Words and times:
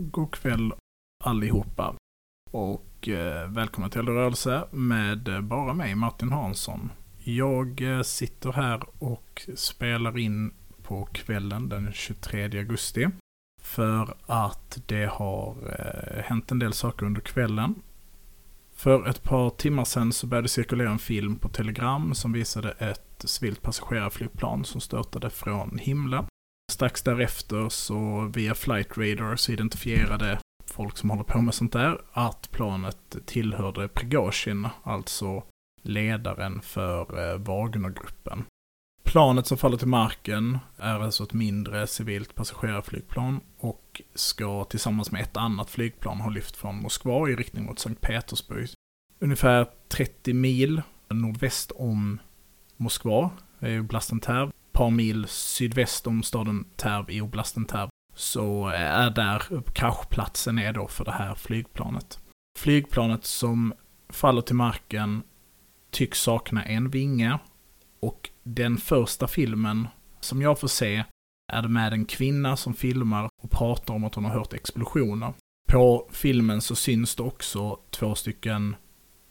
God 0.00 0.30
kväll 0.30 0.72
allihopa. 1.24 1.94
Och 2.50 3.08
eh, 3.08 3.50
välkomna 3.50 3.88
till 3.88 4.08
Rörelse 4.08 4.64
med 4.70 5.28
eh, 5.28 5.40
bara 5.40 5.74
mig, 5.74 5.94
Martin 5.94 6.32
Hansson. 6.32 6.90
Jag 7.24 7.80
eh, 7.80 8.02
sitter 8.02 8.52
här 8.52 8.82
och 8.98 9.48
spelar 9.54 10.18
in 10.18 10.54
på 10.82 11.04
kvällen 11.04 11.68
den 11.68 11.92
23 11.92 12.44
augusti. 12.44 13.08
För 13.62 14.16
att 14.26 14.78
det 14.86 15.06
har 15.06 15.56
eh, 15.78 16.22
hänt 16.24 16.50
en 16.50 16.58
del 16.58 16.72
saker 16.72 17.06
under 17.06 17.20
kvällen. 17.20 17.74
För 18.74 19.08
ett 19.08 19.22
par 19.22 19.50
timmar 19.50 19.84
sedan 19.84 20.12
så 20.12 20.26
började 20.26 20.48
cirkulera 20.48 20.90
en 20.90 20.98
film 20.98 21.36
på 21.36 21.48
Telegram 21.48 22.14
som 22.14 22.32
visade 22.32 22.70
ett 22.70 23.24
civilt 23.24 23.62
passagerarflygplan 23.62 24.64
som 24.64 24.80
störtade 24.80 25.30
från 25.30 25.78
himlen. 25.78 26.24
Strax 26.78 27.02
därefter 27.02 27.68
så 27.68 28.30
via 28.34 28.54
flight 28.54 28.98
radar 28.98 29.36
så 29.36 29.52
identifierade 29.52 30.38
folk 30.66 30.96
som 30.96 31.10
håller 31.10 31.24
på 31.24 31.40
med 31.40 31.54
sånt 31.54 31.72
där 31.72 32.00
att 32.12 32.50
planet 32.50 33.16
tillhörde 33.26 33.88
Prigozjin, 33.88 34.68
alltså 34.82 35.42
ledaren 35.82 36.60
för 36.60 37.30
eh, 37.30 37.38
Wagnergruppen. 37.38 38.44
Planet 39.02 39.46
som 39.46 39.58
faller 39.58 39.76
till 39.76 39.88
marken 39.88 40.58
är 40.76 41.00
alltså 41.00 41.24
ett 41.24 41.32
mindre 41.32 41.86
civilt 41.86 42.34
passagerarflygplan 42.34 43.40
och 43.58 44.02
ska 44.14 44.64
tillsammans 44.64 45.10
med 45.10 45.22
ett 45.22 45.36
annat 45.36 45.70
flygplan 45.70 46.20
ha 46.20 46.30
lyft 46.30 46.56
från 46.56 46.82
Moskva 46.82 47.28
i 47.28 47.36
riktning 47.36 47.64
mot 47.64 47.78
Sankt 47.78 48.00
Petersburg. 48.00 48.68
Ungefär 49.18 49.66
30 49.88 50.32
mil 50.32 50.82
nordväst 51.08 51.72
om 51.74 52.18
Moskva, 52.76 53.30
eh, 53.60 53.72
är 53.72 53.80
oblasten 53.80 54.20
par 54.78 54.90
mil 54.90 55.26
sydväst 55.28 56.06
om 56.06 56.22
staden 56.22 56.64
Terv 56.76 57.10
i 57.10 57.20
oblasten 57.20 57.64
Terv, 57.64 57.88
så 58.14 58.68
är 58.68 59.10
där 59.10 59.42
kraschplatsen 59.72 60.58
är 60.58 60.72
då 60.72 60.88
för 60.88 61.04
det 61.04 61.12
här 61.12 61.34
flygplanet. 61.34 62.20
Flygplanet 62.58 63.24
som 63.24 63.74
faller 64.08 64.42
till 64.42 64.54
marken 64.54 65.22
tycks 65.90 66.20
sakna 66.20 66.64
en 66.64 66.90
vinge 66.90 67.38
och 68.00 68.30
den 68.42 68.76
första 68.76 69.26
filmen 69.26 69.88
som 70.20 70.42
jag 70.42 70.60
får 70.60 70.68
se 70.68 71.04
är 71.52 71.62
det 71.62 71.68
med 71.68 71.92
en 71.92 72.04
kvinna 72.04 72.56
som 72.56 72.74
filmar 72.74 73.28
och 73.42 73.50
pratar 73.50 73.94
om 73.94 74.04
att 74.04 74.14
hon 74.14 74.24
har 74.24 74.32
hört 74.32 74.52
explosioner. 74.52 75.32
På 75.72 76.08
filmen 76.12 76.60
så 76.60 76.74
syns 76.74 77.14
det 77.16 77.22
också 77.22 77.78
två 77.90 78.14
stycken, 78.14 78.76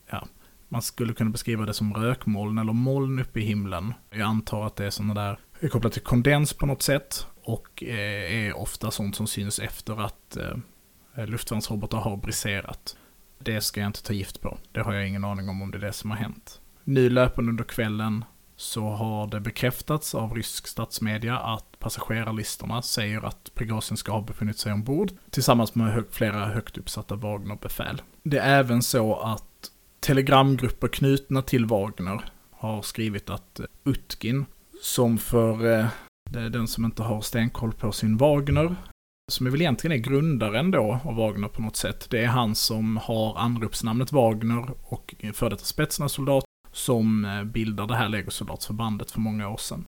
ja, 0.10 0.28
man 0.70 0.82
skulle 0.82 1.14
kunna 1.14 1.30
beskriva 1.30 1.66
det 1.66 1.74
som 1.74 1.94
rökmoln 1.94 2.58
eller 2.58 2.74
moln 2.74 3.20
uppe 3.20 3.40
i 3.40 3.44
himlen. 3.44 3.94
Jag 4.10 4.22
antar 4.22 4.68
att 4.68 4.76
det 4.76 4.86
är 4.86 4.90
sådana 4.90 5.14
där, 5.14 5.40
är 5.60 5.68
kopplat 5.68 5.94
till 5.94 6.02
kondens 6.02 6.54
på 6.54 6.66
något 6.66 6.82
sätt 6.82 7.28
och 7.44 7.84
eh, 7.84 8.48
är 8.48 8.58
ofta 8.58 8.92
sånt 8.92 9.16
som 9.16 9.28
syns 9.28 9.60
efter 9.60 10.06
att 10.06 10.38
eh, 10.38 11.26
luftvärnsrobotar 11.26 11.98
har 11.98 12.18
briserat. 12.18 12.98
Det 13.40 13.62
ska 13.62 13.80
jag 13.80 13.90
inte 13.90 14.04
ta 14.04 14.14
gift 14.14 14.42
på. 14.42 14.58
Det 14.72 14.82
har 14.82 14.94
jag 14.94 15.08
ingen 15.08 15.24
aning 15.24 15.50
om 15.50 15.62
om 15.62 15.72
det 15.72 15.78
är 15.78 15.82
det 15.82 15.94
som 15.94 16.12
har 16.12 16.18
hänt. 16.18 16.62
Nu 16.84 17.10
löpande 17.10 17.50
under 17.50 17.64
kvällen 17.64 18.26
så 18.56 18.90
har 18.90 19.28
det 19.28 19.40
bekräftats 19.40 20.16
av 20.16 20.34
rysk 20.34 20.68
statsmedia 20.68 21.38
att 21.38 21.80
passagerarlistorna 21.80 22.82
säger 22.82 23.26
att 23.26 23.52
Prigozjin 23.54 23.98
ska 23.98 24.12
ha 24.12 24.22
befunnit 24.22 24.58
sig 24.58 24.74
ombord 24.74 25.12
tillsammans 25.30 25.76
med 25.76 26.04
flera 26.12 26.46
högt 26.46 26.78
uppsatta 26.78 27.16
Wagnerbefäl. 27.16 28.02
Det 28.24 28.38
är 28.38 28.60
även 28.60 28.84
så 28.84 29.16
att 29.16 29.47
telegramgrupper 30.00 30.88
knutna 30.88 31.42
till 31.42 31.66
Wagner 31.66 32.26
har 32.52 32.82
skrivit 32.82 33.30
att 33.30 33.60
eh, 33.60 33.66
Utkin, 33.84 34.46
som 34.82 35.18
för 35.18 35.80
eh, 35.80 35.88
den 36.30 36.68
som 36.68 36.86
inte 36.86 37.04
har 37.04 37.22
stenkoll 37.22 37.74
på 37.74 37.92
sin 37.92 38.18
Wagner, 38.18 38.76
som 39.32 39.52
väl 39.52 39.62
egentligen 39.62 39.98
är 40.00 40.04
grundaren 40.04 40.72
då 40.72 41.00
av 41.04 41.16
Wagner 41.16 41.48
på 41.48 41.62
något 41.62 41.76
sätt. 41.76 42.08
Det 42.10 42.24
är 42.24 42.28
han 42.28 42.56
som 42.56 42.98
har 42.98 43.38
anropsnamnet 43.38 44.12
Wagner 44.12 44.66
och 44.84 45.16
för 45.34 45.50
detta 45.50 45.64
spetsnazsoldat 45.64 46.44
som 46.72 47.26
eh, 47.26 47.44
bildar 47.44 47.88
det 47.88 47.96
här 47.96 48.10
legosoldatsförbandet 48.10 49.12
för 49.12 49.20
många 49.20 49.50
år 49.50 49.58
sedan. 49.58 49.86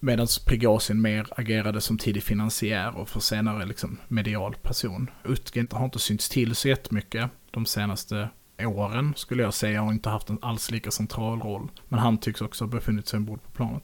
Medan 0.00 0.26
Prigozjin 0.46 1.00
mer 1.00 1.26
agerade 1.36 1.80
som 1.80 1.98
tidig 1.98 2.22
finansiär 2.22 2.96
och 2.96 3.08
för 3.08 3.20
senare 3.20 3.66
liksom 3.66 3.98
medial 4.08 4.54
person. 4.62 5.10
Utkin 5.24 5.68
har 5.70 5.84
inte 5.84 5.98
synts 5.98 6.28
till 6.28 6.54
så 6.54 6.68
jättemycket 6.68 7.30
de 7.50 7.66
senaste 7.66 8.28
åren, 8.66 9.12
skulle 9.16 9.42
jag 9.42 9.54
säga, 9.54 9.82
och 9.82 9.92
inte 9.92 10.08
haft 10.08 10.30
en 10.30 10.38
alls 10.42 10.70
lika 10.70 10.90
central 10.90 11.40
roll. 11.40 11.68
Men 11.88 11.98
han 11.98 12.18
tycks 12.18 12.40
också 12.40 12.64
ha 12.64 12.70
befunnit 12.70 13.08
sig 13.08 13.16
ombord 13.16 13.42
på 13.42 13.50
planet. 13.50 13.82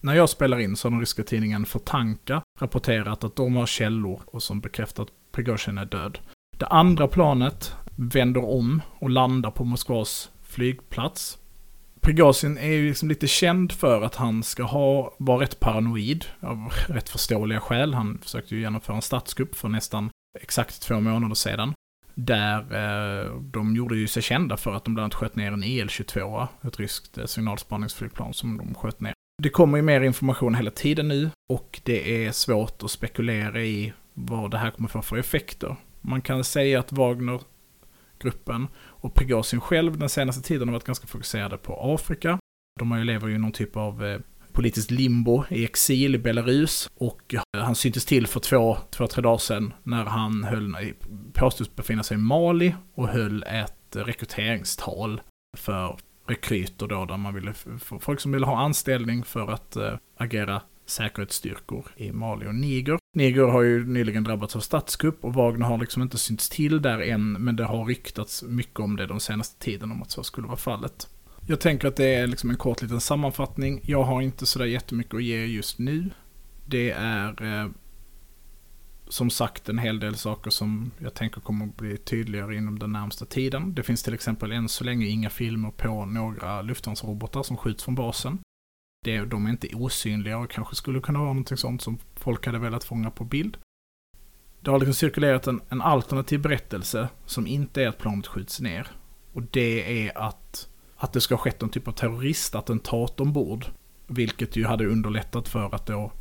När 0.00 0.14
jag 0.14 0.28
spelar 0.28 0.58
in 0.58 0.76
så 0.76 0.86
har 0.86 0.90
den 0.90 1.00
ryska 1.00 1.22
tidningen 1.22 1.66
Fortanka 1.66 2.42
rapporterat 2.60 3.24
att 3.24 3.36
de 3.36 3.56
har 3.56 3.66
källor 3.66 4.22
och 4.26 4.42
som 4.42 4.60
bekräftar 4.60 5.02
att 5.02 5.32
Prigozjin 5.32 5.78
är 5.78 5.84
död. 5.84 6.18
Det 6.56 6.66
andra 6.66 7.08
planet 7.08 7.72
vänder 7.96 8.44
om 8.44 8.82
och 8.98 9.10
landar 9.10 9.50
på 9.50 9.64
Moskvas 9.64 10.30
flygplats 10.42 11.38
Prigozjin 12.00 12.58
är 12.58 12.68
ju 12.72 12.88
liksom 12.88 13.08
lite 13.08 13.26
känd 13.26 13.72
för 13.72 14.02
att 14.02 14.14
han 14.14 14.42
ska 14.42 14.62
ha, 14.62 15.14
vara 15.18 15.42
rätt 15.42 15.60
paranoid 15.60 16.24
av 16.40 16.72
rätt 16.88 17.08
förståeliga 17.08 17.60
skäl. 17.60 17.94
Han 17.94 18.18
försökte 18.18 18.54
ju 18.54 18.60
genomföra 18.60 18.96
en 18.96 19.02
statskupp 19.02 19.54
för 19.54 19.68
nästan 19.68 20.10
exakt 20.40 20.82
två 20.82 21.00
månader 21.00 21.34
sedan. 21.34 21.72
Där 22.20 22.58
eh, 22.58 23.40
de 23.40 23.76
gjorde 23.76 23.96
ju 23.96 24.06
sig 24.06 24.22
kända 24.22 24.56
för 24.56 24.74
att 24.74 24.84
de 24.84 24.94
bland 24.94 25.04
annat 25.04 25.14
sköt 25.14 25.36
ner 25.36 25.52
en 25.52 25.64
IL-22, 25.64 26.46
ett 26.62 26.80
ryskt 26.80 27.18
eh, 27.18 27.24
signalspaningsflygplan 27.24 28.34
som 28.34 28.58
de 28.58 28.74
sköt 28.74 29.00
ner. 29.00 29.12
Det 29.42 29.48
kommer 29.48 29.78
ju 29.78 29.82
mer 29.82 30.00
information 30.00 30.54
hela 30.54 30.70
tiden 30.70 31.08
nu 31.08 31.30
och 31.48 31.80
det 31.84 32.26
är 32.26 32.32
svårt 32.32 32.82
att 32.82 32.90
spekulera 32.90 33.62
i 33.62 33.92
vad 34.14 34.50
det 34.50 34.58
här 34.58 34.70
kommer 34.70 34.88
få 34.88 35.02
för 35.02 35.16
effekter. 35.16 35.76
Man 36.00 36.22
kan 36.22 36.44
säga 36.44 36.80
att 36.80 36.92
Wagner-gruppen 36.92 38.68
och 38.78 39.14
Prigozjin 39.14 39.60
själv 39.60 39.98
den 39.98 40.08
senaste 40.08 40.42
tiden 40.42 40.68
har 40.68 40.72
varit 40.72 40.84
ganska 40.84 41.06
fokuserade 41.06 41.56
på 41.56 41.94
Afrika. 41.94 42.38
De 42.80 43.02
lever 43.04 43.28
ju 43.28 43.34
i 43.34 43.38
någon 43.38 43.52
typ 43.52 43.76
av 43.76 44.04
eh, 44.04 44.20
politiskt 44.58 44.90
limbo 44.90 45.44
i 45.50 45.64
exil 45.64 46.14
i 46.14 46.18
Belarus. 46.18 46.90
Och 46.94 47.34
eh, 47.34 47.62
han 47.62 47.74
syntes 47.74 48.04
till 48.04 48.26
för 48.26 48.40
två, 48.40 48.78
två 48.90 49.06
tre 49.06 49.22
dagar 49.22 49.38
sedan 49.38 49.72
när 49.82 50.04
han 50.04 50.44
höll, 50.44 50.76
påstås 51.32 51.76
befinna 51.76 52.02
sig 52.02 52.14
i 52.14 52.18
Mali 52.20 52.74
och 52.94 53.08
höll 53.08 53.42
ett 53.42 53.96
rekryteringstal 53.96 55.20
för 55.56 55.96
rekryter 56.28 56.86
då, 56.86 57.04
där 57.04 57.16
man 57.16 57.34
ville, 57.34 57.52
få 57.78 57.98
folk 57.98 58.20
som 58.20 58.32
ville 58.32 58.46
ha 58.46 58.58
anställning 58.58 59.24
för 59.24 59.52
att 59.52 59.76
äh, 59.76 59.92
agera 60.16 60.62
säkerhetsstyrkor 60.86 61.84
i 61.96 62.12
Mali 62.12 62.46
och 62.46 62.54
Niger. 62.54 62.98
Niger 63.16 63.42
har 63.42 63.62
ju 63.62 63.86
nyligen 63.86 64.24
drabbats 64.24 64.56
av 64.56 64.60
statskupp 64.60 65.24
och 65.24 65.34
Wagner 65.34 65.66
har 65.66 65.78
liksom 65.78 66.02
inte 66.02 66.18
synts 66.18 66.48
till 66.48 66.82
där 66.82 66.98
än, 66.98 67.32
men 67.32 67.56
det 67.56 67.64
har 67.64 67.84
ryktats 67.84 68.42
mycket 68.42 68.80
om 68.80 68.96
det 68.96 69.06
de 69.06 69.20
senaste 69.20 69.64
tiden 69.64 69.92
om 69.92 70.02
att 70.02 70.10
så 70.10 70.22
skulle 70.22 70.46
vara 70.46 70.56
fallet. 70.56 71.08
Jag 71.48 71.60
tänker 71.60 71.88
att 71.88 71.96
det 71.96 72.14
är 72.14 72.26
liksom 72.26 72.50
en 72.50 72.56
kort 72.56 72.82
liten 72.82 73.00
sammanfattning. 73.00 73.80
Jag 73.84 74.02
har 74.02 74.22
inte 74.22 74.46
sådär 74.46 74.66
jättemycket 74.66 75.14
att 75.14 75.22
ge 75.22 75.46
just 75.46 75.78
nu. 75.78 76.10
Det 76.66 76.90
är 76.90 77.42
eh, 77.42 77.70
som 79.08 79.30
sagt 79.30 79.68
en 79.68 79.78
hel 79.78 80.00
del 80.00 80.16
saker 80.16 80.50
som 80.50 80.90
jag 80.98 81.14
tänker 81.14 81.40
kommer 81.40 81.66
att 81.66 81.76
bli 81.76 81.96
tydligare 81.96 82.56
inom 82.56 82.78
den 82.78 82.92
närmsta 82.92 83.24
tiden. 83.24 83.74
Det 83.74 83.82
finns 83.82 84.02
till 84.02 84.14
exempel 84.14 84.52
än 84.52 84.68
så 84.68 84.84
länge 84.84 85.06
inga 85.06 85.30
filmer 85.30 85.70
på 85.70 86.04
några 86.06 86.62
luftvärnsrobotar 86.62 87.42
som 87.42 87.56
skjuts 87.56 87.84
från 87.84 87.94
basen 87.94 88.38
det, 89.04 89.24
de 89.24 89.46
är 89.46 89.50
inte 89.50 89.74
osynliga 89.74 90.38
och 90.38 90.50
kanske 90.50 90.74
skulle 90.74 91.00
kunna 91.00 91.18
vara 91.18 91.28
någonting 91.28 91.56
sånt 91.56 91.82
som 91.82 91.98
folk 92.14 92.46
hade 92.46 92.58
velat 92.58 92.84
fånga 92.84 93.10
på 93.10 93.24
bild. 93.24 93.56
Det 94.60 94.70
har 94.70 94.78
liksom 94.78 94.94
cirkulerat 94.94 95.46
en, 95.46 95.60
en 95.68 95.82
alternativ 95.82 96.40
berättelse 96.40 97.08
som 97.26 97.46
inte 97.46 97.82
är 97.82 97.88
att 97.88 97.98
planet 97.98 98.26
skjuts 98.26 98.60
ner. 98.60 98.90
Och 99.32 99.42
det 99.42 100.06
är 100.06 100.18
att, 100.18 100.67
att 100.98 101.12
det 101.12 101.20
ska 101.20 101.34
ha 101.34 101.42
skett 101.42 101.60
någon 101.60 101.70
typ 101.70 101.88
av 101.88 101.92
terroristattentat 101.92 103.20
ombord. 103.20 103.64
Vilket 104.06 104.56
ju 104.56 104.64
hade 104.64 104.86
underlättat 104.86 105.48
för 105.48 105.74
att 105.74 105.86
då 105.86 106.12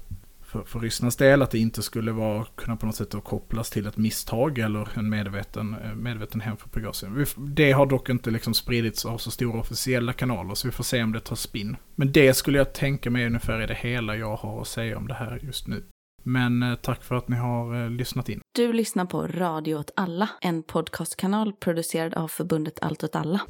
för, 0.48 0.64
för 0.64 0.80
Rysslands 0.80 1.16
del 1.16 1.42
att 1.42 1.52
det 1.52 1.60
inte 1.60 1.84
skulle 1.84 2.12
vara, 2.12 2.46
kunna 2.56 2.76
på 2.76 2.86
något 2.86 2.96
sätt 2.96 3.12
då 3.12 3.22
kopplas 3.22 3.70
till 3.70 3.88
ett 3.88 3.98
misstag 3.98 4.60
eller 4.60 4.90
en 4.94 5.10
medveten, 5.10 5.76
eh, 5.84 5.96
medveten 5.96 6.42
hem 6.42 6.58
för 6.58 6.70
Prigozjin. 6.70 7.26
Det 7.38 7.72
har 7.72 7.86
dock 7.86 8.10
inte 8.10 8.32
liksom 8.32 8.54
spridits 8.54 9.06
av 9.06 9.18
så 9.18 9.32
stora 9.32 9.60
officiella 9.60 10.14
kanaler 10.14 10.56
så 10.56 10.68
vi 10.68 10.72
får 10.72 10.84
se 10.84 11.04
om 11.04 11.12
det 11.12 11.20
tar 11.20 11.36
spinn. 11.36 11.78
Men 11.96 12.12
det 12.12 12.34
skulle 12.34 12.58
jag 12.58 12.74
tänka 12.74 13.10
mig 13.10 13.26
ungefär 13.26 13.60
är 13.60 13.68
det 13.68 13.74
hela 13.74 14.16
jag 14.16 14.36
har 14.36 14.62
att 14.62 14.68
säga 14.68 14.98
om 14.98 15.08
det 15.08 15.14
här 15.14 15.40
just 15.44 15.68
nu. 15.68 15.84
Men 16.24 16.64
eh, 16.64 16.76
tack 16.76 17.04
för 17.04 17.16
att 17.16 17.28
ni 17.28 17.36
har 17.36 17.84
eh, 17.84 17.90
lyssnat 17.90 18.30
in. 18.30 18.42
Du 18.56 18.74
lyssnar 18.74 19.06
på 19.06 19.28
Radio 19.28 19.76
åt 19.76 19.92
alla, 19.96 20.30
en 20.42 20.64
podcastkanal 20.64 21.54
producerad 21.54 22.14
av 22.14 22.28
förbundet 22.28 22.80
Allt 22.82 23.04
åt 23.04 23.16
alla. 23.16 23.42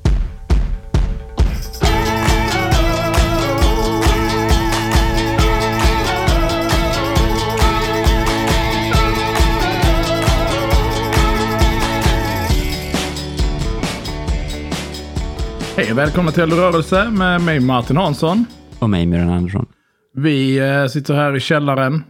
Hej 15.78 15.92
och 15.92 15.98
välkomna 15.98 16.32
till 16.32 16.54
Rörelse 16.54 17.10
med 17.10 17.42
mig 17.42 17.60
Martin 17.60 17.98
Hansson. 17.98 18.46
Och 18.80 18.90
mig 18.90 19.06
Myran 19.06 19.30
Andersson. 19.30 19.66
Vi 20.14 20.60
eh, 20.60 20.86
sitter 20.86 21.14
här 21.14 21.36
i 21.36 21.40
källaren. 21.40 22.04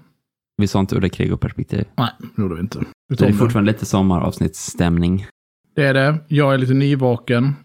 Vi 0.58 0.68
sa 0.68 0.80
inte 0.80 0.96
Ulla 0.96 1.10
Krig 1.10 1.34
och 1.34 1.42
perspektiv. 1.42 1.86
Nej, 1.96 2.10
det 2.36 2.42
gjorde 2.42 2.56
vi 2.56 2.62
inte. 2.62 2.80
Det 3.10 3.25
är 3.25 3.34
fortfarande 3.34 3.72
lite 3.72 3.86
sommaravsnittsstämning. 3.86 5.25
det 5.75 5.84
är 5.84 5.94
det. 5.94 6.18
Jag 6.28 6.54
är 6.54 6.58
lite 6.58 6.74
nyvaken. 6.74 7.56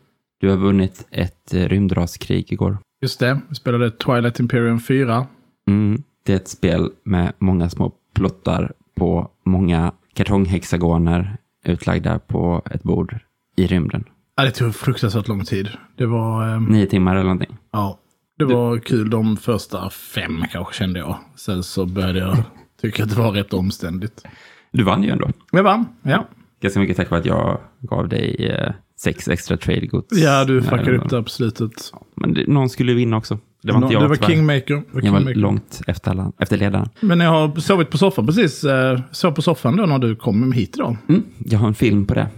Du 0.40 0.50
har 0.50 0.56
vunnit 0.56 1.06
ett 1.10 1.54
eh, 1.54 1.68
rymdraskrig 1.68 2.52
igår. 2.52 2.78
Just 3.02 3.20
det. 3.20 3.40
Vi 3.48 3.54
spelade 3.54 3.90
Twilight 3.90 4.40
Imperium 4.40 4.80
4. 4.80 5.26
Mm. 5.68 6.02
Det 6.24 6.32
är 6.32 6.36
ett 6.36 6.48
spel 6.48 6.90
med 7.04 7.32
många 7.38 7.70
små 7.70 7.92
plottar 8.14 8.72
på 8.94 9.30
många 9.44 9.92
kartonghexagoner 10.14 11.36
utlagda 11.64 12.18
på 12.18 12.62
ett 12.70 12.82
bord 12.82 13.18
i 13.56 13.66
rymden. 13.66 14.04
Ja, 14.36 14.44
det 14.44 14.50
tog 14.50 14.74
fruktansvärt 14.74 15.28
lång 15.28 15.44
tid. 15.44 15.68
Det 15.96 16.06
var... 16.06 16.48
ehm, 16.48 16.64
Nio 16.64 16.86
timmar 16.86 17.12
eller 17.14 17.22
någonting. 17.24 17.56
Ja, 17.72 17.98
det 18.38 18.44
var 18.44 18.78
kul 18.78 19.10
de 19.10 19.36
första 19.36 19.90
fem 19.90 20.44
kanske 20.52 20.74
kände 20.74 20.98
jag. 20.98 21.18
Sen 21.36 21.62
så 21.62 21.86
började 21.86 22.18
jag 22.18 22.36
tycka 22.82 23.02
att 23.04 23.10
det 23.10 23.16
var 23.16 23.32
rätt 23.32 23.52
omständigt. 23.52 24.22
Du 24.72 24.82
vann 24.84 25.02
ju 25.02 25.10
ändå. 25.10 25.30
Men 25.52 25.64
vann, 25.64 25.86
ja. 26.02 26.28
Ganska 26.62 26.80
mycket 26.80 26.96
tack 26.96 27.10
vare 27.10 27.20
att 27.20 27.26
jag 27.26 27.60
gav 27.80 28.08
dig 28.08 28.46
eh, 28.50 28.72
sex 29.00 29.28
extra 29.28 29.56
tradegods. 29.56 30.18
Ja, 30.18 30.44
du 30.44 30.62
fuckade 30.62 30.96
upp 30.96 31.10
där 31.10 31.22
på 31.22 31.28
slutet. 31.28 31.72
Men 32.16 32.34
det, 32.34 32.46
någon 32.48 32.68
skulle 32.68 32.94
vinna 32.94 33.16
också. 33.16 33.38
Det 33.62 33.72
var 33.72 33.82
inte 33.82 33.92
jag. 33.92 34.02
Du 34.02 34.08
var 34.08 34.16
tyvärr. 34.16 34.28
kingmaker. 34.28 34.74
Var 34.74 35.02
Jag 35.02 35.12
var 35.12 35.18
kingmaker. 35.18 35.40
långt 35.40 35.80
efter, 35.86 36.10
alla, 36.10 36.32
efter 36.38 36.56
ledaren. 36.58 36.88
Men 37.00 37.20
jag 37.20 37.30
har 37.30 37.60
sovit 37.60 37.90
på 37.90 37.98
soffan 37.98 38.26
precis. 38.26 38.64
Eh, 38.64 39.00
sov 39.10 39.32
på 39.32 39.42
soffan 39.42 39.76
då 39.76 39.86
när 39.86 39.98
du 39.98 40.16
kom 40.16 40.52
hit 40.52 40.76
idag. 40.76 40.96
Mm. 41.08 41.22
Jag 41.38 41.58
har 41.58 41.68
en 41.68 41.74
film 41.74 42.06
på 42.06 42.14
det. 42.14 42.28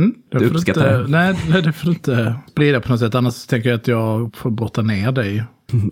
Mm, 0.00 0.14
det 0.30 0.44
uppskattar 0.44 0.80
inte, 0.80 1.02
det? 1.02 1.08
Nej, 1.08 1.38
nej, 1.50 1.62
det 1.62 1.72
får 1.72 1.86
du 1.86 1.92
inte 1.92 2.34
sprida 2.50 2.80
på 2.80 2.88
något 2.88 3.00
sätt. 3.00 3.14
Annars 3.14 3.46
tänker 3.46 3.68
jag 3.68 3.76
att 3.80 3.88
jag 3.88 4.36
får 4.36 4.50
brotta 4.50 4.82
ner 4.82 5.12
dig. 5.12 5.44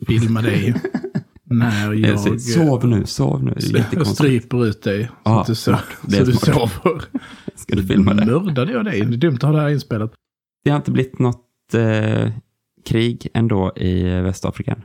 Filma 0.06 0.42
dig. 0.42 0.74
när 1.50 1.84
jag 1.84 1.96
Jag 1.96 2.20
säger, 2.20 2.38
sov 2.38 2.86
nu, 2.88 3.06
sov 3.06 3.44
nu. 3.44 3.54
Det 3.72 3.86
jag 3.92 4.06
stryper 4.06 4.66
ut 4.66 4.82
dig. 4.82 5.10
Så 5.46 5.54
so 5.54 5.74
det 6.02 6.16
är 6.16 6.24
så 6.24 6.30
du 6.30 6.32
sover. 6.32 7.02
Ska 7.54 7.76
du 7.76 7.86
filma 7.86 8.14
det? 8.14 8.26
Mördade 8.26 8.72
jag 8.72 8.84
dig? 8.84 9.00
Det 9.00 9.14
är 9.14 9.16
dumt 9.16 9.34
att 9.34 9.42
ha 9.42 9.52
det 9.52 9.60
här 9.60 9.68
inspelat. 9.68 10.12
Det 10.64 10.70
har 10.70 10.76
inte 10.76 10.90
blivit 10.90 11.18
något 11.18 11.74
eh, 11.74 12.30
krig 12.86 13.28
ändå 13.34 13.72
i 13.76 14.02
Västafrika. 14.02 14.76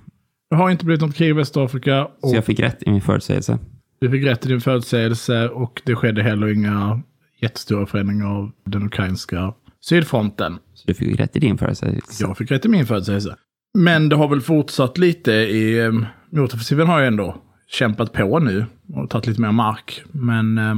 Det 0.49 0.55
har 0.55 0.69
inte 0.69 0.85
blivit 0.85 1.01
något 1.01 1.15
krig 1.15 1.29
i 1.29 1.33
Västafrika. 1.33 2.07
Så 2.21 2.35
jag 2.35 2.45
fick 2.45 2.59
rätt 2.59 2.83
i 2.83 2.91
min 2.91 3.01
förutsägelse. 3.01 3.59
Du 3.99 4.09
fick 4.09 4.25
rätt 4.25 4.45
i 4.45 4.49
din 4.49 4.61
förutsägelse 4.61 5.49
och 5.49 5.81
det 5.85 5.95
skedde 5.95 6.23
heller 6.23 6.47
inga 6.47 7.01
jättestora 7.44 7.86
förändringar 7.86 8.25
av 8.25 8.51
den 8.66 8.86
ukrainska 8.86 9.54
sydfronten. 9.81 10.57
Så 10.74 10.88
du 10.88 10.94
fick 10.94 11.19
rätt 11.19 11.36
i 11.36 11.40
din 11.40 11.57
förutsägelse. 11.57 12.24
Jag 12.24 12.38
fick 12.38 12.51
rätt 12.51 12.66
i 12.66 12.69
min 12.69 12.86
förutsägelse. 12.86 13.36
Men 13.78 14.10
det 14.10 14.16
har 14.16 14.28
väl 14.28 14.42
fortsatt 14.42 14.98
lite 14.98 15.31
i... 15.31 15.92
Motoffensiven 16.30 16.88
har 16.88 17.00
ju 17.00 17.07
ändå 17.07 17.38
kämpat 17.68 18.13
på 18.13 18.40
nu 18.40 18.66
och 18.94 19.10
tagit 19.10 19.28
lite 19.28 19.42
mer 19.42 19.51
mark. 19.51 20.04
Men 20.12 20.57
eh, 20.57 20.75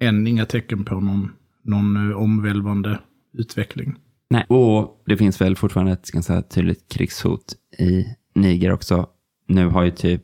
än 0.00 0.26
inga 0.26 0.46
tecken 0.46 0.84
på 0.84 1.00
någon, 1.00 1.30
någon 1.64 2.10
eh, 2.10 2.16
omvälvande 2.16 2.98
utveckling. 3.38 3.94
Nej, 4.30 4.44
och 4.48 5.02
det 5.06 5.16
finns 5.16 5.40
väl 5.40 5.56
fortfarande 5.56 5.92
ett 5.92 6.10
ganska 6.10 6.42
tydligt 6.42 6.92
krigshot 6.92 7.54
i 7.78 8.04
Niger 8.34 8.72
också. 8.72 9.06
Nu 9.46 9.66
har 9.66 9.82
ju 9.82 9.90
typ 9.90 10.22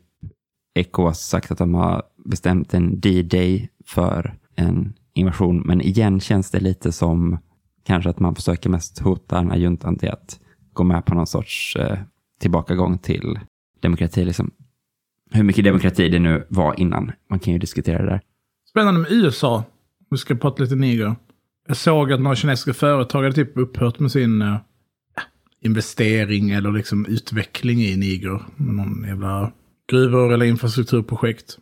ECOWAS 0.74 1.20
sagt 1.28 1.50
att 1.50 1.58
de 1.58 1.74
har 1.74 2.02
bestämt 2.24 2.74
en 2.74 3.00
D-day 3.00 3.68
för 3.86 4.34
en 4.56 4.92
invasion. 5.14 5.62
Men 5.64 5.80
igen 5.80 6.20
känns 6.20 6.50
det 6.50 6.60
lite 6.60 6.92
som 6.92 7.38
kanske 7.86 8.10
att 8.10 8.20
man 8.20 8.34
försöker 8.34 8.70
mest 8.70 8.98
hota 8.98 9.36
den 9.36 9.50
här 9.50 9.58
juntan 9.58 9.98
till 9.98 10.10
att 10.10 10.40
gå 10.72 10.84
med 10.84 11.04
på 11.04 11.14
någon 11.14 11.26
sorts 11.26 11.76
eh, 11.76 11.98
tillbakagång 12.40 12.98
till 12.98 13.38
demokrati. 13.80 14.24
Liksom. 14.24 14.50
Hur 15.30 15.42
mycket 15.42 15.64
demokrati 15.64 16.08
det 16.08 16.18
nu 16.18 16.46
var 16.48 16.80
innan. 16.80 17.12
Man 17.30 17.38
kan 17.38 17.52
ju 17.52 17.58
diskutera 17.58 18.02
det 18.02 18.10
där. 18.10 18.20
Spännande 18.70 19.00
med 19.00 19.12
USA. 19.12 19.64
Vi 20.10 20.16
ska 20.16 20.34
prata 20.34 20.62
lite 20.62 20.74
Niger. 20.74 21.16
Jag 21.66 21.76
såg 21.76 22.12
att 22.12 22.20
några 22.20 22.36
kinesiska 22.36 22.74
företag 22.74 23.22
hade 23.22 23.34
typ 23.34 23.56
upphört 23.58 23.98
med 23.98 24.12
sin 24.12 24.42
eh, 24.42 24.56
investering 25.60 26.50
eller 26.50 26.72
liksom 26.72 27.06
utveckling 27.06 27.80
i 27.80 27.96
Niger. 27.96 28.42
Med 28.56 28.74
någon 28.74 29.04
jävla 29.08 29.52
gruvor 29.90 30.32
eller 30.32 30.46
infrastrukturprojekt. 30.46 31.58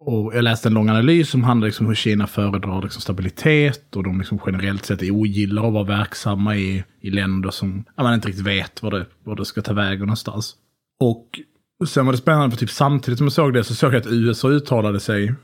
Och 0.00 0.34
jag 0.34 0.44
läste 0.44 0.68
en 0.68 0.74
lång 0.74 0.88
analys 0.88 1.30
som 1.30 1.44
handlar 1.44 1.68
liksom 1.68 1.86
om 1.86 1.90
hur 1.90 1.94
Kina 1.96 2.26
föredrar 2.26 2.82
liksom 2.82 3.00
stabilitet 3.02 3.96
och 3.96 4.02
de 4.04 4.18
liksom 4.18 4.38
generellt 4.46 4.84
sett 4.84 5.02
ogillar 5.02 5.66
att 5.66 5.72
vara 5.72 5.84
verksamma 5.84 6.56
i, 6.56 6.84
i 7.00 7.10
länder 7.10 7.50
som 7.50 7.84
ja, 7.96 8.02
man 8.02 8.14
inte 8.14 8.28
riktigt 8.28 8.46
vet 8.46 8.82
var 8.82 8.90
det, 8.90 9.06
var 9.24 9.36
det 9.36 9.44
ska 9.44 9.62
ta 9.62 9.72
vägen 9.72 10.00
någonstans. 10.00 10.54
Och 11.00 11.26
sen 11.88 12.06
var 12.06 12.12
det 12.12 12.18
spännande 12.18 12.50
för 12.50 12.58
typ 12.60 12.70
samtidigt 12.70 13.18
som 13.18 13.24
jag 13.24 13.32
såg 13.32 13.52
det 13.54 13.64
så 13.64 13.74
såg 13.74 13.94
jag 13.94 14.00
att 14.00 14.06
USA 14.06 14.48
uttalade 14.48 15.00
sig 15.00 15.34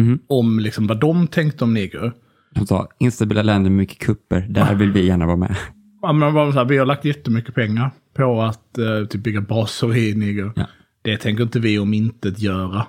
Mhm. 0.00 0.18
om 0.28 0.58
liksom 0.58 0.86
vad 0.86 1.00
de 1.00 1.26
tänkte 1.26 1.64
om 1.64 1.74
Niger. 1.74 2.12
De 2.54 2.66
sa 2.66 2.88
instabila 2.98 3.42
länder 3.42 3.70
med 3.70 3.76
mycket 3.76 3.98
kupper, 3.98 4.40
där 4.40 4.74
vill 4.74 4.92
vi 4.92 5.06
gärna 5.06 5.26
vara 5.26 5.36
med. 5.36 5.56
Ja, 6.02 6.12
men 6.12 6.34
bara 6.34 6.52
så 6.52 6.58
här, 6.58 6.64
vi 6.64 6.78
har 6.78 6.86
lagt 6.86 7.04
jättemycket 7.04 7.54
pengar 7.54 7.90
på 8.16 8.42
att 8.42 8.78
eh, 8.78 9.04
typ 9.10 9.22
bygga 9.22 9.40
baser 9.40 9.96
i 9.96 10.14
Niger. 10.14 10.52
Ja. 10.56 10.66
Det 11.02 11.16
tänker 11.16 11.42
inte 11.42 11.60
vi 11.60 11.78
om 11.78 11.94
intet 11.94 12.38
göra 12.38 12.86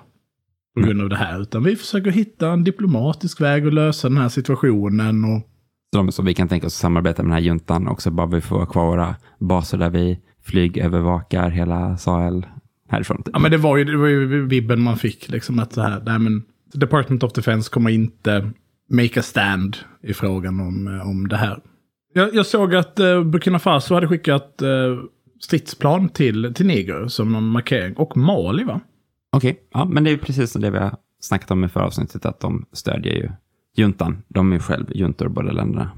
på 0.74 0.80
grund 0.80 1.02
av 1.02 1.08
det 1.08 1.16
här. 1.16 1.42
Utan 1.42 1.64
vi 1.64 1.76
försöker 1.76 2.10
hitta 2.10 2.50
en 2.50 2.64
diplomatisk 2.64 3.40
väg 3.40 3.66
att 3.66 3.74
lösa 3.74 4.08
den 4.08 4.18
här 4.18 4.28
situationen. 4.28 5.24
Och, 5.24 5.42
Så 5.94 6.12
som 6.12 6.24
vi 6.24 6.34
kan 6.34 6.48
tänka 6.48 6.66
oss 6.66 6.74
att 6.74 6.80
samarbeta 6.80 7.22
med 7.22 7.30
den 7.30 7.34
här 7.34 7.40
juntan 7.40 7.88
också, 7.88 8.10
bara 8.10 8.26
vi 8.26 8.40
får 8.40 8.66
kvar 8.66 8.86
våra 8.86 9.16
baser 9.38 9.78
där 9.78 9.90
vi 9.90 10.18
flygövervakar 10.44 11.50
hela 11.50 11.96
Sahel 11.96 12.46
härifrån. 12.88 13.22
ja, 13.32 13.38
men 13.38 13.50
det 13.50 13.56
var 13.56 13.76
ju, 13.76 13.84
det 13.84 13.96
var 13.96 14.06
ju 14.06 14.46
vibben 14.46 14.82
man 14.82 14.96
fick. 14.96 15.28
Liksom, 15.28 15.58
att 15.58 15.70
det 15.70 15.82
här, 15.82 16.02
nej, 16.06 16.18
men 16.18 16.42
Department 16.72 17.22
of 17.22 17.32
Defense 17.32 17.70
kommer 17.70 17.90
inte 17.90 18.50
make 18.90 19.20
a 19.20 19.22
stand 19.22 19.76
i 20.02 20.14
frågan 20.14 20.60
om, 20.60 20.88
eh, 20.88 21.08
om 21.08 21.28
det 21.28 21.36
här. 21.36 21.58
Jag, 22.14 22.34
jag 22.34 22.46
såg 22.46 22.74
att 22.74 23.00
eh, 23.00 23.22
Burkina 23.22 23.58
Faso 23.58 23.94
hade 23.94 24.08
skickat 24.08 24.62
eh, 24.62 24.68
stridsplan 25.40 26.08
till, 26.08 26.54
till 26.54 26.66
Niger 26.66 27.08
som 27.08 27.32
någon 27.32 27.48
markering. 27.48 27.94
Och 27.94 28.16
Mali 28.16 28.64
va? 28.64 28.80
Okej, 29.36 29.60
ja, 29.72 29.84
men 29.84 30.04
det 30.04 30.10
är 30.10 30.16
precis 30.16 30.52
det 30.52 30.70
vi 30.70 30.78
har 30.78 30.96
snackat 31.20 31.50
om 31.50 31.64
i 31.64 31.68
förra 31.68 31.84
avsnittet, 31.86 32.26
att 32.26 32.40
de 32.40 32.66
stödjer 32.72 33.14
ju 33.14 33.30
juntan. 33.76 34.22
De 34.28 34.52
är 34.52 34.56
ju 34.56 34.60
själv 34.62 34.86
juntor, 34.96 35.28
båda 35.28 35.52
länderna. 35.52 35.90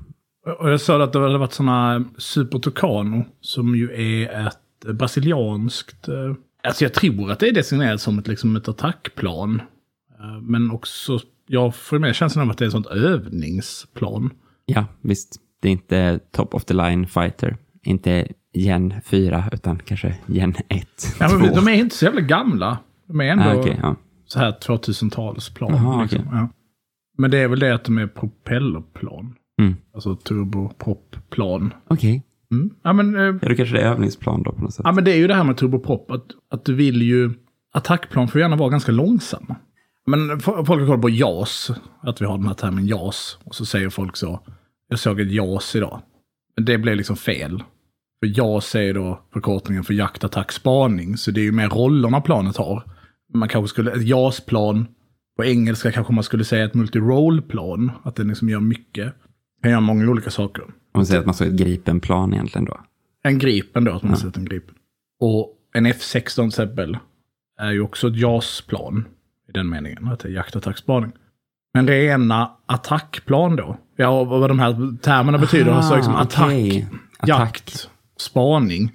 Och 0.61 0.71
jag 0.71 0.81
sa 0.81 1.03
att 1.05 1.13
det 1.13 1.19
hade 1.21 1.39
varit 1.39 1.53
sådana 1.53 2.05
Super 2.19 2.59
Tucano, 2.59 3.25
som 3.41 3.77
ju 3.77 3.91
är 3.93 4.47
ett 4.47 4.95
brasilianskt... 4.95 6.09
eh, 6.09 6.35
Alltså 6.67 6.85
jag 6.85 6.95
tror 6.95 7.31
att 7.31 7.39
det 7.39 7.49
är 7.49 7.53
designerat 7.55 8.01
som 8.01 8.19
ett, 8.19 8.29
liksom 8.29 8.57
ett 8.57 8.69
attackplan. 8.69 9.63
Eh, 10.21 10.41
Men 10.43 10.71
också, 10.71 11.19
jag 11.47 11.75
får 11.75 11.99
mer 11.99 12.13
känslan 12.13 12.45
av 12.45 12.51
att 12.51 12.59
det 12.59 12.65
är 12.65 12.67
ett 12.67 12.73
sånt 12.73 12.87
övningsplan. 12.87 14.31
Ja, 14.67 14.85
visst. 15.01 15.37
Det 15.63 15.69
är 15.69 15.73
inte 15.73 16.21
top 16.33 16.55
of 16.55 16.65
the 16.65 16.75
line 16.75 17.07
fighter. 17.07 17.57
Inte 17.85 18.29
gen 18.53 18.95
4, 19.05 19.45
utan 19.53 19.79
kanske 19.79 20.17
gen 20.27 20.55
1, 20.69 20.89
Ja, 21.21 21.29
2. 21.29 21.39
men 21.39 21.55
de 21.55 21.69
är 21.69 21.73
inte 21.75 21.97
så 21.97 22.05
jävla 22.05 22.21
gamla. 22.21 22.79
De 23.09 23.21
är 23.21 23.25
ändå 23.25 23.45
ah, 23.45 23.55
okej, 23.55 23.79
ja. 23.83 23.97
så 24.27 24.39
här 24.39 24.53
2000-talsplan. 24.53 25.71
Jaha, 25.71 26.03
liksom. 26.03 26.21
okej. 26.21 26.31
ja. 26.33 26.49
Men 27.19 27.31
det 27.31 27.39
är 27.39 27.49
väl 27.49 27.59
det 27.59 27.75
att 27.75 27.85
de 27.85 27.99
är 27.99 28.07
propellerplan. 28.07 29.35
Mm. 29.61 29.77
Alltså 29.95 30.17
turbopropplan. 30.17 31.75
Okej. 31.89 32.23
Mm. 32.51 32.71
Ja, 32.83 32.93
men, 32.93 33.17
eh, 33.17 33.23
Ja, 33.23 33.49
då 33.49 33.55
kanske 33.55 33.77
det 33.77 33.83
är 33.83 33.91
övningsplan 33.91 34.43
då 34.43 34.53
på 34.53 34.63
något 34.63 34.75
sätt. 34.75 34.83
Ja, 34.85 34.93
men 34.93 35.05
det 35.05 35.13
är 35.13 35.17
ju 35.17 35.27
det 35.27 35.35
här 35.35 35.45
med 35.45 35.57
turboprop. 35.57 36.11
Att, 36.11 36.27
att 36.51 36.65
du 36.65 36.75
vill 36.75 37.03
ju... 37.03 37.31
Attackplan 37.73 38.29
får 38.29 38.41
gärna 38.41 38.57
vara 38.57 38.69
ganska 38.69 38.93
långsamma. 38.93 39.57
Men 40.07 40.41
folk 40.41 40.67
har 40.67 40.87
koll 40.87 41.01
på 41.01 41.11
JAS. 41.11 41.71
Att 42.01 42.21
vi 42.21 42.27
har 42.27 42.39
den 42.39 42.47
här 42.47 42.55
termen 42.55 42.87
JAS. 42.87 43.39
Och 43.45 43.55
så 43.55 43.67
säger 43.67 43.91
folk 43.91 44.17
så. 44.17 44.41
Jag 44.89 44.99
såg 44.99 45.21
ett 45.21 45.33
JAS 45.33 45.77
idag. 45.77 46.01
Men 46.57 46.65
det 46.65 46.79
blev 46.79 46.97
liksom 46.97 47.17
fel. 47.17 47.63
För 48.21 48.39
JAS 48.39 48.75
är 48.75 48.95
då 48.95 49.21
förkortningen 49.33 49.85
för 49.85 49.95
jakt, 49.95 50.25
attack, 50.25 50.53
spaning. 50.53 51.17
Så 51.17 51.31
det 51.31 51.41
är 51.41 51.45
ju 51.45 51.53
mer 51.53 51.69
rollerna 51.69 52.21
planet 52.21 52.57
har. 52.57 52.83
Man 53.35 53.49
kanske 53.49 53.69
skulle... 53.69 53.93
Ett 53.93 54.03
JAS-plan. 54.03 54.87
På 55.37 55.45
engelska 55.45 55.93
kanske 55.93 56.13
man 56.13 56.25
skulle 56.25 56.45
säga 56.45 56.65
ett 56.65 56.75
multi-role-plan. 56.75 57.91
Att 58.03 58.17
den 58.17 58.29
liksom 58.29 58.49
gör 58.49 58.61
mycket. 58.61 59.15
Kan 59.63 59.71
göra 59.71 59.81
många 59.81 60.11
olika 60.11 60.31
saker. 60.31 60.63
Om 60.63 60.73
man 60.95 61.07
säger 61.07 61.21
att 61.21 61.27
man 61.27 61.35
såg 61.35 61.47
ett 61.47 61.55
Gripen-plan 61.55 62.35
egentligen 62.35 62.65
då. 62.65 62.81
En 63.23 63.39
Gripen 63.39 63.85
då, 63.85 63.93
att 63.93 64.03
man 64.03 64.11
har 64.11 64.19
sett 64.19 64.37
en 64.37 64.45
Gripen. 64.45 64.75
Och 65.21 65.51
en 65.75 65.87
F16 65.87 66.35
till 66.35 66.47
exempel 66.47 66.99
är 67.61 67.73
ju 67.73 67.81
också 67.81 68.09
ett 68.09 68.17
JAS-plan. 68.17 69.05
I 69.49 69.53
den 69.53 69.69
meningen, 69.69 70.09
att 70.09 70.21
det 70.21 70.29
är 70.29 70.33
jaktattackspaning. 70.33 71.13
Men 71.75 71.89
rena 71.89 72.51
attackplan 72.67 73.57
då. 73.57 73.77
Ja, 73.97 74.25
vad 74.25 74.51
de 74.51 74.59
här 74.59 74.97
termerna 75.03 75.39
betyder. 75.39 75.73
Ah, 75.73 75.83
så 75.83 75.97
liksom 75.97 76.15
attack, 76.15 76.47
okej. 76.47 76.89
Attack. 77.19 77.29
jakt, 77.29 77.91
spaning. 78.21 78.93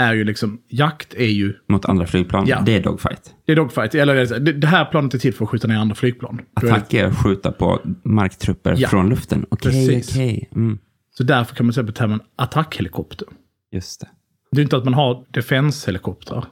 Är 0.00 0.14
ju 0.14 0.24
liksom, 0.24 0.60
jakt 0.68 1.14
är 1.14 1.24
ju, 1.26 1.54
Mot 1.68 1.84
andra 1.84 2.06
flygplan. 2.06 2.46
Ja. 2.46 2.62
Det 2.66 2.76
är 2.76 2.82
dogfight. 2.82 3.34
det 3.46 3.52
är 3.52 3.56
dogfight. 3.56 3.94
Eller 3.94 4.40
det, 4.40 4.52
det- 4.52 4.66
här 4.66 4.84
planet 4.84 5.14
är 5.14 5.18
till 5.18 5.34
för 5.34 5.44
att 5.44 5.50
skjuta 5.50 5.68
ner 5.68 5.76
andra 5.76 5.94
flygplan. 5.94 6.40
Attack 6.54 6.94
är 6.94 7.04
att 7.06 7.16
skjuta 7.22 7.52
på 7.52 7.80
marktrupper 8.04 8.74
Ja. 8.78 8.88
från 8.88 9.08
luften. 9.08 9.46
Okej, 9.50 9.72
Precis. 9.72 10.16
okej. 10.16 10.48
Mm. 10.54 10.78
Så 11.16 11.22
därför 11.22 11.54
kan 11.54 11.66
man 11.66 11.72
säga 11.72 11.86
på 11.86 11.92
termen 11.92 12.20
attackhelikopter. 12.36 13.28
Just 13.72 14.00
det. 14.00 14.06
Det 14.52 14.60
är 14.60 14.62
inte 14.62 14.76
att 14.76 14.84
man 14.84 14.94
har 14.94 15.24
defenshelikoptrar. 15.30 16.44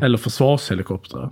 Eller 0.00 0.18
försvarshelikoptrar. 0.18 1.30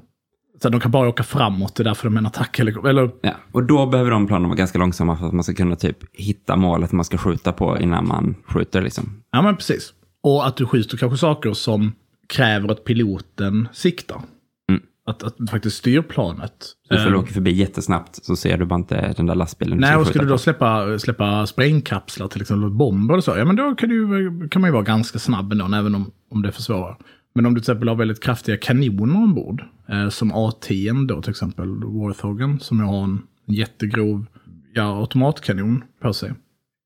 Så 0.62 0.68
de 0.68 0.80
kan 0.80 0.90
bara 0.90 1.09
åka 1.09 1.23
framåt, 1.23 1.75
det 1.76 1.83
är 1.83 1.85
därför 1.85 2.04
de 2.09 2.14
är 2.14 2.18
en 2.18 2.26
attackhelikopter. 2.26 2.90
Eller, 2.90 3.11
Ja, 3.23 3.33
och 3.52 3.62
då 3.64 3.87
behöver 3.87 4.11
de 4.11 4.26
planen 4.26 4.49
vara 4.49 4.56
ganska 4.56 4.78
långsamma 4.78 5.16
för 5.16 5.26
att 5.26 5.33
man 5.33 5.44
ska 5.44 5.54
kunna 5.54 5.76
typ 5.76 5.97
hitta 6.12 6.56
målet 6.56 6.92
man 6.92 7.04
ska 7.04 7.18
skjuta 7.18 7.52
på 7.52 7.78
innan 7.80 8.09
man 8.09 8.35
skjuter 8.47 8.83
liksom. 8.83 9.23
ja 9.33 9.42
men 9.42 9.56
precis. 9.56 9.92
Och 10.24 10.46
att 10.46 10.56
du 10.56 10.66
skjuter 10.66 10.96
kanske 10.96 11.18
saker 11.18 11.52
som 11.52 11.92
kräver 12.28 12.68
att 12.68 12.84
piloten 12.84 13.68
siktar. 13.72 14.20
Mm. 14.68 14.82
Att, 15.06 15.22
att 15.22 15.50
faktiskt 15.50 15.76
styr 15.76 16.02
planet. 16.02 16.52
Så 16.88 16.94
Eh, 16.94 17.04
du 17.04 17.16
åker 17.16 17.32
förbi 17.32 17.52
jättesnabbt 17.52 18.24
så 18.24 18.36
ser 18.36 18.58
du 18.58 18.64
bara 18.64 18.78
inte 18.78 19.12
den 19.16 19.26
där 19.26 19.34
lastbilen. 19.34 19.78
Nej, 19.78 19.96
och 19.96 20.06
skulle 20.06 20.24
du 20.24 20.28
då 20.28 20.38
släppa, 20.38 20.98
släppa 20.98 21.46
sprängkapslar 21.46 22.28
till 22.28 22.40
exempel, 22.40 22.70
bomber 22.70 23.14
eller 23.14 23.22
så, 23.22 23.36
ja 23.36 23.44
men 23.44 23.56
då 23.56 23.74
kan, 23.74 23.88
du, 23.88 24.48
kan 24.48 24.62
man 24.62 24.68
ju 24.68 24.72
vara 24.72 24.82
ganska 24.82 25.18
snabb 25.18 25.52
ändå, 25.52 25.76
även 25.76 25.94
om, 25.94 26.10
om 26.30 26.42
det 26.42 26.52
försvårar. 26.52 26.96
Men 27.34 27.46
om 27.46 27.54
du 27.54 27.60
till 27.60 27.70
exempel 27.70 27.88
har 27.88 27.96
väldigt 27.96 28.22
kraftiga 28.22 28.56
kanoner 28.56 29.16
ombord, 29.16 29.64
eh, 29.88 30.08
som 30.08 30.32
A10 30.32 31.06
då 31.06 31.22
till 31.22 31.30
exempel, 31.30 31.68
Warthogen, 31.84 32.60
som 32.60 32.78
ju 32.78 32.84
har 32.84 33.04
en 33.04 33.22
jättegrov 33.46 34.26
ja, 34.74 35.00
automatkanon 35.00 35.84
på 36.02 36.12
sig. 36.12 36.32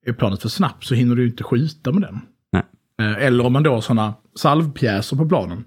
Är 0.06 0.12
planet 0.12 0.42
för 0.42 0.48
snabbt 0.48 0.84
så 0.84 0.94
hinner 0.94 1.16
du 1.16 1.26
inte 1.26 1.44
skjuta 1.44 1.92
med 1.92 2.02
den. 2.02 2.20
Eh, 3.00 3.24
eller 3.24 3.46
om 3.46 3.52
man 3.52 3.62
då 3.62 3.74
har 3.74 3.80
sådana 3.80 4.14
salvpjäser 4.34 5.16
på 5.16 5.28
planen, 5.28 5.64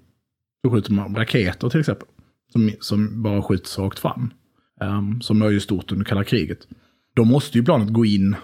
så 0.66 0.72
skjuter 0.72 0.94
man 0.94 1.16
raketer 1.16 1.70
till 1.70 1.80
exempel, 1.80 2.08
som, 2.52 2.72
som 2.80 3.24
bara 3.24 3.42
skjuts 3.42 3.80
rakt 3.80 4.00
fram. 4.00 4.34
Um, 4.82 5.22
som 5.22 5.40
var 5.40 5.50
ju 5.50 5.60
stort 5.60 5.92
under 5.92 6.06
kalla 6.06 6.24
kriget. 6.24 6.68
Då 7.14 7.24
måste 7.24 7.58
ju 7.58 7.64
planet 7.64 7.90
gå 7.90 8.06
in, 8.06 8.36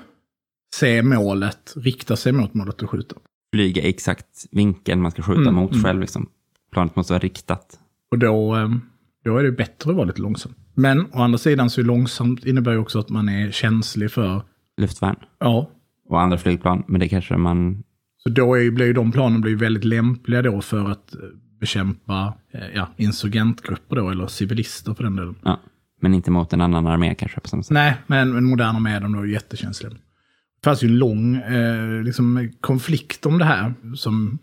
se 0.75 1.01
målet, 1.01 1.74
rikta 1.75 2.15
sig 2.15 2.32
mot 2.32 2.53
målet 2.53 2.82
och 2.82 2.89
skjuta. 2.89 3.15
Flyga 3.53 3.82
i 3.82 3.89
exakt 3.89 4.46
vinkeln 4.51 5.01
man 5.01 5.12
ska 5.12 5.22
skjuta 5.22 5.41
Mm, 5.41 5.56
mot 5.56 5.72
mm. 5.72 5.84
själv 5.84 6.01
liksom. 6.01 6.29
Planet 6.72 6.96
måste 6.96 7.13
vara 7.13 7.20
riktat. 7.20 7.79
Och 8.12 8.20
då, 8.20 8.56
um, 8.56 8.82
då 9.24 9.38
är 9.38 9.44
det 9.44 9.51
bättre 9.51 9.89
att 9.89 9.96
vara 9.96 10.06
lite 10.06 10.22
långsam. 10.22 10.53
Men 10.74 11.06
å 11.13 11.22
andra 11.22 11.38
sidan 11.38 11.70
så 11.70 11.82
är 11.82 11.86
långsamt 11.86 12.46
innebär 12.46 12.72
ju 12.72 12.77
också 12.77 13.00
att 13.00 13.10
man 13.10 13.29
är 13.29 13.51
känslig 13.51 14.12
för, 14.12 14.41
Luftvärn 14.77 15.15
ja, 15.39 15.70
och 16.10 16.22
andra 16.22 16.38
flygplan. 16.38 16.84
Men 16.88 17.00
det 17.00 17.10
kanske 17.10 17.38
man... 17.38 17.84
så 18.18 18.30
då 18.30 18.58
är, 18.58 18.72
blir 18.72 18.86
ju 18.86 18.94
de 18.94 19.12
planen 19.12 19.42
blir 19.42 19.56
väldigt 19.56 19.84
lämpliga 19.84 20.42
då 20.42 20.62
för 20.62 20.92
att 20.92 21.16
eh, 21.16 21.20
bekämpa 21.60 22.34
eh, 22.52 22.68
ja, 22.76 22.88
insurgentgrupper 22.98 23.96
då, 23.96 24.10
eller 24.10 24.28
civilister 24.28 24.94
för 24.94 25.04
den 25.04 25.16
delen. 25.16 25.36
Ja, 25.44 25.60
men 26.02 26.14
inte 26.14 26.32
mot 26.32 26.54
en 26.54 26.62
annan 26.62 26.88
armé 26.88 27.16
kanske 27.16 27.40
på 27.40 27.48
samma 27.48 27.64
sätt. 27.64 27.72
Nej, 27.72 27.98
men 28.08 28.38
en 28.38 28.44
moderna 28.44 28.80
med 28.80 29.02
dem 29.02 29.14
då 29.14 29.20
är 29.20 29.26
jättekänsliga. 29.26 29.90
Det 29.92 30.64
fanns 30.64 30.84
ju 30.84 30.88
en 30.88 30.98
lång 30.98 31.36
eh, 31.36 32.04
liksom, 32.04 32.52
konflikt 32.62 33.26
om 33.26 33.38
det 33.38 33.46
här 33.46 33.74
som 33.96 34.38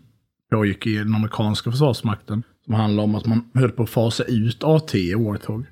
pågick 0.51 0.87
i 0.87 0.97
den 0.97 1.15
amerikanska 1.15 1.71
försvarsmakten. 1.71 2.43
Som 2.65 2.73
handlar 2.73 3.03
om 3.03 3.15
att 3.15 3.25
man 3.25 3.51
höll 3.53 3.71
på 3.71 3.83
att 3.83 3.89
fasa 3.89 4.23
ut 4.23 4.63
A10 4.63 5.25
Warthog. 5.25 5.65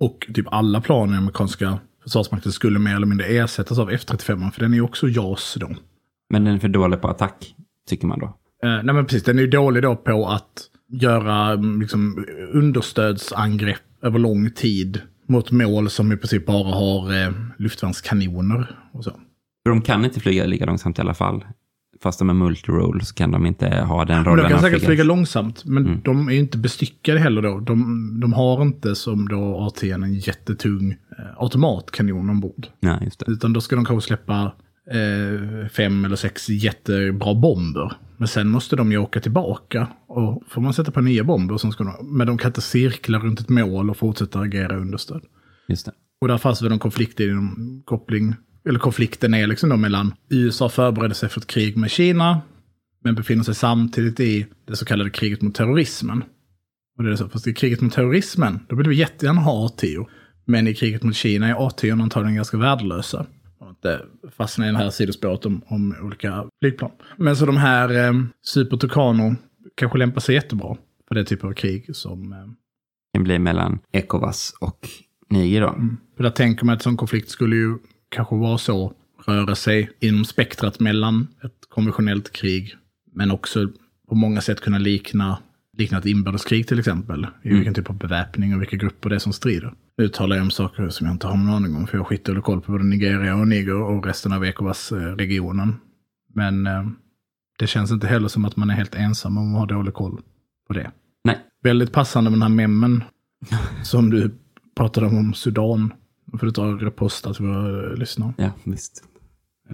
Och 0.00 0.26
typ 0.34 0.46
alla 0.50 0.80
plan 0.80 1.14
i 1.14 1.16
amerikanska 1.16 1.78
försvarsmakten 2.02 2.52
skulle 2.52 2.78
mer 2.78 2.96
eller 2.96 3.06
mindre 3.06 3.26
ersättas 3.26 3.78
av 3.78 3.90
F35, 3.90 4.50
för 4.50 4.60
den 4.60 4.72
är 4.72 4.76
ju 4.76 4.82
också 4.82 5.08
JAS 5.08 5.56
då. 5.60 5.74
Men 6.30 6.44
den 6.44 6.54
är 6.54 6.58
för 6.58 6.68
dålig 6.68 7.00
på 7.00 7.08
attack, 7.08 7.54
tycker 7.88 8.06
man 8.06 8.18
då. 8.18 8.26
Eh, 8.62 8.82
nej 8.84 8.94
men 8.94 9.04
precis, 9.06 9.22
den 9.24 9.38
är 9.38 9.42
ju 9.42 9.48
dålig 9.50 9.82
då 9.82 9.96
på 9.96 10.26
att 10.28 10.62
göra 10.90 11.52
mm, 11.52 11.80
liksom, 11.80 12.24
understödsangrepp 12.52 13.80
över 14.02 14.18
lång 14.18 14.50
tid 14.50 15.00
mot 15.28 15.50
mål 15.50 15.90
som 15.90 16.12
i 16.12 16.16
princip 16.16 16.46
bara 16.46 16.74
har 16.74 17.22
eh, 17.22 17.32
luftvärnskanoner 17.58 18.76
och 18.92 19.04
så. 19.04 19.10
För 19.64 19.70
de 19.70 19.82
kan 19.82 20.04
inte 20.04 20.20
flyga 20.20 20.46
lika 20.46 20.66
långsamt 20.66 20.98
i 20.98 21.00
alla 21.00 21.14
fall. 21.14 21.44
Fast 22.02 22.18
de 22.18 22.30
är 22.30 22.34
multiroll 22.34 23.00
så 23.02 23.14
kan 23.14 23.30
de 23.30 23.46
inte 23.46 23.68
ha 23.80 24.04
den 24.04 24.24
rollen. 24.24 24.44
de 24.44 24.50
kan 24.50 24.60
säkert 24.60 24.82
flyga 24.84 25.04
långsamt, 25.04 25.64
men 25.64 25.86
Mm. 25.86 26.00
de 26.04 26.28
är 26.28 26.32
ju 26.32 26.38
inte 26.38 26.58
bestyckade 26.58 27.18
heller 27.18 27.42
då. 27.42 27.60
De, 27.60 28.20
de 28.20 28.32
har 28.32 28.62
inte 28.62 28.94
som 28.94 29.28
då 29.28 29.56
ATN 29.60 30.02
en 30.02 30.14
jättetung 30.14 30.90
eh, 30.90 31.24
automatkanon 31.36 32.30
ombord. 32.30 32.66
Ja, 32.80 32.98
just 33.02 33.18
det. 33.26 33.32
Utan 33.32 33.52
då 33.52 33.60
ska 33.60 33.76
de 33.76 33.84
kanske 33.84 34.06
släppa 34.06 34.52
eh, 34.90 35.68
fem 35.68 36.04
eller 36.04 36.16
sex 36.16 36.48
jättebra 36.48 37.34
bomber. 37.34 37.92
Men 38.16 38.28
sen 38.28 38.48
måste 38.48 38.76
de 38.76 38.92
ju 38.92 38.98
åka 38.98 39.20
tillbaka 39.20 39.88
och 40.06 40.42
får 40.48 40.60
man 40.60 40.74
sätta 40.74 40.90
på 40.90 41.00
nya 41.00 41.24
bomber. 41.24 41.56
Som 41.56 41.72
ska 41.72 41.84
de, 41.84 42.16
men 42.18 42.26
de 42.26 42.38
kan 42.38 42.48
inte 42.48 42.60
cirkla 42.60 43.18
runt 43.18 43.40
ett 43.40 43.48
mål 43.48 43.90
och 43.90 43.96
fortsätta 43.96 44.40
agera 44.40 44.76
understöd. 44.76 45.22
Just 45.68 45.86
det. 45.86 45.92
Och 46.20 46.28
där 46.28 46.38
fanns 46.38 46.62
väl 46.62 46.72
en 46.72 46.78
konflikt 46.78 47.20
i 47.20 47.28
en 47.28 47.82
koppling, 47.84 48.34
eller 48.68 48.78
konflikten 48.78 49.34
är 49.34 49.46
liksom 49.46 49.70
då 49.70 49.76
mellan 49.76 50.14
USA 50.30 50.68
förberedde 50.68 51.14
sig 51.14 51.28
för 51.28 51.40
ett 51.40 51.46
krig 51.46 51.76
med 51.76 51.90
Kina, 51.90 52.40
men 53.04 53.14
befinner 53.14 53.42
sig 53.42 53.54
samtidigt 53.54 54.20
i 54.20 54.46
det 54.66 54.76
så 54.76 54.84
kallade 54.84 55.10
kriget 55.10 55.42
mot 55.42 55.54
terrorismen. 55.54 56.24
Och 56.98 57.04
det 57.04 57.12
är 57.12 57.16
så, 57.16 57.28
fast 57.28 57.46
i 57.46 57.54
kriget 57.54 57.80
mot 57.80 57.92
terrorismen, 57.92 58.60
då 58.68 58.76
vill 58.76 58.88
vi 58.88 58.96
jättegärna 58.96 59.40
ha 59.40 59.68
A10. 59.68 60.06
Men 60.46 60.68
i 60.68 60.74
kriget 60.74 61.02
mot 61.02 61.14
Kina 61.14 61.48
är 61.48 61.54
A10 61.54 62.02
antagligen 62.02 62.36
ganska 62.36 62.56
värdelösa. 62.56 63.26
Inte 63.62 64.00
fastna 64.36 64.68
i 64.68 64.72
det 64.72 64.78
här 64.78 64.90
sidospåret 64.90 65.46
om, 65.46 65.62
om 65.66 65.96
olika 66.02 66.44
flygplan. 66.60 66.90
Men 67.16 67.36
så 67.36 67.46
de 67.46 67.56
här 67.56 68.06
eh, 68.06 68.12
Super 68.42 68.76
Tucano 68.76 69.34
kanske 69.74 69.98
lämpar 69.98 70.20
sig 70.20 70.34
jättebra 70.34 70.76
för 71.08 71.14
det 71.14 71.24
typ 71.24 71.44
av 71.44 71.52
krig 71.52 71.96
som 71.96 72.32
eh, 72.32 72.38
Det 73.12 73.20
blir 73.20 73.38
mellan 73.38 73.78
Ecowas 73.92 74.54
och 74.60 74.88
Niger 75.30 75.60
då. 75.60 75.74
För 76.16 76.22
där 76.22 76.30
tänker 76.30 76.64
man 76.64 76.74
att 76.74 76.82
sån 76.82 76.96
konflikt 76.96 77.30
skulle 77.30 77.56
ju 77.56 77.78
kanske 78.08 78.36
vara 78.36 78.58
så, 78.58 78.92
röra 79.26 79.54
sig 79.54 79.90
inom 80.00 80.24
spektrat 80.24 80.80
mellan 80.80 81.28
ett 81.44 81.68
konventionellt 81.68 82.32
krig, 82.32 82.76
men 83.12 83.30
också 83.30 83.68
på 84.08 84.14
många 84.14 84.40
sätt 84.40 84.60
kunna 84.60 84.78
likna, 84.78 85.38
likna 85.78 85.98
ett 85.98 86.06
inbördeskrig 86.06 86.68
till 86.68 86.78
exempel. 86.78 87.26
I 87.42 87.48
vilken 87.48 87.74
typ 87.74 87.90
av 87.90 87.96
beväpning 87.98 88.54
och 88.54 88.60
vilka 88.60 88.76
grupper 88.76 89.10
det 89.10 89.14
är 89.14 89.18
som 89.18 89.32
strider. 89.32 89.74
Nu 89.98 90.04
uttalar 90.04 90.36
jag 90.36 90.42
om 90.42 90.50
saker 90.50 90.88
som 90.88 91.06
jag 91.06 91.14
inte 91.14 91.26
har 91.26 91.36
någon 91.36 91.54
aning 91.54 91.76
om, 91.76 91.86
för 91.86 91.96
jag 91.96 92.00
har 92.00 92.08
skitdålig 92.08 92.42
koll 92.42 92.60
på 92.60 92.72
både 92.72 92.84
Nigeria 92.84 93.34
och 93.34 93.48
Niger 93.48 93.82
och 93.82 94.06
resten 94.06 94.32
av 94.32 94.44
Ecowas-regionen. 94.44 95.76
Men 96.34 96.66
eh, 96.66 96.88
det 97.58 97.66
känns 97.66 97.90
inte 97.90 98.06
heller 98.06 98.28
som 98.28 98.44
att 98.44 98.56
man 98.56 98.70
är 98.70 98.74
helt 98.74 98.94
ensam 98.94 99.38
om 99.38 99.54
att 99.54 99.58
ha 99.58 99.66
dålig 99.66 99.94
koll 99.94 100.20
på 100.66 100.72
det. 100.72 100.90
Nej, 101.24 101.38
Väldigt 101.62 101.92
passande 101.92 102.30
med 102.30 102.36
den 102.36 102.42
här 102.42 102.56
memmen 102.56 103.04
som 103.82 104.10
du 104.10 104.30
pratade 104.76 105.06
om, 105.06 105.16
om 105.18 105.34
Sudan. 105.34 105.92
Får 106.38 106.46
du 106.46 106.52
ta 106.52 106.66
och 106.66 106.80
reposta 106.80 107.34
till 107.34 107.44
våra 107.44 107.94
lyssnare. 107.94 108.34
ja 108.36 108.50
visst. 108.64 109.04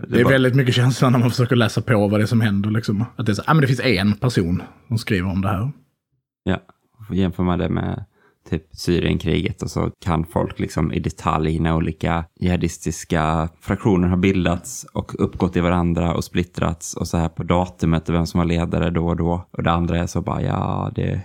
Det 0.08 0.20
är 0.20 0.28
väldigt 0.28 0.54
mycket 0.54 0.74
känsla 0.74 1.10
när 1.10 1.18
man 1.18 1.30
försöker 1.30 1.56
läsa 1.56 1.82
på 1.82 2.08
vad 2.08 2.20
det 2.20 2.24
är 2.24 2.26
som 2.26 2.40
händer. 2.40 2.70
Liksom. 2.70 3.04
Att 3.16 3.26
det, 3.26 3.32
är 3.32 3.34
så, 3.34 3.42
ah, 3.46 3.54
men 3.54 3.60
det 3.60 3.66
finns 3.66 3.80
en 3.80 4.12
person 4.12 4.62
som 4.88 4.98
skriver 4.98 5.28
om 5.28 5.40
det 5.40 5.48
här. 5.48 5.72
Ja, 6.44 6.60
jämför 7.10 7.42
man 7.42 7.58
det 7.58 7.68
med 7.68 8.04
typ 8.50 8.66
Syrienkriget 8.72 9.62
och 9.62 9.70
så 9.70 9.90
kan 10.00 10.24
folk 10.24 10.58
liksom 10.58 10.92
i 10.92 11.00
detalj 11.00 11.58
när 11.58 11.76
olika 11.76 12.24
jihadistiska 12.40 13.48
fraktioner 13.60 14.08
har 14.08 14.16
bildats 14.16 14.86
och 14.92 15.12
uppgått 15.24 15.56
i 15.56 15.60
varandra 15.60 16.14
och 16.14 16.24
splittrats 16.24 16.94
och 16.94 17.08
så 17.08 17.16
här 17.16 17.28
på 17.28 17.42
datumet 17.42 18.08
och 18.08 18.14
vem 18.14 18.26
som 18.26 18.38
var 18.38 18.44
ledare 18.44 18.90
då 18.90 19.06
och 19.06 19.16
då. 19.16 19.48
Och 19.50 19.62
det 19.62 19.70
andra 19.70 19.98
är 19.98 20.06
så 20.06 20.20
bara, 20.20 20.42
ja, 20.42 20.92
det... 20.94 21.20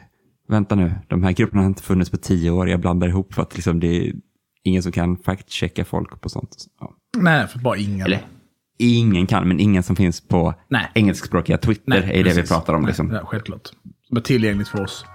Vänta 0.48 0.76
nu, 0.76 0.92
de 1.08 1.24
här 1.24 1.32
grupperna 1.32 1.62
har 1.62 1.68
inte 1.68 1.84
funnits 1.84 2.12
på 2.12 2.18
tio 2.18 2.52
år, 2.52 2.70
jag 2.70 2.80
blandar 2.80 3.08
ihop 3.08 3.34
för 3.34 3.42
att 3.42 3.56
liksom 3.56 3.80
det 3.80 3.88
är 3.88 4.14
ingen 4.64 4.84
som 4.84 4.92
kan 4.92 5.18
fact-checka 5.18 5.84
folk 5.84 6.22
på 6.22 6.30
sånt. 6.30 6.66
Ja. 6.80 6.96
Nej, 7.18 7.48
för 7.48 7.60
bara 7.60 7.78
ingen. 7.78 8.06
Eller, 8.06 8.26
ingen 8.78 9.28
kan, 9.28 9.48
men 9.48 9.60
ingen 9.60 9.84
som 9.84 9.96
finns 9.96 10.28
på 10.28 10.54
Nej. 10.68 10.92
engelskspråkiga 10.96 11.58
Twitter 11.58 11.98
är 11.98 12.02
det 12.02 12.18
vi 12.18 12.24
precis. 12.24 12.50
pratar 12.50 12.74
om. 12.74 12.82
Nej, 12.82 12.88
Liksom. 12.88 13.12
Ja, 13.12 13.26
självklart. 13.26 13.70
Som 14.10 14.18
är 14.18 14.22
tillgängligt 14.22 14.68
för 14.68 14.82
oss. 14.82 15.06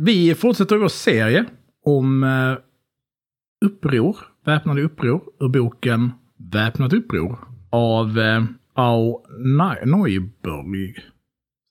Vi 0.00 0.34
fortsätter 0.34 0.76
vår 0.76 0.88
serie 0.88 1.44
om 1.84 2.22
eh, 2.22 2.56
uppror, 3.66 4.16
väpnade 4.44 4.82
uppror, 4.82 5.22
ur 5.40 5.48
boken 5.48 6.12
Väpnat 6.52 6.92
uppror 6.92 7.38
av 7.70 8.18
eh, 8.18 8.44
Au 8.74 9.24
Neu- 9.44 9.86
Neuburg. 9.86 10.98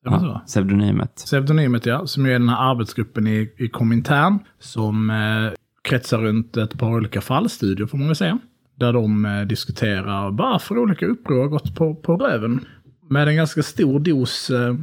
Är 0.06 0.12
det 0.12 0.20
så? 0.20 0.26
Ja, 0.26 0.44
pseudonymet. 0.48 1.16
Pseudonymet 1.16 1.86
ja, 1.86 2.08
som 2.08 2.26
är 2.26 2.30
den 2.30 2.50
här 2.50 2.72
arbetsgruppen 2.72 3.28
i, 3.28 3.54
i 3.58 3.68
Komintern 3.70 4.40
som 4.60 5.10
eh, 5.10 5.54
kretsar 5.82 6.18
runt 6.18 6.58
ett 6.58 6.80
par 6.80 6.90
olika 6.96 7.22
fallstudier 7.22 7.88
får 7.88 7.98
man 7.98 8.08
väl 8.08 8.16
säga. 8.16 8.40
Där 8.80 8.94
de 8.94 9.26
eh, 9.26 9.42
diskuterar 9.42 10.32
varför 10.32 10.78
olika 10.78 11.06
uppror 11.06 11.42
har 11.42 11.48
gått 11.48 11.76
på, 11.76 11.96
på 11.96 12.16
röven. 12.18 12.66
Med 13.10 13.28
en 13.28 13.36
ganska 13.36 13.64
stor 13.64 14.00
dos, 14.00 14.50
eh, 14.50 14.76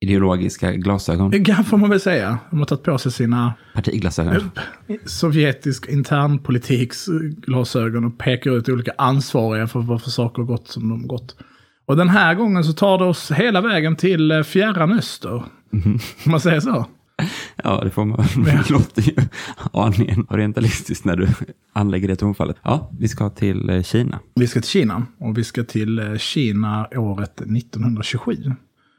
Ideologiska 0.00 0.72
glasögon. 0.72 1.32
ja, 1.46 1.54
får 1.54 1.76
man 1.76 1.90
väl 1.90 2.00
säga. 2.00 2.38
De 2.50 2.58
har 2.58 2.66
tagit 2.66 2.82
på 2.82 2.98
sig 2.98 3.12
sina 3.12 3.54
Partiglasögon. 3.74 4.50
sovjetisk 5.06 5.88
internpolitiks 5.88 7.06
glasögon 7.36 8.04
och 8.04 8.18
pekar 8.18 8.50
ut 8.50 8.68
olika 8.68 8.92
ansvariga 8.98 9.66
för 9.66 9.80
varför 9.80 10.10
saker 10.10 10.42
har 10.42 10.46
gått 10.46 10.68
som 10.68 10.88
de 10.88 11.06
gått. 11.06 11.36
Och 11.86 11.96
den 11.96 12.08
här 12.08 12.34
gången 12.34 12.64
så 12.64 12.72
tar 12.72 12.98
det 12.98 13.04
oss 13.04 13.30
hela 13.30 13.60
vägen 13.60 13.96
till 13.96 14.30
eh, 14.30 14.42
fjärran 14.42 14.92
öster. 14.92 15.42
Om 15.72 16.00
man 16.24 16.40
säger 16.40 16.60
så. 16.60 16.86
Ja, 17.56 17.80
det 17.84 17.90
får 17.90 18.04
man. 18.04 18.18
Det 18.44 18.70
låter 18.70 19.02
ju 19.02 19.14
aningen 19.72 20.26
orientalistiskt 20.30 21.04
när 21.04 21.16
du 21.16 21.28
anlägger 21.72 22.08
det 22.08 22.16
tonfallet. 22.16 22.56
Ja, 22.62 22.90
vi 22.98 23.08
ska 23.08 23.30
till 23.30 23.70
eh, 23.70 23.82
Kina. 23.82 24.20
Vi 24.34 24.46
ska 24.46 24.60
till 24.60 24.70
Kina 24.70 25.06
och 25.18 25.38
vi 25.38 25.44
ska 25.44 25.64
till 25.64 25.98
eh, 25.98 26.16
Kina 26.16 26.88
året 26.92 27.40
1927. 27.40 28.36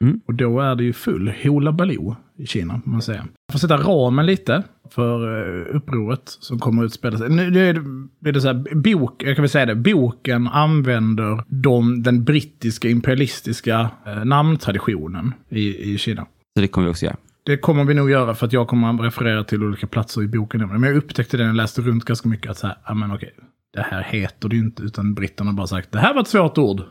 Mm. 0.02 0.22
Och 0.28 0.34
då 0.34 0.60
är 0.60 0.76
det 0.76 0.84
ju 0.84 0.94
full 0.94 1.34
Hoola 1.44 1.72
Baloo 1.72 2.16
i 2.38 2.46
Kina, 2.46 2.82
får 2.84 2.92
man 2.92 3.02
säga. 3.02 3.28
Jag 3.48 3.54
får 3.54 3.60
sätta 3.60 3.78
ramen 3.78 4.26
lite 4.26 4.64
för 4.92 5.40
eh, 5.40 5.76
upproret 5.76 6.22
som 6.26 6.60
kommer 6.60 6.84
att 6.84 6.86
utspela 6.86 7.18
sig. 7.18 7.30
Nu, 7.30 7.70
är 7.70 7.74
det, 7.74 8.30
är 8.30 8.34
det 8.34 8.42
så 8.42 8.48
här, 8.48 8.76
bok, 8.76 9.24
jag 9.24 9.36
kan 9.36 9.44
väl 9.44 9.50
säga 9.50 9.66
det, 9.66 9.76
boken 9.76 10.48
använder 10.48 11.44
de, 11.48 12.04
den 12.04 12.24
brittiska 12.24 12.90
imperialistiska 12.90 13.90
namntraditionen 14.26 15.34
i, 15.50 15.94
i 15.94 15.98
Kina. 15.98 16.26
Så 16.56 16.62
det 16.62 16.68
kommer 16.68 16.88
vi 16.88 16.92
också 16.92 17.06
göra. 17.06 17.18
Det 17.46 17.58
kommer 17.58 17.84
vi 17.84 17.94
nog 17.94 18.12
göra 18.12 18.36
för 18.36 18.46
att 18.46 18.54
jag 18.54 18.68
kommer 18.68 18.94
att 18.94 19.02
referera 19.02 19.44
till 19.44 19.64
olika 19.64 19.88
platser 19.88 20.24
i 20.24 20.28
boken. 20.28 20.68
Men 20.68 20.84
jag 20.84 20.96
upptäckte 20.96 21.38
det 21.38 21.44
när 21.44 21.50
jag 21.50 21.56
läste 21.56 21.82
runt 21.82 22.06
ganska 22.06 22.30
mycket 22.30 22.52
att 22.52 22.58
så 22.58 22.68
här, 22.68 22.96
men 22.96 23.12
okej, 23.12 23.34
det 23.74 23.82
här 23.82 24.04
heter 24.04 24.50
det 24.50 24.56
ju 24.56 24.62
inte, 24.62 24.84
utan 24.84 25.14
britterna 25.14 25.50
har 25.52 25.58
bara 25.58 25.68
sagt 25.68 25.92
det 25.92 26.00
här 26.00 26.14
var 26.14 26.22
ett 26.22 26.28
svårt 26.28 26.58
ord. 26.58 26.82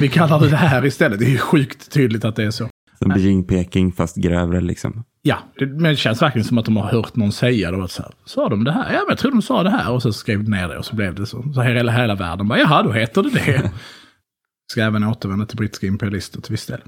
Vi 0.00 0.08
kallar 0.08 0.40
det 0.40 0.48
det 0.48 0.56
här 0.56 0.84
istället. 0.84 1.18
Det 1.18 1.24
är 1.24 1.30
ju 1.30 1.38
sjukt 1.38 1.92
tydligt 1.92 2.24
att 2.24 2.36
det 2.36 2.44
är 2.44 2.50
så. 2.50 2.68
Som 2.98 3.08
Beijing, 3.08 3.44
Peking, 3.44 3.92
fast 3.92 4.16
grövre 4.16 4.60
liksom. 4.60 5.04
Ja, 5.22 5.38
det, 5.58 5.66
men 5.66 5.82
det 5.82 5.96
känns 5.96 6.22
verkligen 6.22 6.44
som 6.44 6.58
att 6.58 6.64
de 6.64 6.76
har 6.76 6.84
hört 6.84 7.16
någon 7.16 7.32
säga 7.32 7.70
det. 7.70 7.76
Och 7.76 7.90
så 7.90 8.02
här, 8.02 8.12
sa 8.24 8.48
de 8.48 8.64
det 8.64 8.72
här? 8.72 8.92
Ja, 8.92 8.98
men 8.98 9.08
jag 9.08 9.18
tror 9.18 9.30
de 9.30 9.42
sa 9.42 9.62
det 9.62 9.70
här. 9.70 9.92
Och 9.92 10.02
så 10.02 10.12
skrev 10.12 10.44
de 10.44 10.50
ner 10.50 10.68
det 10.68 10.78
och 10.78 10.84
så 10.84 10.96
blev 10.96 11.14
det 11.14 11.26
så. 11.26 11.52
Så 11.54 11.60
här 11.60 11.74
hela, 11.74 11.92
hela 11.92 12.14
världen 12.14 12.48
bara, 12.48 12.58
jaha, 12.58 12.82
då 12.82 12.92
heter 12.92 13.22
det 13.22 13.30
det. 13.30 13.70
Ska 14.72 14.82
även 14.82 15.04
återvända 15.04 15.46
till 15.46 15.56
brittiska 15.56 15.86
imperialister 15.86 16.40
till 16.40 16.52
viss 16.52 16.66
del. 16.66 16.80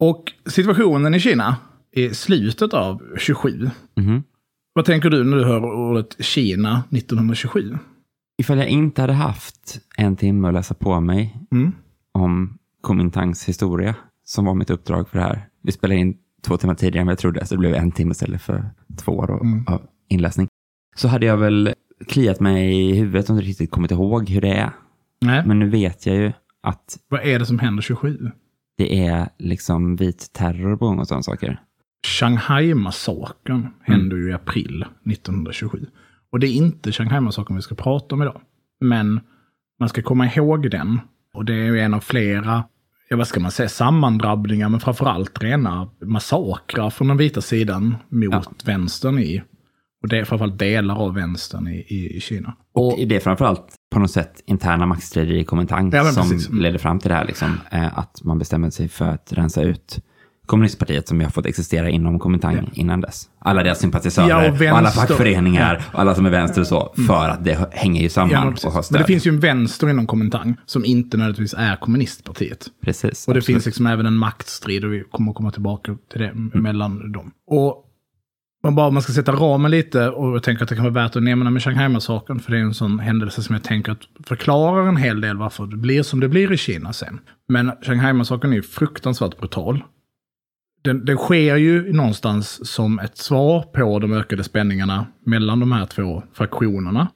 Och 0.00 0.32
situationen 0.46 1.14
i 1.14 1.20
Kina 1.20 1.56
i 1.92 2.14
slutet 2.14 2.74
av 2.74 3.02
27. 3.18 3.70
Mhm. 3.96 4.22
Vad 4.72 4.84
tänker 4.84 5.10
du 5.10 5.24
när 5.24 5.36
du 5.36 5.44
hör 5.44 5.64
ordet 5.64 6.24
Kina 6.24 6.82
1927? 6.90 7.78
Ifall 8.38 8.58
jag 8.58 8.68
inte 8.68 9.00
hade 9.00 9.12
haft 9.12 9.80
en 9.96 10.16
timme 10.16 10.48
att 10.48 10.54
läsa 10.54 10.74
på 10.74 11.00
mig 11.00 11.36
Mm. 11.52 11.72
om 12.12 12.58
Kuomintangs 12.82 13.44
historia, 13.48 13.94
som 14.24 14.44
var 14.44 14.54
mitt 14.54 14.70
uppdrag 14.70 15.08
för 15.08 15.18
det 15.18 15.24
här. 15.24 15.46
Vi 15.62 15.72
spelade 15.72 16.00
in 16.00 16.16
två 16.46 16.56
timmar 16.56 16.74
tidigare 16.74 17.00
än 17.00 17.06
vad 17.06 17.12
jag 17.12 17.18
trodde, 17.18 17.46
så 17.46 17.54
det 17.54 17.58
blev 17.58 17.74
en 17.74 17.92
timme 17.92 18.10
istället 18.12 18.42
för 18.42 18.70
två 18.98 19.12
år 19.12 19.30
av 19.30 19.40
Mm. 19.40 19.64
av 19.66 19.82
inläsning. 20.08 20.48
Så 20.96 21.08
hade 21.08 21.26
jag 21.26 21.36
väl 21.36 21.74
kliat 22.08 22.40
mig 22.40 22.80
i 22.90 22.94
huvudet 22.94 23.30
och 23.30 23.36
inte 23.36 23.46
riktigt 23.48 23.70
kommit 23.70 23.90
ihåg 23.90 24.28
hur 24.28 24.40
det 24.40 24.52
är. 24.54 24.70
Nej, 25.20 25.42
Men 25.46 25.58
nu 25.58 25.68
vet 25.68 26.06
jag 26.06 26.16
ju 26.16 26.32
att 26.62 26.98
vad 27.08 27.20
är 27.20 27.38
det 27.38 27.46
som 27.46 27.58
händer 27.58 27.82
27? 27.82 28.30
det 28.78 29.06
är 29.06 29.28
liksom 29.38 29.96
vit 29.96 30.32
terror 30.32 30.76
på 30.76 30.86
gång 30.86 30.98
och 30.98 31.08
sådana 31.08 31.22
saker. 31.22 31.60
Shanghai-massakern 32.06 33.68
hände 33.82 34.16
ju 34.16 34.30
i 34.30 34.32
april 34.32 34.84
1927. 35.10 35.86
Och 36.32 36.40
det 36.40 36.46
är 36.46 36.52
inte 36.52 36.92
Shanghai-massakern 36.92 37.56
vi 37.56 37.62
ska 37.62 37.74
prata 37.74 38.14
om 38.14 38.22
idag. 38.22 38.40
Men 38.80 39.20
man 39.80 39.88
ska 39.88 40.02
komma 40.02 40.26
ihåg 40.26 40.70
den. 40.70 41.00
Och 41.34 41.44
det 41.44 41.54
är 41.54 41.64
ju 41.64 41.80
en 41.80 41.94
av 41.94 42.00
flera, 42.00 42.64
ja 43.08 43.16
vad 43.16 43.28
ska 43.28 43.40
man 43.40 43.50
säga, 43.50 43.68
sammandrabbningar, 43.68 44.68
men 44.68 44.80
framförallt 44.80 45.42
rena 45.42 45.90
massakrar 46.04 46.90
från 46.90 47.08
den 47.08 47.16
vita 47.16 47.40
sidan 47.40 47.96
mot 48.08 48.64
vänstern 48.64 49.18
i, 49.18 49.42
och 50.02 50.08
det 50.08 50.18
är 50.18 50.24
framförallt 50.24 50.58
delar 50.58 50.96
av 50.96 51.14
vänstern 51.14 51.68
i, 51.68 51.76
i, 51.88 52.16
i 52.16 52.20
Kina. 52.20 52.56
Och 52.72 52.98
det 53.06 53.16
är 53.16 53.20
framförallt 53.20 53.74
på 53.92 53.98
något 53.98 54.10
sätt 54.10 54.42
interna 54.46 54.86
maktstrider 54.86 55.34
i 55.34 55.44
Kuomintang 55.44 55.90
Ja, 55.94 56.04
som. 56.04 56.30
Mm. 56.32 56.62
ledde 56.62 56.78
fram 56.78 56.98
till 56.98 57.08
det 57.08 57.14
här. 57.14 57.24
Liksom, 57.24 57.60
eh, 57.70 57.98
att 57.98 58.24
man 58.24 58.38
bestämde 58.38 58.70
sig 58.70 58.88
för 58.88 59.04
att 59.04 59.32
rensa 59.32 59.62
ut 59.62 60.04
kommunistpartiet 60.50 61.08
som 61.08 61.20
har 61.20 61.30
fått 61.30 61.46
existera 61.46 61.88
inom 61.88 62.20
Kuomintang 62.20 62.70
innan 62.74 63.00
dess. 63.00 63.28
Alla 63.38 63.62
deras 63.62 63.78
sympatisörer 63.80 64.28
Ja, 64.28 64.48
och 64.48 64.54
och, 64.54 64.78
alla 64.78 64.90
fackföreningar 64.90 65.82
och 65.92 66.00
alla 66.00 66.14
som 66.14 66.26
är 66.26 66.30
vänster 66.30 66.60
och 66.60 66.66
så. 66.66 66.94
För 67.06 67.28
att 67.28 67.44
det 67.44 67.68
hänger 67.72 68.02
ju 68.02 68.08
samman 68.08 68.30
Ja, 68.32 68.44
men, 68.44 68.54
och 68.64 68.72
har 68.72 68.82
stöd. 68.82 68.92
men 68.92 69.00
det 69.02 69.06
finns 69.06 69.26
ju 69.26 69.28
en 69.28 69.40
vänster 69.40 69.90
inom 69.90 70.06
Kuomintang 70.06 70.56
som 70.66 70.84
inte 70.84 71.16
nödvändigtvis 71.16 71.54
är 71.58 71.76
kommunistpartiet. 71.76 72.66
Precis. 72.84 73.28
Och 73.28 73.34
det 73.34 73.38
absolut. 73.38 73.44
finns 73.56 73.66
liksom 73.66 73.86
även 73.86 74.06
en 74.06 74.16
maktstrid 74.16 74.84
och 74.84 74.92
vi 74.92 75.04
kommer 75.10 75.32
komma 75.32 75.50
tillbaka 75.50 75.96
till 76.10 76.20
det 76.20 76.28
Mm. 76.28 76.50
mellan 76.54 77.12
dem. 77.12 77.30
Och 77.46 77.86
man 78.62 78.74
bara, 78.74 78.90
man 78.90 79.02
ska 79.02 79.12
sätta 79.12 79.32
ramen 79.32 79.70
lite 79.70 80.08
och 80.08 80.34
jag 80.34 80.42
tänker 80.42 80.62
att 80.62 80.68
det 80.68 80.74
kan 80.74 80.84
vara 80.84 80.94
värt 81.04 81.16
att 81.16 81.22
nämna 81.22 81.50
med 81.50 81.62
Shanghai-massakern, 81.62 82.38
för 82.40 82.52
det 82.52 82.58
är 82.58 82.62
en 82.62 82.74
sån 82.74 82.98
händelse 82.98 83.42
som 83.42 83.54
jag 83.54 83.62
tänker 83.64 83.92
att 83.92 83.98
förklarar 84.26 84.88
en 84.88 84.96
hel 84.96 85.20
del 85.20 85.36
varför 85.36 85.66
det 85.66 85.76
blir 85.76 86.02
som 86.02 86.20
det 86.20 86.28
blir 86.28 86.52
i 86.52 86.56
Kina 86.56 86.92
sen. 86.92 87.20
Men 87.48 87.72
Shanghai-massakern 87.82 88.50
är 88.52 88.56
ju 88.56 88.62
fruktansvärt 88.62 89.38
brutal. 89.38 89.82
Den, 90.82 91.04
den 91.04 91.16
sker 91.16 91.56
ju 91.56 91.92
någonstans 91.92 92.70
som 92.72 92.98
ett 92.98 93.18
svar 93.18 93.62
på 93.62 93.98
de 93.98 94.12
ökade 94.12 94.44
spänningarna 94.44 95.06
mellan 95.26 95.60
de 95.60 95.72
här 95.72 95.86
två 95.86 96.22
fraktionerna. 96.32 97.08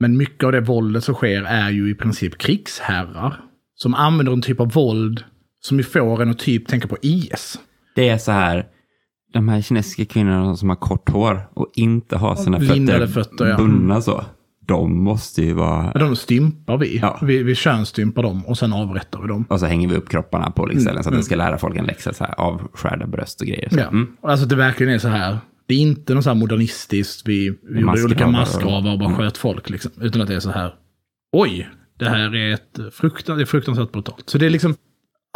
Men 0.00 0.16
mycket 0.16 0.44
av 0.44 0.52
det 0.52 0.60
våldet 0.60 1.04
som 1.04 1.14
sker 1.14 1.42
är 1.42 1.70
ju 1.70 1.90
i 1.90 1.94
princip 1.94 2.38
krigsherrar. 2.38 3.40
Som 3.74 3.94
använder 3.94 4.32
en 4.32 4.42
typ 4.42 4.60
av 4.60 4.72
våld 4.72 5.24
som 5.60 5.78
ju 5.78 5.82
får 5.84 6.22
en 6.22 6.30
att 6.30 6.38
typ 6.38 6.68
tänka 6.68 6.88
på 6.88 6.96
IS. 7.02 7.58
Det 7.94 8.08
är 8.08 8.18
så 8.18 8.32
här, 8.32 8.66
de 9.32 9.48
här 9.48 9.62
kinesiska 9.62 10.04
kvinnorna 10.04 10.56
som 10.56 10.68
har 10.68 10.76
kort 10.76 11.10
hår 11.10 11.48
och 11.54 11.70
inte 11.74 12.16
har 12.16 12.36
sina 12.36 12.58
Lindade 12.58 13.08
fötter, 13.08 13.22
fötter, 13.22 13.46
ja. 13.46 13.56
bundna 13.56 14.00
så. 14.00 14.24
De 14.70 15.04
måste 15.04 15.42
ju 15.42 15.52
vara... 15.52 15.92
De 15.92 16.16
stympar 16.16 16.78
vi. 16.78 16.98
Ja. 16.98 17.18
vi. 17.22 17.42
Vi 17.42 17.54
könsstympar 17.54 18.22
dem 18.22 18.46
och 18.46 18.58
sen 18.58 18.72
avrättar 18.72 19.20
vi 19.20 19.28
dem. 19.28 19.44
Och 19.48 19.60
så 19.60 19.66
hänger 19.66 19.88
vi 19.88 19.94
upp 19.96 20.08
kropparna 20.08 20.50
på 20.50 20.62
olika 20.62 20.80
så 21.02 21.08
att 21.08 21.16
det 21.16 21.22
ska 21.22 21.36
lära 21.36 21.58
folk 21.58 21.76
en 21.76 21.84
läxa. 21.84 22.12
Så 22.12 22.24
här, 22.24 22.34
avskärda 22.40 23.06
bröst 23.06 23.40
och 23.40 23.46
grejer. 23.46 23.68
Så. 23.68 23.78
Ja. 23.78 23.88
Mm. 23.88 24.16
Alltså 24.22 24.46
det 24.46 24.56
verkligen 24.56 24.92
är 24.92 24.98
så 24.98 25.08
här. 25.08 25.38
Det 25.66 25.74
är 25.74 25.78
inte 25.78 26.14
något 26.14 26.24
så 26.24 26.30
här 26.30 26.34
modernistiskt, 26.34 27.28
vi, 27.28 27.58
vi 27.62 27.80
gjorde 27.80 28.04
olika 28.04 28.26
Massgravar 28.26 28.92
och- 28.92 28.98
bara 28.98 29.14
sköt 29.14 29.36
folk. 29.38 29.70
Liksom. 29.70 29.90
Utan 30.00 30.22
att 30.22 30.28
det 30.28 30.34
är 30.34 30.40
så 30.40 30.50
här. 30.50 30.74
Oj, 31.32 31.68
det 31.98 32.08
här 32.08 32.34
är 32.34 32.54
ett 32.54 32.78
fruktan, 32.92 33.36
det 33.36 33.42
är 33.42 33.46
fruktansvärt 33.46 33.92
brutalt. 33.92 34.30
Så 34.30 34.38
det 34.38 34.46
är 34.46 34.50
liksom 34.50 34.74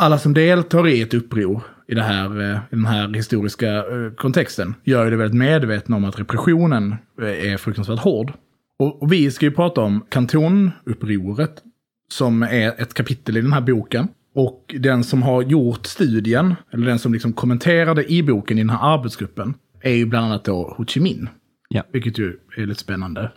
alla 0.02 0.18
som 0.18 0.34
deltar 0.34 0.88
i 0.88 1.02
ett 1.02 1.14
uppror 1.14 1.62
i, 1.88 1.94
det 1.94 2.02
här, 2.02 2.40
eh, 2.40 2.56
i 2.56 2.76
den 2.76 2.86
här 2.86 3.08
historiska 3.14 3.68
eh, 3.76 4.12
kontexten 4.16 4.74
gör 4.84 5.04
ju 5.04 5.10
det 5.10 5.16
väldigt 5.16 5.38
medvetna 5.38 5.96
om 5.96 6.04
att 6.04 6.18
repressionen 6.20 6.96
eh, 7.22 7.52
är 7.52 7.56
fruktansvärt 7.56 7.98
hård. 7.98 8.32
Och, 8.78 9.02
och 9.02 9.12
vi 9.12 9.30
ska 9.30 9.46
ju 9.46 9.52
prata 9.52 9.80
om 9.80 10.06
kantonupproret 10.08 11.62
som 12.08 12.42
är 12.42 12.80
ett 12.80 12.94
kapitel 12.94 13.36
i 13.36 13.40
den 13.40 13.52
här 13.52 13.60
boken. 13.60 14.08
Och 14.34 14.74
den 14.78 15.04
som 15.04 15.22
har 15.22 15.42
gjort 15.42 15.86
studien, 15.86 16.54
eller 16.70 16.86
den 16.86 16.98
som 16.98 17.12
liksom 17.12 17.32
kommenterade 17.32 18.12
i 18.12 18.22
boken 18.22 18.58
i 18.58 18.60
den 18.60 18.70
här 18.70 18.94
arbetsgruppen, 18.94 19.54
är 19.80 19.92
ju 19.92 20.06
bland 20.06 20.26
annat 20.26 20.44
då 20.44 20.74
Ho 20.76 20.84
Chi 20.86 21.00
Minh. 21.00 21.28
Ja. 21.68 21.82
Vilket 21.92 22.18
ju 22.18 22.38
är 22.56 22.66
lite 22.66 22.80
spännande. 22.80 23.32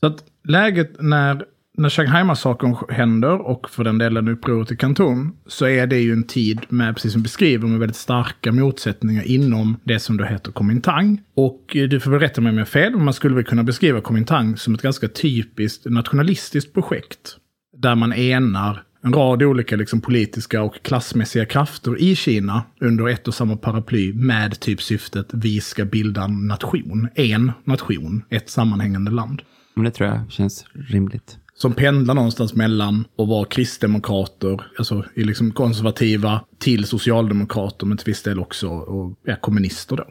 Så 0.00 0.06
att 0.06 0.24
läget 0.48 1.02
när, 1.02 1.44
när 1.78 1.88
Shanghai-massakern 1.88 2.76
händer 2.88 3.46
och 3.46 3.70
för 3.70 3.84
den 3.84 3.98
delen 3.98 4.28
upproret 4.28 4.72
i 4.72 4.76
Kanton 4.76 5.32
så 5.46 5.66
är 5.66 5.86
det 5.86 5.98
ju 5.98 6.12
en 6.12 6.22
tid 6.22 6.60
med, 6.68 6.94
precis 6.94 7.12
som 7.12 7.22
beskriver, 7.22 7.68
med 7.68 7.80
väldigt 7.80 7.96
starka 7.96 8.52
motsättningar 8.52 9.22
inom 9.22 9.76
det 9.84 9.98
som 9.98 10.16
då 10.16 10.24
heter 10.24 10.52
Kuomintang. 10.52 11.20
Och 11.34 11.76
eh, 11.76 11.88
du 11.88 12.00
får 12.00 12.10
väl 12.10 12.20
rätta 12.20 12.40
mig 12.40 12.50
om 12.50 12.56
jag 12.56 12.64
har 12.64 12.70
fel, 12.70 12.92
men 12.92 13.04
man 13.04 13.14
skulle 13.14 13.34
väl 13.34 13.44
kunna 13.44 13.62
beskriva 13.62 14.00
Kuomintang 14.00 14.56
som 14.56 14.74
ett 14.74 14.82
ganska 14.82 15.08
typiskt 15.08 15.84
nationalistiskt 15.84 16.74
projekt. 16.74 17.36
Där 17.76 17.94
man 17.94 18.12
enar 18.12 18.82
en 19.04 19.12
rad 19.12 19.42
olika 19.42 19.76
liksom, 19.76 20.00
politiska 20.00 20.62
och 20.62 20.82
klassmässiga 20.82 21.46
krafter 21.46 22.00
i 22.00 22.16
Kina 22.16 22.62
under 22.80 23.08
ett 23.08 23.28
och 23.28 23.34
samma 23.34 23.56
paraply 23.56 24.12
med 24.12 24.60
typ 24.60 24.82
syftet 24.82 25.26
vi 25.32 25.60
ska 25.60 25.84
bilda 25.84 26.24
en 26.24 26.46
nation. 26.46 27.08
En 27.14 27.52
nation, 27.64 28.22
ett 28.28 28.50
sammanhängande 28.50 29.10
land. 29.10 29.42
Men 29.74 29.84
det 29.84 29.90
tror 29.90 30.08
jag 30.08 30.32
känns 30.32 30.64
rimligt. 30.72 31.38
Som 31.62 31.72
pendlar 31.74 32.14
någonstans 32.14 32.54
mellan 32.54 33.04
att 33.18 33.28
vara 33.28 33.44
kristdemokrater, 33.44 34.60
alltså 34.78 35.04
i 35.14 35.24
liksom 35.24 35.50
konservativa, 35.52 36.40
till 36.58 36.84
socialdemokrater, 36.84 37.86
men 37.86 37.96
till 37.98 38.06
viss 38.06 38.22
del 38.22 38.40
också 38.40 38.68
och, 38.68 39.14
ja, 39.24 39.36
kommunister 39.40 39.96
då. 39.96 40.04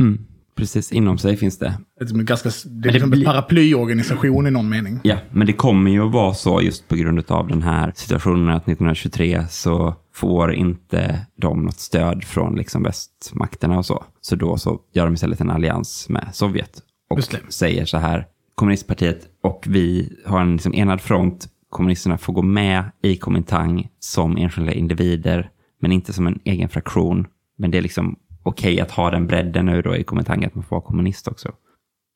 Mm. 0.00 0.18
Precis, 0.56 0.92
inom 0.92 1.18
sig 1.18 1.36
finns 1.36 1.58
det. 1.58 1.74
Ett, 2.00 2.12
men 2.12 2.24
ganska, 2.24 2.48
det 2.48 2.70
är 2.70 2.82
det 2.82 2.90
liksom 2.90 3.06
en 3.06 3.10
blir- 3.10 3.24
paraplyorganisation 3.26 4.46
i 4.46 4.50
någon 4.50 4.68
mening. 4.68 5.00
Ja, 5.02 5.16
men 5.30 5.46
det 5.46 5.52
kommer 5.52 5.90
ju 5.90 6.06
att 6.06 6.12
vara 6.12 6.34
så 6.34 6.62
just 6.62 6.88
på 6.88 6.96
grund 6.96 7.24
av 7.30 7.48
den 7.48 7.62
här 7.62 7.92
situationen 7.96 8.48
att 8.48 8.62
1923 8.62 9.46
så 9.50 9.94
får 10.14 10.52
inte 10.54 11.26
de 11.36 11.62
något 11.64 11.78
stöd 11.80 12.24
från 12.24 12.56
liksom 12.56 12.82
västmakterna 12.82 13.78
och 13.78 13.86
så. 13.86 14.04
Så 14.20 14.36
då 14.36 14.56
så 14.58 14.80
gör 14.94 15.04
de 15.04 15.14
istället 15.14 15.40
en 15.40 15.50
allians 15.50 16.08
med 16.08 16.28
Sovjet 16.32 16.82
och 17.10 17.20
det. 17.30 17.52
säger 17.52 17.84
så 17.84 17.98
här, 17.98 18.26
kommunistpartiet 18.60 19.28
och 19.42 19.64
vi 19.68 20.16
har 20.26 20.40
en 20.40 20.52
liksom 20.52 20.74
enad 20.74 21.00
front, 21.00 21.48
kommunisterna 21.70 22.18
får 22.18 22.32
gå 22.32 22.42
med 22.42 22.84
i 23.02 23.16
Kuomintang 23.16 23.88
som 23.98 24.36
enskilda 24.36 24.72
individer, 24.72 25.50
men 25.80 25.92
inte 25.92 26.12
som 26.12 26.26
en 26.26 26.40
egen 26.44 26.68
fraktion. 26.68 27.26
Men 27.58 27.70
det 27.70 27.78
är 27.78 27.82
liksom 27.82 28.18
okej 28.42 28.80
att 28.80 28.90
ha 28.90 29.10
den 29.10 29.26
bredden 29.26 29.66
nu 29.66 29.82
då 29.82 29.96
i 29.96 30.04
Kuomintang, 30.04 30.44
att 30.44 30.54
man 30.54 30.64
får 30.64 30.76
vara 30.76 30.86
kommunist 30.86 31.28
också. 31.28 31.52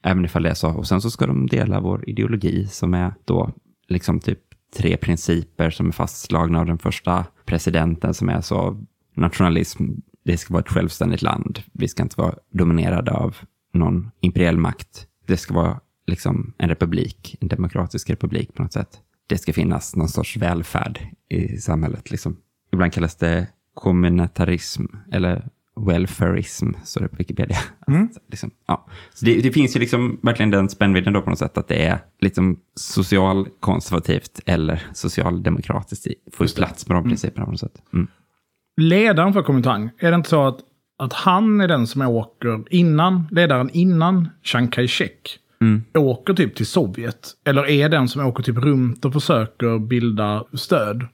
Även 0.02 0.24
ifall 0.24 0.42
det 0.42 0.50
är 0.50 0.54
så. 0.54 0.70
Och 0.70 0.86
sen 0.86 1.00
så 1.00 1.10
ska 1.10 1.26
de 1.26 1.46
dela 1.46 1.80
vår 1.80 2.08
ideologi 2.08 2.66
som 2.66 2.94
är 2.94 3.14
då 3.24 3.50
liksom 3.88 4.20
typ 4.20 4.40
tre 4.76 4.96
principer 4.96 5.70
som 5.70 5.88
är 5.88 5.92
fastslagna 5.92 6.60
av 6.60 6.66
den 6.66 6.78
första 6.78 7.26
presidenten 7.44 8.14
som 8.14 8.28
är 8.28 8.40
så 8.40 8.84
nationalism, 9.16 9.84
det 10.24 10.36
ska 10.36 10.54
vara 10.54 10.62
ett 10.62 10.72
självständigt 10.72 11.22
land. 11.22 11.62
Vi 11.72 11.88
ska 11.88 12.02
inte 12.02 12.20
vara 12.20 12.34
dominerade 12.50 13.12
av 13.12 13.36
någon 13.72 14.10
imperiell 14.20 14.56
makt. 14.56 15.06
Det 15.26 15.36
ska 15.36 15.54
vara 15.54 15.80
liksom 16.06 16.52
en 16.58 16.68
republik, 16.68 17.36
en 17.40 17.48
demokratisk 17.48 18.10
republik 18.10 18.54
på 18.54 18.62
något 18.62 18.72
sätt. 18.72 19.00
Det 19.26 19.38
ska 19.38 19.52
finnas 19.52 19.96
någon 19.96 20.08
sorts 20.08 20.36
välfärd 20.36 21.00
i 21.28 21.56
samhället. 21.56 22.10
Liksom. 22.10 22.36
Ibland 22.72 22.92
kallas 22.92 23.16
det 23.16 23.46
kommunitarism 23.74 24.84
eller 25.12 25.48
welfareism, 25.76 26.70
så 26.84 27.00
det 27.00 27.08
på 27.08 27.16
Wikipedia. 27.16 27.56
Mm. 27.88 28.08
Liksom, 28.30 28.50
ja. 28.66 28.86
så 29.14 29.24
det, 29.24 29.40
det, 29.40 29.52
finns 29.52 29.76
ju 29.76 29.80
liksom 29.80 30.18
verkligen 30.22 30.50
den 30.50 30.68
spännvidden 30.68 31.12
då 31.12 31.22
på 31.22 31.30
något 31.30 31.38
sätt, 31.38 31.58
att 31.58 31.68
det 31.68 31.86
är 31.86 31.98
liksom 32.20 32.60
socialkonservativt 32.74 34.40
eller 34.46 34.82
socialdemokratiskt, 34.92 36.06
får 36.32 36.46
ju 36.46 36.54
plats 36.54 36.88
med 36.88 36.96
de 36.96 37.04
principerna 37.04 37.44
på 37.44 37.50
något 37.50 37.60
sätt. 37.60 37.82
Mm. 37.92 38.06
Ledaren 38.76 39.32
för 39.32 39.42
Komintang, 39.42 39.90
är 39.98 40.10
det 40.10 40.14
inte 40.14 40.28
så 40.28 40.46
att, 40.46 40.58
att 40.98 41.12
han 41.12 41.60
är 41.60 41.68
den 41.68 41.86
som 41.86 42.02
åker 42.02 42.64
innan, 42.70 43.28
ledaren 43.30 43.70
innan 43.72 44.28
Chiang 44.42 44.68
Kai-Shek, 44.68 45.38
Mm. 45.64 45.82
åker 45.94 46.34
typ 46.34 46.54
till 46.54 46.66
Sovjet? 46.66 47.30
Eller 47.44 47.68
är 47.68 47.88
den 47.88 48.08
som 48.08 48.26
åker 48.26 48.42
typ 48.42 48.56
runt 48.56 49.04
och 49.04 49.12
försöker 49.12 49.78
bilda 49.78 50.44
stöd? 50.52 51.06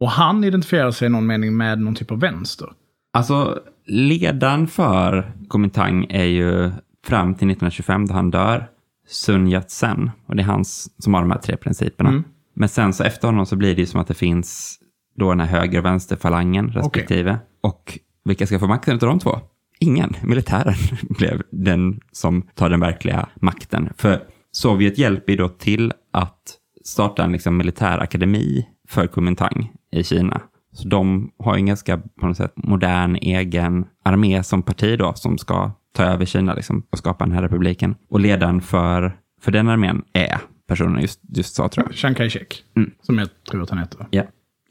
Och 0.00 0.10
han 0.10 0.44
identifierar 0.44 0.90
sig 0.90 1.06
i 1.06 1.08
någon 1.08 1.26
mening 1.26 1.56
med 1.56 1.80
någon 1.80 1.94
typ 1.94 2.10
av 2.10 2.20
vänster. 2.20 2.68
Alltså, 3.12 3.58
ledaren 3.86 4.66
för 4.66 5.32
Kuomintang 5.50 6.06
är 6.10 6.24
ju 6.24 6.70
fram 7.06 7.34
till 7.34 7.50
1925 7.50 8.06
då 8.06 8.14
han 8.14 8.30
dör, 8.30 8.68
Sun 9.08 9.48
Yat-sen. 9.48 10.10
Och 10.26 10.36
det 10.36 10.42
är 10.42 10.46
hans 10.46 11.02
som 11.02 11.14
har 11.14 11.20
de 11.20 11.30
här 11.30 11.38
tre 11.38 11.56
principerna. 11.56 12.10
Mm. 12.10 12.24
Men 12.54 12.68
sen 12.68 12.92
så 12.92 13.04
efter 13.04 13.28
honom 13.28 13.46
så 13.46 13.56
blir 13.56 13.74
det 13.74 13.80
ju 13.80 13.86
som 13.86 14.00
att 14.00 14.08
det 14.08 14.14
finns 14.14 14.78
då 15.16 15.28
den 15.28 15.40
här 15.40 15.58
höger 15.58 15.78
och 15.78 15.84
vänsterfalangen 15.84 16.68
respektive. 16.72 17.38
Och 17.62 17.98
vilka 18.24 18.46
ska 18.46 18.58
få 18.58 18.66
makten 18.66 18.94
av 18.94 19.00
de 19.00 19.18
två? 19.18 19.40
Ingen. 19.82 20.14
Militären 20.22 20.74
blev 21.18 21.42
den 21.50 22.00
som 22.12 22.42
tar 22.54 22.70
den 22.70 22.80
verkliga 22.80 23.28
makten. 23.34 23.88
För 23.96 24.20
Sovjet 24.52 24.98
hjälper 24.98 25.36
då 25.36 25.48
till 25.48 25.92
att 26.12 26.58
starta 26.84 27.24
en 27.24 27.32
liksom 27.32 27.56
militärakademi 27.56 28.68
för 28.88 29.06
Kuomintang 29.06 29.72
i 29.92 30.04
Kina. 30.04 30.40
Så 30.72 30.88
de 30.88 31.30
har 31.38 31.54
en 31.54 31.66
ganska 31.66 31.98
på 32.20 32.26
något 32.26 32.36
sätt 32.36 32.52
modern 32.56 33.16
egen 33.16 33.84
armé 34.04 34.42
som 34.42 34.62
parti 34.62 34.98
då 34.98 35.12
som 35.14 35.38
ska 35.38 35.70
ta 35.92 36.04
över 36.04 36.24
Kina 36.24 36.54
liksom, 36.54 36.82
och 36.90 36.98
skapa 36.98 37.24
den 37.24 37.34
här 37.34 37.42
republiken. 37.42 37.94
Och 38.10 38.20
ledaren 38.20 38.60
för, 38.60 39.16
för 39.42 39.52
den 39.52 39.68
armén 39.68 40.02
är 40.12 40.38
personen 40.68 41.00
just, 41.02 41.20
just 41.36 41.54
sa 41.54 41.68
tror 41.68 41.86
jag. 41.86 41.94
Chiang 41.94 42.14
Kai-Shek, 42.14 42.64
Mm. 42.76 42.90
som 43.02 43.18
jag 43.18 43.28
tror 43.50 43.62
att 43.62 43.70
han 43.70 43.78
heter. 43.78 44.06
Ja. 44.10 44.22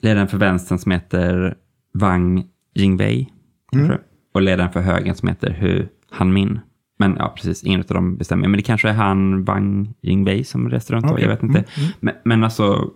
Ledaren 0.02 0.28
för 0.28 0.38
vänstern 0.38 0.78
som 0.78 0.92
heter 0.92 1.56
Wang 1.94 2.44
Jingwei. 2.76 3.28
Mm. 3.74 3.98
Och 4.34 4.42
ledaren 4.42 4.72
för 4.72 4.82
högern 4.82 5.16
som 5.16 5.30
heter 5.30 5.50
Hu 5.50 5.88
Hanmin. 6.10 6.60
Men 7.00 7.16
ja, 7.20 7.34
precis, 7.36 7.64
ingen 7.64 7.80
av 7.80 7.86
dem 7.86 8.18
bestämmer. 8.18 8.48
Men 8.48 8.58
det 8.58 8.64
kanske 8.64 8.90
är 8.90 8.94
han 8.94 9.44
Wang 9.44 9.94
Jingwei 10.02 10.44
som 10.44 10.70
reser 10.70 10.94
runt 10.94 11.08
då, 11.08 11.14
Okej. 11.14 11.24
jag 11.24 11.30
vet 11.30 11.44
inte. 11.44 11.60
Mm, 11.60 11.72
mm. 11.78 11.92
Men, 12.00 12.16
men 12.24 12.44
alltså, 12.44 12.92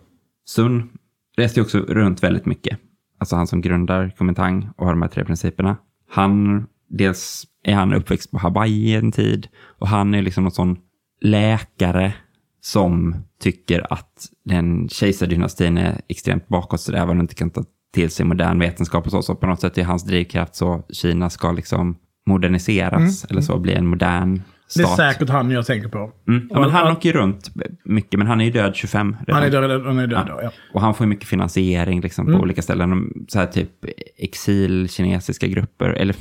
Sun 0.45 0.89
reste 1.37 1.59
ju 1.59 1.63
också 1.63 1.79
runt 1.79 2.23
väldigt 2.23 2.45
mycket. 2.45 2.79
Alltså 3.19 3.35
han 3.35 3.47
som 3.47 3.61
grundar 3.61 4.09
Kuomintang 4.17 4.69
och 4.77 4.85
har 4.85 4.93
de 4.93 5.01
här 5.01 5.09
tre 5.09 5.25
principerna. 5.25 5.77
Han, 6.09 6.65
dels 6.89 7.45
är 7.63 7.73
han 7.73 7.93
uppväxt 7.93 8.31
på 8.31 8.37
Hawaii 8.37 8.95
en 8.95 9.11
tid 9.11 9.47
och 9.79 9.87
han 9.87 10.13
är 10.13 10.21
liksom 10.21 10.43
någon 10.43 10.51
sån 10.51 10.77
läkare 11.21 12.13
som 12.61 13.15
tycker 13.39 13.93
att 13.93 14.29
den 14.45 14.89
kejsardynastin 14.89 15.77
är 15.77 16.01
extremt 16.07 16.47
bakåtsträvande 16.47 17.19
och 17.19 17.23
inte 17.23 17.35
kan 17.35 17.49
ta 17.49 17.63
till 17.95 18.09
sig 18.11 18.25
modern 18.25 18.59
vetenskap 18.59 19.05
och 19.05 19.11
så. 19.11 19.21
Så 19.21 19.35
på 19.35 19.47
något 19.47 19.61
sätt 19.61 19.77
är 19.77 19.83
hans 19.83 20.03
drivkraft 20.05 20.55
så 20.55 20.83
Kina 20.89 21.29
ska 21.29 21.51
liksom 21.51 21.95
moderniseras 22.27 23.25
eller 23.25 23.41
så, 23.41 23.59
bli 23.59 23.73
en 23.73 23.87
modern 23.87 24.41
Mm. 24.67 24.77
Det 24.77 24.81
är 24.81 24.85
stat. 24.85 24.97
säkert 24.97 25.29
han 25.29 25.51
jag 25.51 25.65
tänker 25.65 25.89
på. 25.89 26.11
Mm. 26.27 26.47
Ja, 26.51 26.59
men 26.59 26.69
han 26.69 26.91
åker 26.91 27.09
ju 27.09 27.15
runt 27.19 27.51
mycket, 27.85 28.17
men 28.17 28.27
han 28.27 28.41
är 28.41 28.45
ju 28.45 28.51
död 28.51 28.75
25 28.75 29.15
redan. 29.27 29.35
Han 29.35 29.43
är 29.43 29.51
död, 29.61 29.85
han 29.85 29.99
är 29.99 30.07
död 30.07 30.25
då, 30.27 30.39
ja. 30.43 30.51
Och 30.73 30.81
han 30.81 30.93
får 30.93 31.05
ju 31.05 31.09
mycket 31.09 31.27
finansiering 31.27 32.01
liksom, 32.01 32.25
på 32.25 32.31
Mm. 32.31 32.41
olika 32.41 32.61
ställen. 32.61 33.13
Så 33.27 33.39
här 33.39 33.45
typ 33.47 33.69
exil-kinesiska 34.17 35.47
grupper, 35.47 35.89
eller 35.89 36.15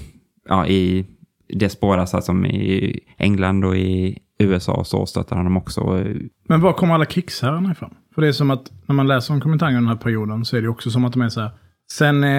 ja, 0.48 0.66
i 0.66 1.06
diaspora, 1.54 2.06
så 2.06 2.16
här, 2.16 2.22
som 2.22 2.46
i 2.46 3.00
England 3.18 3.64
och 3.64 3.76
i 3.76 4.18
USA 4.38 4.72
och 4.72 4.86
så 4.86 5.06
stöttar 5.06 5.36
han 5.36 5.44
dem 5.44 5.56
också. 5.56 6.04
Men 6.48 6.60
var 6.60 6.72
kommer 6.72 6.94
alla 6.94 7.04
krigsherrarna 7.04 7.72
ifrån? 7.72 7.94
För 8.14 8.22
det 8.22 8.28
är 8.28 8.32
som 8.32 8.50
att 8.50 8.70
när 8.86 8.94
man 8.94 9.06
läser 9.06 9.34
om 9.34 9.40
Kuomintang 9.40 9.74
den 9.74 9.88
här 9.88 9.96
perioden 9.96 10.44
så 10.44 10.56
är 10.56 10.62
det 10.62 10.68
också 10.68 10.90
som 10.90 11.04
att 11.04 11.12
de 11.12 11.22
är 11.22 11.28
så 11.28 11.40
här. 11.40 11.50
Sen 11.98 12.24
eh, 12.24 12.30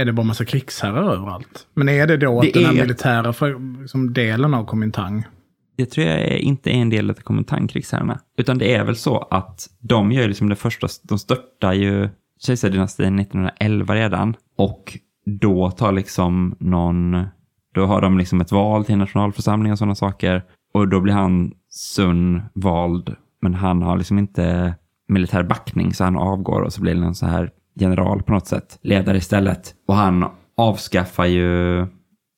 är 0.00 0.04
det 0.04 0.12
bara 0.12 0.26
massa 0.26 0.44
krigsherrar 0.44 1.12
överallt. 1.14 1.66
Men 1.74 1.88
är 1.88 2.06
det 2.06 2.16
då 2.16 2.38
att 2.38 2.44
Det 2.44 2.52
den 2.52 2.64
här 2.64 2.72
är- 2.72 2.82
militära 2.82 3.34
liksom, 3.80 4.12
delen 4.12 4.54
av 4.54 4.66
Kuomintang 4.66 5.24
Det 5.76 5.86
tror 5.86 6.06
jag 6.06 6.20
är- 6.20 6.36
inte 6.36 6.70
är 6.70 6.74
en 6.74 6.90
del 6.90 7.10
av 7.10 7.14
Kuomintang-krigsherrarna. 7.14 8.18
Utan 8.38 8.58
det 8.58 8.74
är 8.74 8.84
väl 8.84 8.96
så 8.96 9.18
att 9.18 9.66
de 9.80 10.12
gör 10.12 10.28
liksom 10.28 10.48
det 10.48 10.56
första, 10.56 10.86
de 11.02 11.18
störtar 11.18 11.72
ju 11.72 12.08
kejsardynastin 12.46 13.16
1911 13.18 13.94
redan. 13.94 14.36
Och 14.58 14.98
då 15.40 15.70
tar 15.70 15.92
liksom 15.92 16.56
någon, 16.60 17.24
då 17.74 17.86
har 17.86 18.00
de 18.00 18.18
liksom 18.18 18.40
ett 18.40 18.52
val 18.52 18.84
till 18.84 18.96
nationalförsamling 18.98 19.72
och 19.72 19.78
sådana 19.78 19.94
saker. 19.94 20.42
Och 20.74 20.88
då 20.88 21.00
blir 21.00 21.14
han 21.14 21.52
Sun 21.70 22.42
vald, 22.54 23.14
men 23.42 23.54
han 23.54 23.82
har 23.82 23.96
liksom 23.96 24.18
inte 24.18 24.74
militär 25.08 25.42
backning 25.42 25.94
så 25.94 26.04
han 26.04 26.16
avgår 26.16 26.60
och 26.62 26.72
så 26.72 26.80
blir 26.82 26.94
det 26.94 27.00
någon 27.00 27.14
så 27.14 27.26
här 27.26 27.50
general 27.74 28.22
på 28.22 28.32
något 28.32 28.46
sätt, 28.46 28.78
ledare 28.82 29.16
istället. 29.16 29.74
Och 29.88 29.94
han 29.94 30.24
avskaffar 30.56 31.26
ju, 31.26 31.76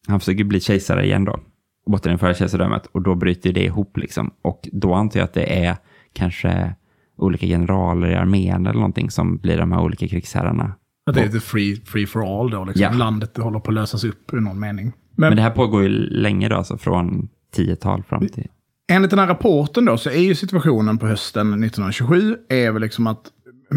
han 0.08 0.20
försöker 0.20 0.44
bli 0.44 0.60
kejsare 0.60 1.04
igen 1.04 1.24
då 1.24 1.40
återinföra 1.86 2.34
kejsardömet 2.34 2.86
och 2.86 3.02
då 3.02 3.14
bryter 3.14 3.52
det 3.52 3.64
ihop 3.64 3.96
liksom. 3.96 4.30
Och 4.42 4.68
då 4.72 4.94
antar 4.94 5.20
jag 5.20 5.24
att 5.24 5.34
det 5.34 5.64
är 5.64 5.76
kanske 6.12 6.74
olika 7.16 7.46
generaler 7.46 8.10
i 8.10 8.14
armén 8.14 8.66
eller 8.66 8.78
någonting 8.78 9.10
som 9.10 9.38
blir 9.38 9.58
de 9.58 9.72
här 9.72 9.80
olika 9.80 10.08
krigsherrarna. 10.08 10.72
Att 11.06 11.14
det 11.14 11.20
är 11.20 11.26
lite 11.26 11.40
free, 11.40 11.76
free 11.76 12.06
for 12.06 12.40
all 12.40 12.50
då. 12.50 12.64
Liksom. 12.64 12.82
Ja. 12.82 12.92
Landet 12.92 13.36
håller 13.36 13.58
på 13.58 13.70
att 13.70 13.74
lösas 13.74 14.04
upp 14.04 14.32
i 14.32 14.36
någon 14.36 14.60
mening. 14.60 14.92
Men, 15.16 15.28
Men, 15.28 15.36
det 15.36 15.42
här 15.42 15.50
pågår 15.50 15.82
ju 15.82 15.88
länge 15.98 16.48
då, 16.48 16.56
alltså 16.56 16.78
från 16.78 17.28
10-tal 17.56 18.02
fram 18.02 18.28
till... 18.28 18.46
enligt 18.88 19.10
den 19.10 19.18
här 19.18 19.26
rapporten 19.26 19.84
då 19.84 19.96
så 19.96 20.10
är 20.10 20.18
ju 20.18 20.34
situationen 20.34 20.98
på 20.98 21.06
hösten 21.06 21.64
1927 21.64 22.36
är 22.48 22.70
väl 22.70 22.82
liksom 22.82 23.06
att, 23.06 23.22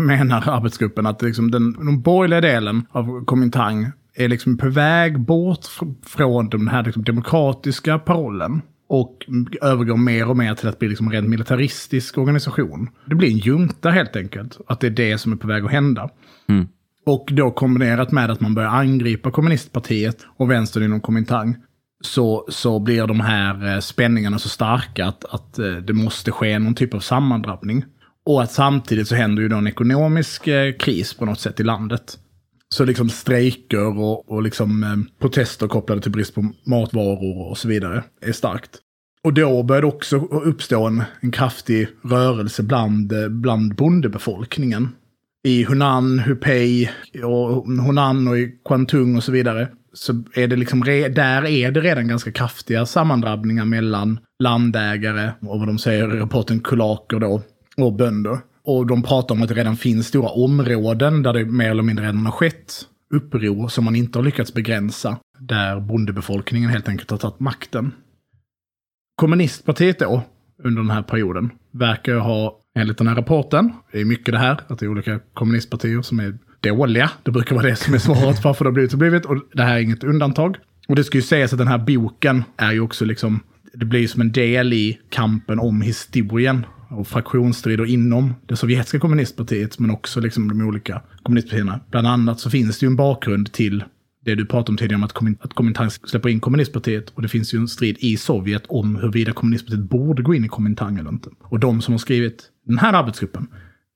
menar 0.05 0.49
arbetsgruppen, 0.49 1.05
att 1.05 1.21
liksom 1.21 1.51
den, 1.51 1.73
den 1.73 2.01
borgerliga 2.01 2.41
delen 2.41 2.85
av 2.91 3.25
Kuomintang 3.25 3.91
är 4.15 4.27
liksom 4.27 4.57
på 4.57 4.69
väg 4.69 5.19
bort 5.19 5.61
fr- 5.61 5.95
från 6.05 6.49
den 6.49 6.67
här 6.67 6.83
liksom 6.83 7.03
demokratiska 7.03 7.99
parollen. 7.99 8.61
Och 8.89 9.25
övergår 9.61 9.97
mer 9.97 10.29
och 10.29 10.37
mer 10.37 10.55
till 10.55 10.67
att 10.67 10.79
bli 10.79 10.87
liksom 10.87 11.07
en 11.07 11.13
rent 11.13 11.27
militaristisk 11.29 12.17
organisation. 12.17 12.89
Det 13.05 13.15
blir 13.15 13.31
en 13.31 13.37
junta 13.37 13.89
helt 13.89 14.15
enkelt. 14.15 14.57
Att 14.67 14.79
det 14.79 14.87
är 14.87 14.91
det 14.91 15.17
som 15.17 15.31
är 15.31 15.35
på 15.35 15.47
väg 15.47 15.65
att 15.65 15.71
hända. 15.71 16.09
Mm. 16.49 16.67
Och 17.05 17.29
då 17.31 17.51
kombinerat 17.51 18.11
med 18.11 18.31
att 18.31 18.41
man 18.41 18.55
börjar 18.55 18.69
angripa 18.69 19.31
kommunistpartiet 19.31 20.25
och 20.37 20.51
vänstern 20.51 20.83
inom 20.83 21.01
Kuomintang. 21.01 21.55
Så, 22.01 22.45
så 22.49 22.79
blir 22.79 23.07
de 23.07 23.19
här 23.19 23.73
eh, 23.73 23.79
spänningarna 23.79 24.39
så 24.39 24.49
starka 24.49 25.05
att, 25.05 25.25
att 25.25 25.59
eh, 25.59 25.71
det 25.71 25.93
måste 25.93 26.31
ske 26.31 26.59
någon 26.59 26.75
typ 26.75 26.93
av 26.93 26.99
sammandrabbning. 26.99 27.83
Och 28.27 28.43
att 28.43 28.51
samtidigt 28.51 29.07
så 29.07 29.15
händer 29.15 29.41
ju 29.41 29.49
då 29.49 29.57
en 29.57 29.67
ekonomisk 29.67 30.47
eh, 30.47 30.73
kris 30.73 31.13
på 31.13 31.25
något 31.25 31.39
sätt 31.39 31.59
i 31.59 31.63
landet. 31.63 32.19
Så 32.69 32.85
liksom 32.85 33.09
strejker 33.09 33.99
och, 33.99 34.31
och 34.31 34.43
liksom 34.43 34.83
eh, 34.83 35.19
protester 35.19 35.67
kopplade 35.67 36.01
till 36.01 36.11
brist 36.11 36.35
på 36.35 36.51
matvaror 36.65 37.49
och 37.49 37.57
så 37.57 37.67
vidare 37.67 38.03
är 38.21 38.31
starkt. 38.31 38.69
Och 39.23 39.33
då 39.33 39.63
börjar 39.63 39.81
det 39.81 39.87
också 39.87 40.17
uppstå 40.17 40.87
en, 40.87 41.03
en 41.19 41.31
kraftig 41.31 41.87
rörelse 42.03 42.63
bland, 42.63 43.11
eh, 43.11 43.29
bland 43.29 43.75
bondebefolkningen. 43.75 44.89
I 45.43 45.63
Hunan, 45.63 46.19
Hupei, 46.19 46.89
och 47.23 47.65
Hunan 47.65 48.27
och 48.27 48.37
i 48.37 48.51
Kwantung 48.65 49.15
och 49.15 49.23
så 49.23 49.31
vidare. 49.31 49.67
Så 49.93 50.23
är 50.33 50.47
det 50.47 50.55
liksom, 50.55 50.83
där 51.15 51.45
är 51.45 51.71
det 51.71 51.81
redan 51.81 52.07
ganska 52.07 52.31
kraftiga 52.31 52.85
sammandrabbningar 52.85 53.65
mellan 53.65 54.19
landägare 54.43 55.31
och 55.41 55.59
vad 55.59 55.67
de 55.67 55.77
säger 55.77 56.15
i 56.15 56.19
rapporten 56.19 56.59
kulaker 56.59 57.19
då, 57.19 57.41
och 57.81 57.93
bönder. 57.93 58.37
Och 58.63 58.87
de 58.87 59.03
pratar 59.03 59.35
om 59.35 59.41
att 59.41 59.49
det 59.49 59.55
redan 59.55 59.77
finns 59.77 60.07
stora 60.07 60.29
områden 60.29 61.23
där 61.23 61.33
det 61.33 61.45
mer 61.45 61.69
eller 61.71 61.83
mindre 61.83 62.05
redan 62.05 62.25
har 62.25 62.31
skett 62.31 62.73
uppror 63.13 63.67
som 63.67 63.85
man 63.85 63.95
inte 63.95 64.19
har 64.19 64.23
lyckats 64.23 64.53
begränsa. 64.53 65.17
Där 65.39 65.79
bondebefolkningen 65.79 66.69
helt 66.69 66.89
enkelt 66.89 67.11
har 67.11 67.17
tagit 67.17 67.39
makten. 67.39 67.91
Kommunistpartiet 69.15 69.99
då, 69.99 70.23
under 70.63 70.81
den 70.81 70.91
här 70.91 71.01
perioden, 71.01 71.49
verkar 71.71 72.13
ju 72.13 72.19
ha, 72.19 72.59
enligt 72.79 72.97
den 72.97 73.07
här 73.07 73.15
rapporten, 73.15 73.73
det 73.91 74.01
är 74.01 74.05
mycket 74.05 74.33
det 74.33 74.39
här, 74.39 74.59
att 74.67 74.79
det 74.79 74.85
är 74.85 74.89
olika 74.89 75.19
kommunistpartier 75.33 76.01
som 76.01 76.19
är 76.19 76.37
dåliga. 76.61 77.11
Det 77.23 77.31
brukar 77.31 77.55
vara 77.55 77.67
det 77.67 77.75
som 77.75 77.93
är 77.93 77.97
svaret 77.97 78.43
varför 78.43 78.65
det 78.65 78.69
har 78.69 78.73
blivit 78.73 78.91
så 78.91 78.97
blivit, 78.97 79.25
och 79.25 79.37
det 79.53 79.63
här 79.63 79.75
är 79.75 79.79
inget 79.79 80.03
undantag. 80.03 80.57
Och 80.87 80.95
det 80.95 81.03
ska 81.03 81.17
ju 81.17 81.21
sägas 81.21 81.53
att 81.53 81.59
den 81.59 81.67
här 81.67 81.77
boken 81.77 82.43
är 82.57 82.71
ju 82.71 82.79
också 82.79 83.05
liksom, 83.05 83.39
det 83.73 83.85
blir 83.85 84.07
som 84.07 84.21
en 84.21 84.31
del 84.31 84.73
i 84.73 84.99
kampen 85.09 85.59
om 85.59 85.81
historien 85.81 86.65
och 86.89 87.07
fraktionsstrider 87.07 87.85
inom 87.85 88.33
det 88.45 88.55
sovjetiska 88.55 88.99
kommunistpartiet, 88.99 89.79
men 89.79 89.89
också 89.91 90.19
liksom 90.19 90.47
de 90.47 90.61
olika 90.61 91.01
kommunistpartierna. 91.23 91.79
Bland 91.91 92.07
annat 92.07 92.39
så 92.39 92.49
finns 92.49 92.79
det 92.79 92.85
ju 92.85 92.87
en 92.87 92.95
bakgrund 92.95 93.51
till 93.51 93.83
det 94.25 94.35
du 94.35 94.45
pratade 94.45 94.71
om 94.71 94.77
tidigare 94.77 94.95
om 94.95 95.03
att, 95.03 95.13
Kuomint- 95.13 95.37
att 95.41 95.53
Kuomintang 95.53 95.89
släpper 95.89 96.29
in 96.29 96.39
kommunistpartiet. 96.39 97.09
Och 97.09 97.21
det 97.21 97.27
finns 97.27 97.53
ju 97.53 97.57
en 97.57 97.67
strid 97.67 97.97
i 97.99 98.17
Sovjet 98.17 98.63
om 98.67 98.95
huruvida 98.95 99.31
kommunistpartiet 99.33 99.83
borde 99.89 100.23
gå 100.23 100.35
in 100.35 100.45
i 100.45 100.49
Kuomintang 100.49 100.97
eller 100.99 101.09
inte. 101.09 101.29
Och 101.39 101.59
de 101.59 101.81
som 101.81 101.93
har 101.93 101.99
skrivit 101.99 102.43
den 102.65 102.77
här 102.77 102.93
arbetsgruppen 102.93 103.47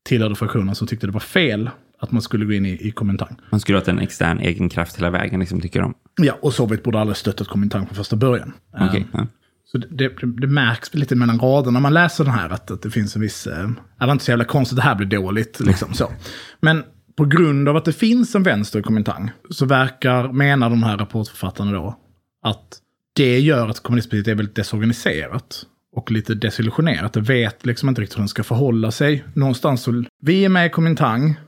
tillhörde 0.06 0.36
fraktionen 0.36 0.76
som 0.76 0.88
tyckte 0.88 1.08
det 1.08 1.14
var 1.14 1.20
fel 1.20 1.70
att 2.00 2.12
man 2.12 2.22
skulle 2.22 2.46
gå 2.46 2.54
in 2.54 2.66
i, 2.66 2.88
i 2.88 2.92
Kuomintang. 2.92 3.36
Man 3.50 3.60
skulle 3.60 3.78
ha 3.78 3.86
en 3.86 4.00
extern 4.00 4.40
egen 4.40 4.70
kraft 4.70 4.98
hela 4.98 5.10
vägen, 5.10 5.40
liksom, 5.40 5.62
tycker 5.62 5.82
de. 5.82 5.94
Ja, 6.22 6.38
och 6.42 6.54
Sovjet 6.54 6.84
borde 6.84 7.00
aldrig 7.00 7.18
stöttat 7.18 7.48
Kuomintang 7.48 7.86
från 7.86 7.96
första 7.96 8.16
början. 8.16 8.54
Okej, 8.74 9.00
Eh, 9.00 9.06
ja. 9.14 9.28
Så 9.72 9.78
det, 9.78 9.88
det, 9.90 10.10
det 10.42 10.48
märks 10.48 10.94
lite 10.94 11.16
mellan 11.16 11.40
raderna 11.40 11.72
när 11.72 11.80
man 11.80 11.94
läser 11.94 12.24
den 12.24 12.34
här 12.34 12.50
att, 12.50 12.72
att 12.72 12.82
det 12.82 12.90
finns 12.90 13.16
en 13.16 13.22
viss... 13.22 13.48
Äh, 13.48 13.70
det 14.00 14.06
var 14.06 14.12
inte 14.12 14.26
så 14.26 14.32
jävla 14.32 14.46
konstigt, 14.46 14.76
det 14.76 14.82
här 14.82 14.96
blir 14.96 15.08
dåligt. 15.08 15.60
Liksom, 15.60 15.94
så. 15.94 16.12
Men 16.60 16.84
på 17.18 17.26
grund 17.26 17.70
av 17.70 17.76
att 17.78 17.86
det 17.86 17.94
finns 17.94 18.36
en 18.36 18.44
vänster 18.44 18.80
i 18.80 18.84
Kuomintang 18.84 19.32
så 19.50 19.66
verkar, 19.66 20.32
menar 20.32 20.70
de 20.70 20.84
här 20.84 20.98
rapportförfattarna 20.98 21.72
då, 21.72 22.00
att 22.44 22.78
det 23.14 23.40
gör 23.40 23.68
att 23.70 23.84
kommunistpartiet 23.84 24.28
är 24.28 24.36
väldigt 24.36 24.56
desorganiserat 24.56 25.66
och 25.96 26.12
lite 26.12 26.36
desillusionerat. 26.36 27.14
Det 27.14 27.22
vet 27.22 27.66
liksom 27.66 27.90
inte 27.90 28.02
riktigt 28.02 28.18
hur 28.18 28.22
den 28.22 28.28
ska 28.28 28.44
förhålla 28.44 28.92
sig. 28.92 29.24
Någonstans 29.34 29.82
så, 29.82 30.04
vi 30.22 30.46
är 30.46 30.50
med 30.50 30.66
i 30.66 30.70
Komintang, 30.70 31.40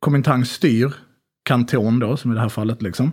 Komintang 0.00 0.44
styr 0.44 0.94
kanton 1.42 1.98
då, 1.98 2.16
som 2.16 2.32
i 2.32 2.34
det 2.34 2.40
här 2.40 2.48
fallet 2.48 2.82
liksom. 2.82 3.12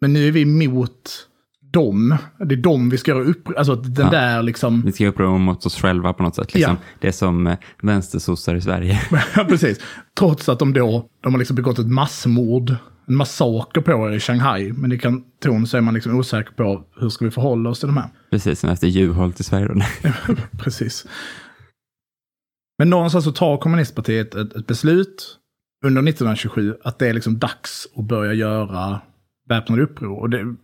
Men 0.00 0.12
nu 0.12 0.28
är 0.28 0.32
vi 0.32 0.44
mot 0.44 1.28
dem. 1.72 2.16
Det 2.38 2.54
är 2.54 2.62
dem 2.62 2.90
vi 2.90 2.98
ska 2.98 3.10
göra 3.10 3.22
upp... 3.24 3.48
Alltså 3.58 3.74
den 3.74 4.04
Ja. 4.06 4.10
där 4.10 4.42
liksom... 4.42 4.82
Vi 4.82 4.92
ska 4.92 5.06
uppröra 5.06 5.38
mot 5.38 5.66
oss 5.66 5.80
själva 5.80 6.12
på 6.12 6.22
något 6.22 6.34
sätt. 6.34 6.54
Liksom. 6.54 6.76
Det 7.00 7.08
är 7.08 7.12
som 7.12 7.46
eh, 7.46 7.58
vänstersossar 7.82 8.54
i 8.54 8.60
Sverige. 8.60 9.00
Ja, 9.36 9.44
precis. 9.44 9.80
Trots 10.18 10.48
att 10.48 10.58
de 10.58 10.72
då, 10.72 11.08
de 11.22 11.32
har 11.34 11.38
liksom 11.38 11.56
begått 11.56 11.78
ett 11.78 11.90
massmord, 11.90 12.74
en 13.06 13.16
massaker 13.16 13.80
på 13.80 13.92
er 14.10 14.12
i 14.12 14.20
Shanghai. 14.20 14.72
Men 14.72 14.92
i 14.92 14.98
kanton 14.98 15.66
så 15.66 15.76
är 15.76 15.80
man 15.80 15.94
liksom 15.94 16.16
osäker 16.18 16.52
på 16.52 16.84
hur 17.00 17.08
ska 17.08 17.24
vi 17.24 17.30
förhålla 17.30 17.70
oss 17.70 17.80
till 17.80 17.88
de 17.88 17.96
här. 17.96 18.08
Precis 18.30 18.60
som 18.60 18.70
efter 18.70 18.86
Juholt 18.86 19.40
i 19.40 19.44
Sverige. 19.44 19.86
Precis. 20.58 21.06
Men 22.78 22.90
någonstans 22.90 23.24
så 23.24 23.32
tar 23.32 23.56
kommunistpartiet 23.56 24.34
ett, 24.34 24.54
ett 24.56 24.66
beslut 24.66 25.38
under 25.84 26.02
1927 26.02 26.74
att 26.84 26.98
det 26.98 27.08
är 27.08 27.14
liksom 27.14 27.38
dags 27.38 27.86
att 27.96 28.04
börja 28.04 28.32
göra 28.32 29.00
väpnade 29.48 29.82
uppror. 29.82 30.18
Och 30.20 30.30
det, 30.30 30.54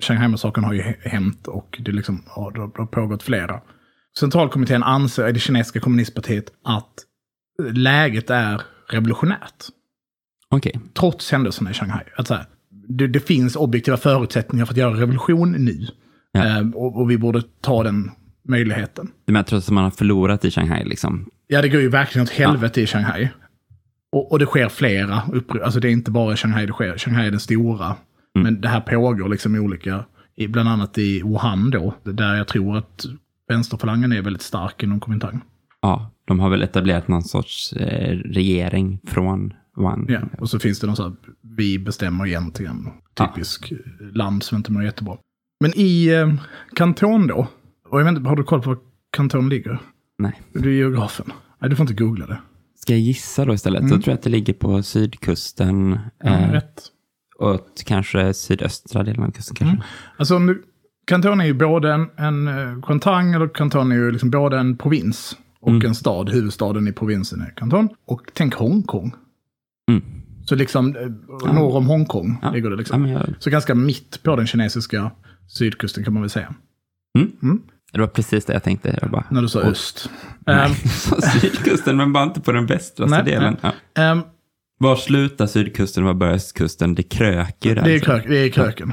Shanghai-massakern 0.00 0.64
har 0.64 0.72
ju 0.72 0.82
hä- 0.82 1.08
hänt 1.08 1.46
och 1.46 1.78
det, 1.84 1.92
liksom, 1.92 2.22
ja, 2.36 2.50
det, 2.54 2.60
har, 2.60 2.86
pågått 2.86 3.22
flera. 3.22 3.60
Centralkommittén 4.18 4.82
anser 4.82 5.28
i 5.28 5.32
det 5.32 5.38
kinesiska 5.40 5.80
kommunistpartiet 5.80 6.44
att 6.64 6.94
läget 7.72 8.30
är 8.30 8.62
revolutionärt. 8.90 9.64
Okej, 10.50 10.80
Trots 10.98 11.32
händelserna 11.32 11.70
i 11.70 11.74
Shanghai. 11.74 12.04
Att 12.16 12.26
så 12.26 12.34
här, 12.34 12.44
det, 12.88 13.06
det 13.06 13.20
finns 13.20 13.56
objektiva 13.56 13.96
förutsättningar 13.96 14.66
för 14.66 14.72
att 14.74 14.78
göra 14.78 15.00
revolution 15.00 15.52
nu. 15.52 15.86
Ja. 16.32 16.46
Eh, 16.46 16.68
och, 16.74 17.00
och 17.00 17.10
vi 17.10 17.18
borde 17.18 17.42
ta 17.60 17.82
den 17.82 18.10
möjligheten. 18.48 19.10
det 19.26 19.32
med 19.32 19.46
trots 19.46 19.68
att 19.68 19.74
man 19.74 19.84
har 19.84 19.90
förlorat 19.90 20.44
i 20.44 20.50
Shanghai. 20.50 20.84
Liksom. 20.84 21.30
Ja, 21.46 21.62
det 21.62 21.68
går 21.68 21.80
ju 21.80 21.88
verkligen 21.88 22.22
åt 22.22 22.30
helvete 22.30 22.80
i 22.80 22.86
Shanghai. 22.86 23.28
Och, 24.12 24.32
och 24.32 24.38
det 24.38 24.46
sker 24.46 24.68
flera 24.68 25.22
uppror. 25.32 25.62
Alltså 25.62 25.80
det 25.80 25.88
är 25.88 25.92
inte 25.92 26.10
bara 26.10 26.32
i 26.32 26.36
Shanghai 26.36 26.66
det 26.66 26.72
sker. 26.72 26.98
Shanghai 26.98 27.26
är 27.26 27.30
den 27.30 27.40
stora. 27.40 27.96
Men 28.42 28.60
det 28.60 28.68
här 28.68 28.80
pågår 28.80 29.28
liksom 29.28 29.56
i 29.56 29.58
olika, 29.58 30.04
i, 30.36 30.48
bland 30.48 30.68
annat 30.68 30.98
i 30.98 31.22
Wuhan 31.22 31.70
då, 31.70 31.94
där 32.04 32.34
jag 32.34 32.48
tror 32.48 32.76
att 32.76 33.06
vänsterfalangen 33.48 34.12
är 34.12 34.22
väldigt 34.22 34.42
stark 34.42 34.82
inom 34.82 35.00
Kuomintang. 35.00 35.40
Ja, 35.82 36.10
de 36.24 36.40
har 36.40 36.50
väl 36.50 36.62
etablerat 36.62 37.08
någon 37.08 37.22
sorts 37.22 37.72
eh, 37.72 38.16
regering 38.18 39.00
från 39.06 39.52
Wuhan. 39.76 40.06
Ja, 40.08 40.20
och 40.38 40.50
så 40.50 40.58
finns 40.58 40.80
det 40.80 40.86
någon 40.86 40.96
sån 40.96 41.10
här, 41.10 41.16
vi 41.56 41.78
bestämmer 41.78 42.26
egentligen, 42.26 42.88
typisk 43.14 43.72
eh, 43.72 43.78
land 44.14 44.42
som 44.42 44.56
inte 44.56 44.72
mår 44.72 44.84
jättebra. 44.84 45.16
Men 45.60 45.72
i 45.76 46.08
eh, 46.08 46.34
Kanton 46.76 47.26
då, 47.26 47.48
och 47.88 48.00
jag 48.00 48.04
vet 48.04 48.16
inte, 48.16 48.28
har 48.28 48.36
du 48.36 48.44
koll 48.44 48.62
på 48.62 48.70
var 48.70 48.78
Kanton 49.10 49.48
ligger? 49.48 49.78
Nej. 50.18 50.40
Du 50.52 50.68
är 50.70 50.74
geografen. 50.76 51.32
Nej, 51.60 51.70
du 51.70 51.76
får 51.76 51.84
inte 51.84 52.04
googla 52.04 52.26
det. 52.26 52.38
Ska 52.76 52.92
jag 52.92 53.00
gissa 53.00 53.44
då 53.44 53.54
istället? 53.54 53.82
Så 53.82 53.88
tror 53.88 54.02
jag 54.08 54.14
att 54.14 54.22
det 54.22 54.30
ligger 54.30 54.52
på 54.52 54.82
sydkusten. 54.82 55.98
Mm, 56.24 56.42
Eh, 56.44 56.50
rätt. 56.52 56.82
Och 57.38 57.60
kanske 57.86 58.34
sydöstra 58.34 59.02
delen 59.02 59.22
av 59.24 59.30
kusten 59.30 59.56
kanske. 59.56 59.78
Alltså 60.16 60.36
om 60.36 60.46
du, 60.46 60.62
Kanton 61.06 61.40
är 61.40 61.44
ju 61.44 61.54
både 61.54 61.92
en, 61.92 62.06
en 62.16 62.48
eh, 62.48 62.80
Kuomintang, 62.82 63.32
eller 63.34 63.48
Kanton 63.48 63.92
är 63.92 63.96
ju 63.96 64.10
liksom 64.12 64.30
både 64.30 64.58
en 64.58 64.76
provins 64.76 65.36
och 65.60 65.84
en 65.84 65.94
stad. 65.94 66.28
Huvudstaden 66.30 66.88
i 66.88 66.92
provinsen 66.92 67.40
är 67.40 67.52
Kanton. 67.56 67.88
Och 68.06 68.20
tänk 68.34 68.54
Hongkong. 68.54 69.14
Mm. 69.90 70.02
Så 70.46 70.54
liksom 70.54 70.96
eh, 70.96 71.52
norr 71.52 71.76
om 71.76 71.86
Hongkong 71.86 72.38
Ja. 72.42 72.50
ligger 72.50 72.68
det 72.70 72.74
Ja, 72.74 72.78
liksom. 72.78 73.02
men 73.02 73.10
jag, 73.10 73.34
Så 73.38 73.50
ganska 73.50 73.74
mitt 73.74 74.22
på 74.22 74.36
den 74.36 74.46
kinesiska 74.46 75.10
sydkusten 75.48 76.04
kan 76.04 76.12
man 76.12 76.22
väl 76.22 76.30
säga. 76.30 76.54
det 77.92 78.00
var 78.00 78.06
precis 78.06 78.44
det 78.44 78.52
jag 78.52 78.62
tänkte. 78.62 78.98
Jag 79.02 79.10
bara, 79.10 79.24
När 79.30 79.42
du 79.42 79.48
sa 79.48 79.60
öst. 79.60 80.10
så 80.90 81.20
sydkusten, 81.40 81.96
men 81.96 82.12
bara 82.12 82.24
inte 82.24 82.40
på 82.40 82.52
den 82.52 82.66
västraste 82.66 83.16
Nej, 83.16 83.24
delen. 83.24 83.56
Ja. 83.60 83.72
ehm, 84.02 84.20
Var 84.78 84.96
slutar 84.96 85.46
sydkusten 85.46 86.02
och 86.02 86.06
var 86.06 86.14
börjar 86.14 86.34
östkusten? 86.34 86.94
Det 86.94 87.02
kröker 87.02 87.74
det, 87.74 87.80
är 87.80 87.84
liksom. 87.84 88.14
krök, 88.14 88.28
det 88.28 88.38
är 88.38 88.48
kröken. 88.48 88.92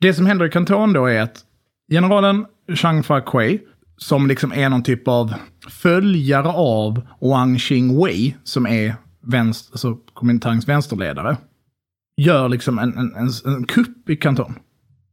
Det 0.00 0.14
som 0.14 0.26
händer 0.26 0.46
i 0.46 0.50
Kanton 0.50 0.92
då 0.92 1.06
är 1.06 1.20
att 1.20 1.44
generalen 1.92 2.46
Zhang 2.76 3.02
Fa-Kuei, 3.02 3.58
som 3.96 4.26
liksom 4.26 4.52
är 4.52 4.68
någon 4.68 4.82
typ 4.82 5.08
av 5.08 5.34
följare 5.68 6.48
av 6.48 7.02
Wang 7.20 7.58
Qingwei, 7.58 8.36
som 8.44 8.66
är 8.66 8.94
vänster, 9.22 9.72
alltså 9.72 9.94
Kuomintangs 9.94 10.68
vänsterledare, 10.68 11.36
gör 12.16 12.48
liksom 12.48 12.78
en, 12.78 12.98
en, 12.98 13.14
en, 13.14 13.30
en 13.44 13.64
kupp 13.64 14.10
i 14.10 14.16
Kanton. 14.16 14.54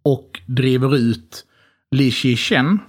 Och 0.04 0.42
driver 0.46 0.96
ut 0.96 1.46
Li 1.92 2.12
Shichen, 2.12 2.80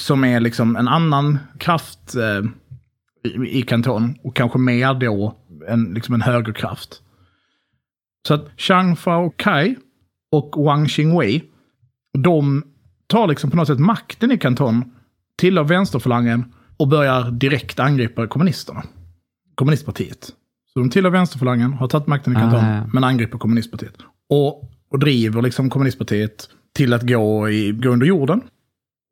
som 0.00 0.24
är 0.24 0.40
liksom 0.40 0.76
en 0.76 0.88
annan 0.88 1.38
kraft 1.58 2.14
eh, 2.14 2.44
i, 3.30 3.58
i 3.58 3.62
Kanton. 3.62 4.14
Och 4.22 4.36
kanske 4.36 4.58
mer 4.58 4.94
då 4.94 5.36
en, 5.68 5.94
liksom 5.94 6.14
en 6.14 6.22
högerkraft. 6.22 7.00
Så 8.28 8.34
att 8.34 8.48
Zhang 8.60 8.96
Fao 8.96 9.30
Kai 9.36 9.74
och 10.32 10.64
Wang 10.64 10.88
Qingwei, 10.88 11.42
de 12.18 12.64
tar 13.06 13.26
liksom 13.26 13.50
på 13.50 13.56
något 13.56 13.66
sätt 13.68 13.78
makten 13.78 14.32
i 14.32 14.38
Kanton, 14.38 14.84
tillhör 15.38 15.64
vänsterfalangen 15.64 16.52
och 16.76 16.88
börjar 16.88 17.30
direkt 17.30 17.80
angripa 17.80 18.26
kommunisterna. 18.26 18.82
Kommunistpartiet. 19.54 20.32
Så 20.72 20.78
de 20.78 20.90
tillhör 20.90 21.10
vänsterfalangen, 21.10 21.72
har 21.72 21.88
tagit 21.88 22.06
makten 22.06 22.32
i 22.32 22.36
Kanton, 22.36 22.64
Ah, 22.64 22.76
ja. 22.76 22.86
men 22.92 23.04
angriper 23.04 23.38
kommunistpartiet. 23.38 23.94
Och, 24.30 24.70
och 24.90 24.98
driver 24.98 25.42
liksom 25.42 25.70
kommunistpartiet 25.70 26.48
till 26.72 26.92
att 26.92 27.02
gå, 27.02 27.50
i, 27.50 27.72
gå 27.72 27.88
under 27.88 28.06
jorden. 28.06 28.40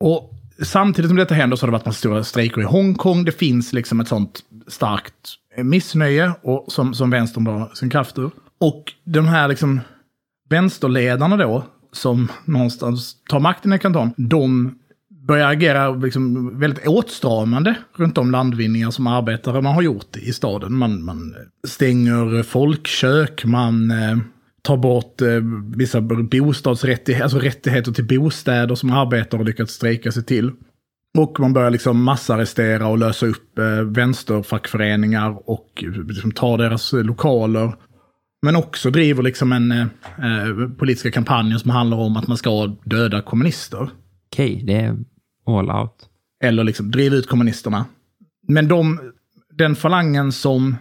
Och 0.01 0.35
samtidigt 0.63 1.09
som 1.09 1.17
detta 1.17 1.35
händer 1.35 1.57
så 1.57 1.63
har 1.63 1.69
det 1.69 1.73
varit 1.73 1.87
massa 1.87 1.99
stora 1.99 2.25
strejker 2.25 2.61
i 2.61 2.65
Hongkong. 2.65 3.25
Det 3.25 3.33
finns 3.33 3.73
liksom 3.73 4.01
ett 4.01 4.09
sånt 4.09 4.41
starkt 4.67 5.35
missnöje 5.57 6.33
och 6.43 6.73
som, 6.73 6.95
som 6.95 7.11
vänstern 7.11 7.45
drar 7.45 7.71
sin 7.75 7.91
kraft 7.91 8.19
ur. 8.19 8.31
Och 8.61 8.93
de 9.05 9.29
här 9.29 9.49
liksom 9.49 9.81
vänsterledarna 10.51 11.37
då, 11.37 11.65
som 11.93 12.29
någonstans 12.45 13.17
tar 13.29 13.41
makten 13.41 13.73
i 13.73 13.79
kanton, 13.79 14.13
de 14.17 14.75
börjar 15.27 15.51
agera 15.51 15.91
liksom 15.91 16.59
väldigt 16.59 16.87
åtstramande 16.87 17.75
runt 17.97 18.15
de 18.15 18.31
landvinningar 18.31 18.91
som 18.91 19.07
arbetare 19.07 19.63
man 19.63 19.75
har 19.75 19.83
gjort 19.83 20.17
i 20.17 20.33
staden. 20.33 20.75
Man, 20.75 21.05
man 21.05 21.35
stänger 21.69 22.43
folkkök, 22.43 23.45
man 23.45 23.91
eh, 23.91 24.17
eh, 24.63 24.69
tar 24.69 24.77
bort 24.77 25.21
eh, 25.21 25.29
vissa 25.77 26.01
bostadsrättigheter, 26.01 27.23
alltså 27.23 27.39
rättigheter 27.39 27.93
till 27.93 28.07
bostäder 28.19 28.75
som 28.75 28.91
arbetare 28.91 29.39
har 29.39 29.45
lyckats 29.45 29.73
strejka 29.73 30.13
sig 30.13 30.25
till. 30.25 30.53
Och 31.19 31.41
man 31.41 31.53
börjar 31.53 31.71
liksom 31.71 32.03
massarrestera 32.03 32.87
och 32.87 32.99
lösa 32.99 33.27
upp 33.27 33.59
eh, 33.59 33.83
vänsterfackföreningar 33.83 35.51
och 35.51 35.85
liksom 36.09 36.33
ta 36.33 36.57
deras 36.57 36.93
eh, 36.93 37.05
lokaler. 37.05 37.75
Men 38.43 38.57
också 38.57 38.91
driver 38.91 39.23
liksom 39.23 39.53
en 39.53 39.73
eh, 39.73 39.87
eh, 40.19 40.69
politiska 40.79 41.11
kampanjer 41.11 41.59
som 41.59 41.71
handlar 41.71 41.99
om 41.99 42.17
att 42.17 42.27
man 42.27 42.37
ska 42.37 42.77
döda 42.85 43.23
kommunister. 43.23 43.91
Okej, 44.33 44.63
det 44.67 44.75
är 44.75 44.97
all 45.47 45.71
out. 45.71 46.09
Eller 46.45 46.65
liksom 46.65 46.91
driva 46.91 47.17
ut 47.17 47.27
kommunisterna. 47.27 47.85
Men 48.49 48.69
de, 48.69 49.01
den 49.59 49.77
falangen 49.77 50.33
som 50.33 50.77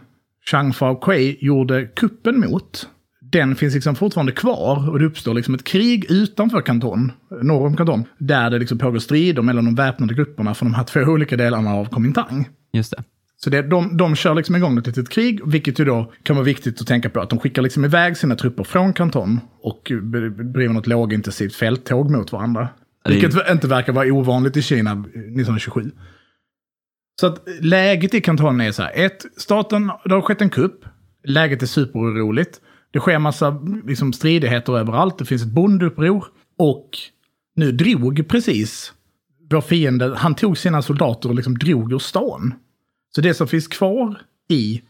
Chang 0.51 0.73
Fao-Kuei 0.73 1.37
gjorde 1.41 1.85
kuppen 1.85 2.39
mot, 2.39 2.87
den 3.31 3.55
finns 3.55 3.73
liksom 3.73 3.95
fortfarande 3.95 4.31
kvar. 4.31 4.89
Och 4.89 4.99
det 4.99 5.05
uppstår 5.05 5.33
liksom 5.33 5.53
ett 5.53 5.63
krig 5.63 6.05
utanför 6.11 6.61
kanton, 6.61 7.11
norr 7.41 7.65
om 7.65 7.77
kanton, 7.77 8.03
där 8.17 8.49
det 8.49 8.59
liksom 8.59 8.77
pågår 8.77 8.99
strider 8.99 9.41
mellan 9.41 9.65
de 9.65 9.75
väpnade 9.75 10.13
grupperna 10.13 10.53
från 10.53 10.71
de 10.71 10.75
här 10.75 10.83
två 10.83 10.99
olika 11.07 11.37
delarna 11.37 11.73
av 11.73 11.85
Kuomintang. 11.85 12.49
Just 12.73 12.91
det. 12.91 13.03
Så 13.43 13.49
det, 13.49 13.61
de, 13.61 13.97
de 13.97 14.15
kör 14.15 14.35
liksom 14.35 14.55
igång 14.55 14.77
ett 14.77 14.87
litet 14.87 15.09
krig, 15.09 15.41
vilket 15.45 15.79
ju 15.79 15.85
då 15.85 16.11
kan 16.23 16.35
vara 16.35 16.45
viktigt 16.45 16.81
att 16.81 16.87
tänka 16.87 17.09
på. 17.09 17.21
Att 17.21 17.29
de 17.29 17.39
skickar 17.39 17.61
liksom 17.61 17.85
iväg 17.85 18.17
sina 18.17 18.35
trupper 18.35 18.63
från 18.63 18.93
kanton 18.93 19.39
och 19.61 19.91
bedriver 20.01 20.73
något 20.73 20.87
lågintensivt 20.87 21.55
fälttåg 21.55 22.11
mot 22.11 22.31
varandra. 22.31 22.69
Det 23.05 23.13
Vilket 23.13 23.49
inte 23.51 23.67
verkar 23.67 23.93
vara 23.93 24.13
ovanligt 24.13 24.57
i 24.57 24.61
Kina 24.61 24.91
1927. 24.91 25.91
Så 27.21 27.27
att 27.27 27.47
läget 27.61 28.13
i 28.13 28.21
kanton 28.21 28.61
är 28.61 28.71
så 28.71 28.83
här. 28.83 28.91
Ett, 28.95 29.25
staten, 29.37 29.91
det 30.05 30.13
har 30.13 30.21
skett 30.21 30.41
en 30.41 30.49
kupp. 30.49 30.85
Läget 31.23 31.61
är 31.61 31.67
superoroligt. 31.67 32.61
Det 32.91 32.99
sker 32.99 33.19
massa 33.19 33.61
liksom, 33.85 34.13
stridigheter 34.13 34.77
överallt. 34.77 35.17
Det 35.17 35.25
finns 35.25 35.41
ett 35.41 35.51
bondeuppror. 35.51 36.25
Och 36.57 36.89
nu 37.55 37.71
drog 37.71 38.27
precis 38.27 38.93
vår 39.51 39.61
fiende, 39.61 40.15
han 40.17 40.35
tog 40.35 40.57
sina 40.57 40.81
soldater 40.81 41.29
och 41.29 41.35
liksom 41.35 41.57
drog 41.57 41.93
ur 41.93 41.99
stan. 41.99 42.53
Så 43.15 43.21
det 43.21 43.33
som 43.33 43.47
finns 43.47 43.67
kvar 43.67 44.21
i 44.49 44.81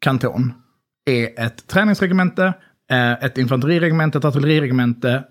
kanton 0.00 0.52
är 1.06 1.40
ett 1.40 1.66
träningsregemente, 1.66 2.54
eh, 2.90 3.12
ett 3.12 3.38
infanteriregemente, 3.38 4.18
ett 4.18 4.24
artilleriregemente, 4.24 5.24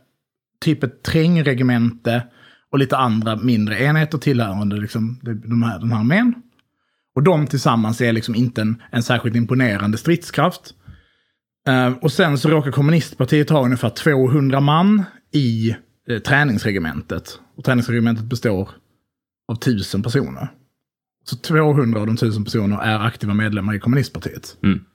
typ 0.61 0.83
ett 0.83 1.03
trängregemente 1.03 2.23
och 2.71 2.79
lite 2.79 2.97
andra 2.97 3.35
mindre 3.35 3.83
enheter 3.83 4.17
tillhörande 4.17 4.77
liksom, 4.77 5.19
de 5.21 5.63
här, 5.63 5.79
den 5.79 5.91
här 5.91 5.99
armén. 5.99 6.33
Och 7.15 7.23
de 7.23 7.47
tillsammans 7.47 8.01
är 8.01 8.13
liksom 8.13 8.35
inte 8.35 8.61
en, 8.61 8.81
en 8.91 9.03
särskilt 9.03 9.35
imponerande 9.35 9.97
stridskraft. 9.97 10.73
Uh, 11.69 11.97
och 12.01 12.11
sen 12.11 12.37
så 12.37 12.49
råkar 12.49 12.71
kommunistpartiet 12.71 13.49
ha 13.49 13.65
ungefär 13.65 13.89
200 13.89 14.59
man 14.59 15.03
i 15.31 15.75
uh, 16.09 16.19
träningsregementet. 16.19 17.39
Och 17.57 17.63
träningsregementet 17.63 18.25
består 18.25 18.69
av 19.47 19.55
1000 19.55 20.03
personer. 20.03 20.47
Så 21.25 21.35
200 21.35 21.99
av 21.99 22.05
de 22.05 22.15
1000 22.15 22.43
personerna 22.43 22.83
är 22.83 22.99
aktiva 22.99 23.33
medlemmar 23.33 23.73
i 23.73 23.79
kommunistpartiet. 23.79 24.57
Mm. 24.63 24.85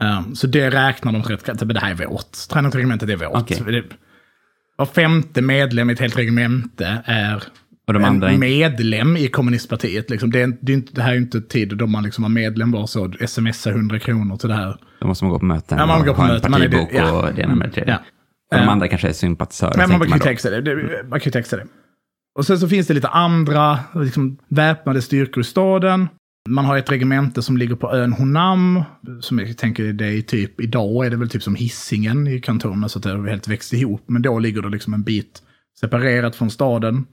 Um, 0.00 0.34
så 0.34 0.46
det 0.46 0.70
räknar 0.70 1.12
de 1.12 1.22
rätt 1.22 1.60
men 1.60 1.68
det 1.68 1.80
här 1.80 1.90
är 1.90 2.06
vårt. 2.06 2.32
Träningsregementet 2.50 3.08
är 3.08 3.16
vårt. 3.16 3.48
Det, 3.48 3.84
var 4.76 4.86
femte 4.86 5.42
medlem 5.42 5.90
i 5.90 5.92
ett 5.92 6.00
helt 6.00 6.18
regemente 6.18 7.02
är 7.04 7.42
Och 7.88 7.94
de 7.94 7.98
en 7.98 8.04
andra 8.08 8.32
inte... 8.32 8.40
medlem 8.46 9.16
i 9.16 9.28
kommunistpartiet. 9.28 10.10
Liksom. 10.10 10.30
Det, 10.30 10.42
är, 10.42 10.56
det, 10.60 10.72
är 10.72 10.76
inte, 10.76 10.92
det 10.94 11.02
här 11.02 11.12
är 11.12 11.16
inte 11.16 11.40
tid 11.40 11.76
då 11.76 11.86
man 11.86 12.02
liksom 12.04 12.22
var 12.22 12.28
medlem 12.28 12.70
bara 12.70 12.86
så 12.86 13.12
smsa 13.26 13.70
100 13.70 13.98
kronor 13.98 14.36
till 14.36 14.48
det 14.48 14.54
här. 14.54 14.76
Då 15.00 15.06
måste 15.06 15.24
man 15.24 15.32
gå 15.32 15.38
på 15.38 15.44
möten 15.44 15.78
Ja, 15.78 15.86
man 15.86 16.06
går 16.06 16.14
på 16.14 16.20
ha 16.22 16.28
en 16.28 16.34
möten, 16.34 16.50
man 16.50 16.62
är 16.62 16.68
det- 16.68 16.76
partibok 16.78 17.00
ja. 17.02 17.28
och 17.28 17.34
det 17.34 17.42
ena 17.42 17.54
med 17.54 17.68
det 17.68 17.72
tredje. 17.72 17.92
Ja. 17.92 17.98
Och 18.50 18.56
de 18.58 18.62
Eh, 18.64 18.68
andra 18.68 18.88
kanske 18.88 19.08
är 19.08 19.12
sympatisörer, 19.12 19.74
Men 19.76 19.90
man 19.90 20.00
kan 20.00 20.10
man 20.10 20.18
då. 20.18 20.24
texta 20.24 20.50
det. 20.50 20.60
det. 20.60 21.02
Man 21.08 21.20
kan 21.20 21.24
ju 21.24 21.30
texta 21.30 21.56
det. 21.56 21.66
Och 22.38 22.46
sen 22.46 22.58
så 22.58 22.68
finns 22.68 22.86
det 22.86 22.94
lite 22.94 23.08
andra 23.08 23.78
liksom, 23.94 24.38
väpnade 24.48 25.02
styrkor 25.02 25.40
i 25.40 25.44
staden. 25.44 26.08
Man 26.48 26.64
har 26.64 26.76
ett 26.78 26.90
regemente 26.92 27.42
som 27.42 27.56
ligger 27.56 27.74
på 27.74 27.92
ön 27.94 28.12
Honam. 28.12 28.82
Som 29.20 29.38
jag 29.38 29.56
tänker 29.58 29.84
det 29.92 30.06
är 30.06 30.22
typ, 30.22 30.60
idag 30.60 31.06
är 31.06 31.10
det 31.10 31.16
väl 31.16 31.28
typ 31.28 31.42
som 31.42 31.54
hissingen 31.54 32.26
i 32.26 32.40
kantonen. 32.40 32.88
Så 32.88 32.98
att 32.98 33.02
det 33.02 33.10
har 33.10 33.26
helt 33.28 33.48
växt 33.48 33.72
ihop. 33.72 34.04
Men 34.06 34.22
då 34.22 34.38
ligger 34.38 34.62
det 34.62 34.68
liksom 34.68 34.94
en 34.94 35.02
bit 35.02 35.42
separerat 35.80 36.36
från 36.36 36.50
staden. 36.50 37.06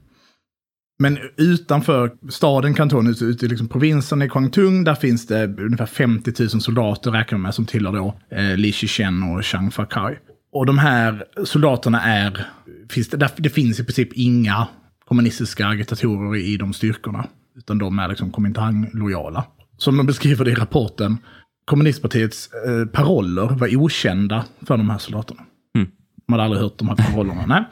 Men 0.98 1.18
utanför 1.36 2.10
staden, 2.28 2.74
kantonen, 2.74 3.12
ute, 3.12 3.24
ute 3.24 3.46
i 3.46 3.48
liksom 3.48 3.68
provinsen 3.68 4.22
i 4.22 4.28
Kwangtung, 4.28 4.84
där 4.84 4.94
finns 4.94 5.26
det 5.26 5.44
ungefär 5.44 5.86
50 5.86 6.32
000 6.38 6.48
soldater, 6.48 7.10
räknar 7.10 7.38
man 7.38 7.42
med, 7.42 7.54
som 7.54 7.66
tillhör 7.66 7.92
då 7.92 8.14
eh, 8.30 8.56
Li 8.56 8.72
Shichen 8.72 9.22
och 9.22 9.44
Chiang 9.44 9.70
Fakai. 9.70 10.16
Och 10.52 10.66
de 10.66 10.78
här 10.78 11.24
soldaterna 11.44 12.02
är, 12.02 12.46
finns 12.90 13.08
det, 13.08 13.30
det 13.36 13.50
finns 13.50 13.80
i 13.80 13.84
princip 13.84 14.12
inga 14.12 14.68
kommunistiska 15.04 15.66
agitatorer 15.66 16.36
i 16.36 16.56
de 16.56 16.72
styrkorna. 16.72 17.26
Utan 17.56 17.78
de 17.78 17.98
är 17.98 18.08
liksom 18.08 18.32
Kuomintang-lojala. 18.32 19.44
Som 19.78 19.96
de 19.96 20.06
beskriver 20.06 20.44
det 20.44 20.50
i 20.50 20.54
rapporten, 20.54 21.18
kommunistpartiets 21.64 22.50
eh, 22.52 22.86
paroller 22.86 23.46
var 23.46 23.76
okända 23.76 24.44
för 24.66 24.76
de 24.76 24.90
här 24.90 24.98
soldaterna. 24.98 25.42
Mm. 25.74 25.88
De 26.26 26.32
hade 26.32 26.44
aldrig 26.44 26.62
hört 26.62 26.78
de 26.78 26.88
här 26.88 26.96
parollerna. 26.96 27.46
Nej. 27.46 27.64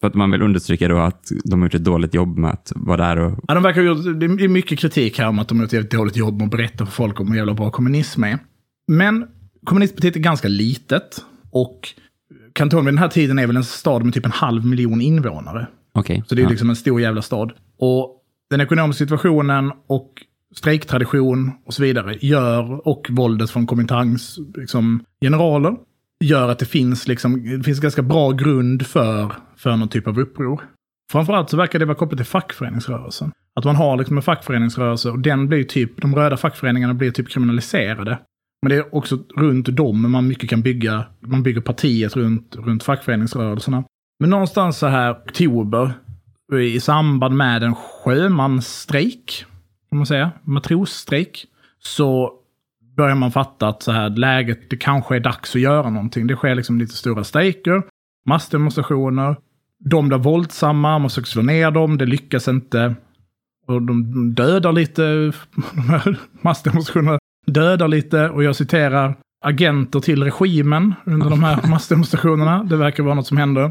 För 0.00 0.06
att 0.06 0.14
man 0.14 0.30
vill 0.30 0.42
understryka 0.42 0.88
då 0.88 0.98
att 0.98 1.28
de 1.44 1.60
har 1.60 1.66
gjort 1.66 1.74
ett 1.74 1.84
dåligt 1.84 2.14
jobb 2.14 2.38
med 2.38 2.50
att 2.50 2.72
vara 2.76 2.96
där 2.96 3.18
och... 3.18 3.44
Ja, 3.48 3.54
de 3.54 3.62
verkar 3.62 3.80
ha 3.80 3.88
gjort, 3.88 4.20
det 4.20 4.26
är 4.44 4.48
mycket 4.48 4.78
kritik 4.78 5.18
här 5.18 5.28
om 5.28 5.38
att 5.38 5.48
de 5.48 5.58
har 5.58 5.64
gjort 5.64 5.72
ett 5.74 5.90
dåligt 5.90 6.16
jobb 6.16 6.38
med 6.38 6.44
att 6.44 6.50
berätta 6.50 6.86
för 6.86 6.92
folk 6.92 7.20
om 7.20 7.28
hur 7.30 7.36
jävla 7.36 7.54
bra 7.54 7.70
kommunism 7.70 8.24
är. 8.24 8.38
Men 8.86 9.26
kommunistpartiet 9.64 10.16
är 10.16 10.20
ganska 10.20 10.48
litet. 10.48 11.24
Och 11.50 11.80
Kanton 12.52 12.84
vid 12.84 12.94
den 12.94 12.98
här 12.98 13.08
tiden 13.08 13.38
är 13.38 13.46
väl 13.46 13.56
en 13.56 13.64
stad 13.64 14.04
med 14.04 14.14
typ 14.14 14.24
en 14.24 14.32
halv 14.32 14.66
miljon 14.66 15.00
invånare. 15.00 15.66
Okej. 15.92 16.22
Så 16.26 16.34
det 16.34 16.40
är 16.40 16.44
ja. 16.44 16.50
liksom 16.50 16.70
en 16.70 16.76
stor 16.76 17.00
jävla 17.00 17.22
stad. 17.22 17.52
Och 17.78 18.22
den 18.50 18.60
ekonomiska 18.60 19.04
situationen 19.04 19.72
och 19.86 20.12
strejktradition 20.54 21.52
och 21.66 21.74
så 21.74 21.82
vidare 21.82 22.18
gör, 22.20 22.88
och 22.88 23.06
våldet 23.10 23.50
från 23.50 23.66
Komintangs 23.66 24.38
liksom, 24.56 25.04
generaler, 25.20 25.76
gör 26.24 26.48
att 26.48 26.58
det 26.58 26.66
finns, 26.66 27.08
liksom, 27.08 27.58
det 27.58 27.64
finns 27.64 27.80
ganska 27.80 28.02
bra 28.02 28.30
grund 28.30 28.86
för, 28.86 29.32
för 29.56 29.76
någon 29.76 29.88
typ 29.88 30.06
av 30.06 30.20
uppror. 30.20 30.62
Framförallt 31.12 31.50
så 31.50 31.56
verkar 31.56 31.78
det 31.78 31.84
vara 31.84 31.96
kopplat 31.96 32.18
till 32.18 32.26
fackföreningsrörelsen. 32.26 33.32
Att 33.54 33.64
man 33.64 33.76
har 33.76 33.96
liksom 33.96 34.16
en 34.16 34.22
fackföreningsrörelse 34.22 35.10
och 35.10 35.18
den 35.18 35.48
blir 35.48 35.64
typ, 35.64 36.00
de 36.00 36.14
röda 36.14 36.36
fackföreningarna 36.36 36.94
blir 36.94 37.10
typ 37.10 37.28
kriminaliserade. 37.28 38.18
Men 38.62 38.70
det 38.70 38.76
är 38.76 38.94
också 38.94 39.18
runt 39.36 39.66
dem 39.76 40.10
man 40.10 40.28
mycket 40.28 40.50
kan 40.50 40.62
bygga, 40.62 41.04
man 41.20 41.42
bygger 41.42 41.60
partiet 41.60 42.16
runt, 42.16 42.56
runt 42.56 42.82
fackföreningsrörelserna. 42.82 43.84
Men 44.20 44.30
någonstans 44.30 44.78
så 44.78 44.86
här 44.86 45.12
oktober, 45.12 45.92
i 46.60 46.80
samband 46.80 47.36
med 47.36 47.62
en 47.62 47.74
sjömansstrejk, 47.74 49.44
kan 49.90 49.98
man 49.98 50.06
säga, 50.06 50.30
matrosstrejk, 50.44 51.46
så 51.78 52.32
börjar 52.96 53.14
man 53.14 53.32
fatta 53.32 53.68
att 53.68 53.82
så 53.82 53.92
här, 53.92 54.10
läget, 54.10 54.70
det 54.70 54.76
kanske 54.76 55.16
är 55.16 55.20
dags 55.20 55.54
att 55.54 55.60
göra 55.60 55.90
någonting. 55.90 56.26
Det 56.26 56.36
sker 56.36 56.54
liksom 56.54 56.78
lite 56.78 56.94
stora 56.94 57.24
strejker, 57.24 57.82
massdemonstrationer. 58.28 59.36
De 59.78 60.08
blir 60.08 60.18
våldsamma, 60.18 60.98
man 60.98 61.10
försöker 61.10 61.28
slå 61.28 61.42
ner 61.42 61.70
dem, 61.70 61.98
det 61.98 62.06
lyckas 62.06 62.48
inte. 62.48 62.94
Och 63.66 63.82
de 63.82 64.34
dödar 64.34 64.72
lite, 64.72 65.02
de 65.74 65.80
här 65.88 66.18
massdemonstrationerna 66.40 67.18
dödar 67.46 67.88
lite, 67.88 68.28
och 68.28 68.44
jag 68.44 68.56
citerar, 68.56 69.14
agenter 69.44 70.00
till 70.00 70.24
regimen 70.24 70.94
under 71.04 71.30
de 71.30 71.42
här 71.42 71.66
massdemonstrationerna. 71.68 72.64
Det 72.64 72.76
verkar 72.76 73.02
vara 73.02 73.14
något 73.14 73.26
som 73.26 73.36
händer. 73.36 73.70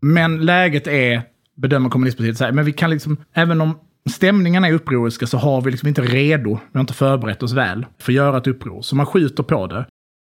Men 0.00 0.44
läget 0.44 0.86
är, 0.86 1.22
bedömer 1.56 1.90
kommunistpartiet, 1.90 2.36
så 2.36 2.44
här, 2.44 2.52
men 2.52 2.64
vi 2.64 2.72
kan 2.72 2.90
liksom, 2.90 3.16
även 3.32 3.60
om 3.60 3.78
stämningarna 4.08 4.68
är 4.68 4.72
upproriska 4.72 5.26
så 5.26 5.38
har 5.38 5.60
vi 5.60 5.70
liksom 5.70 5.88
inte 5.88 6.02
redo, 6.02 6.50
vi 6.50 6.78
har 6.78 6.80
inte 6.80 6.94
förberett 6.94 7.42
oss 7.42 7.52
väl 7.52 7.86
för 7.98 8.12
att 8.12 8.16
göra 8.16 8.38
ett 8.38 8.46
uppror. 8.46 8.82
Så 8.82 8.96
man 8.96 9.06
skjuter 9.06 9.42
på 9.42 9.66
det. 9.66 9.86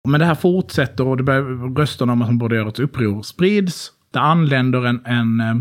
Men 0.07 0.19
det 0.19 0.25
här 0.25 0.35
fortsätter 0.35 1.07
och 1.07 1.17
det 1.17 1.23
börjar, 1.23 1.75
rösterna 1.75 2.13
om 2.13 2.21
att 2.21 2.27
man 2.27 2.37
borde 2.37 2.55
göra 2.55 2.69
ett 2.69 2.79
uppror 2.79 3.21
sprids. 3.21 3.91
Det 4.13 4.19
anländer 4.19 4.85
en, 4.85 5.05
en 5.05 5.39
eh, 5.39 5.55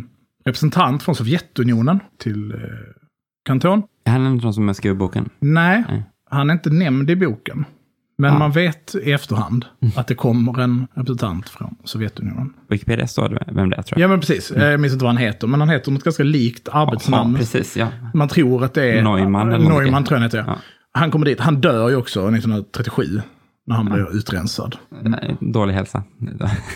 representant 0.44 1.02
från 1.02 1.14
Sovjetunionen 1.14 2.00
till 2.18 2.52
eh, 2.52 2.58
kanton. 3.44 3.82
Är 4.04 4.10
han 4.10 4.24
någon 4.24 4.54
som 4.54 4.66
har 4.66 4.74
skrivit 4.74 4.98
boken? 4.98 5.30
Nej, 5.38 5.84
Nej. 5.88 6.02
han 6.30 6.50
är 6.50 6.54
inte 6.54 6.70
nämnd 6.70 7.10
i 7.10 7.16
boken. 7.16 7.64
Men 8.18 8.32
Ja. 8.32 8.38
man 8.38 8.50
vet 8.52 8.94
i 8.94 9.12
efterhand 9.12 9.64
att 9.96 10.06
det 10.06 10.14
kommer 10.14 10.60
en 10.60 10.86
representant 10.94 11.48
från 11.48 11.76
Sovjetunionen. 11.84 12.52
Wikipedia 12.68 13.06
står 13.06 13.28
det 13.28 13.44
vem 13.52 13.70
det 13.70 13.76
är 13.76 13.82
tror 13.82 13.98
jag. 14.00 14.04
Ja, 14.04 14.08
men 14.08 14.20
precis. 14.20 14.52
Jag 14.56 14.80
minns 14.80 14.92
inte 14.92 15.04
vad 15.04 15.14
han 15.14 15.22
heter, 15.22 15.46
men 15.46 15.60
han 15.60 15.68
heter 15.68 15.92
något 15.92 16.04
ganska 16.04 16.22
likt 16.22 16.68
arbetsnamn. 16.72 17.32
Ja, 17.32 17.38
precis, 17.38 17.76
ja. 17.76 17.88
Man 18.14 18.28
tror 18.28 18.64
att 18.64 18.74
det 18.74 18.84
är... 18.98 19.02
Neumann 19.02 19.52
eller. 19.52 19.68
Neumann 19.68 20.04
tror 20.04 20.16
jag 20.16 20.20
han 20.20 20.22
heter, 20.22 20.44
ja. 20.46 20.56
Han 20.92 21.10
kommer 21.10 21.26
dit. 21.26 21.40
Han 21.40 21.60
dör 21.60 21.88
ju 21.88 21.96
också 21.96 22.20
1937. 22.20 23.20
När 23.66 23.76
han 23.76 23.84
blir 23.86 24.16
utrensad. 24.16 24.76
Nej, 25.02 25.36
Dålig 25.40 25.74
hälsa. 25.74 26.02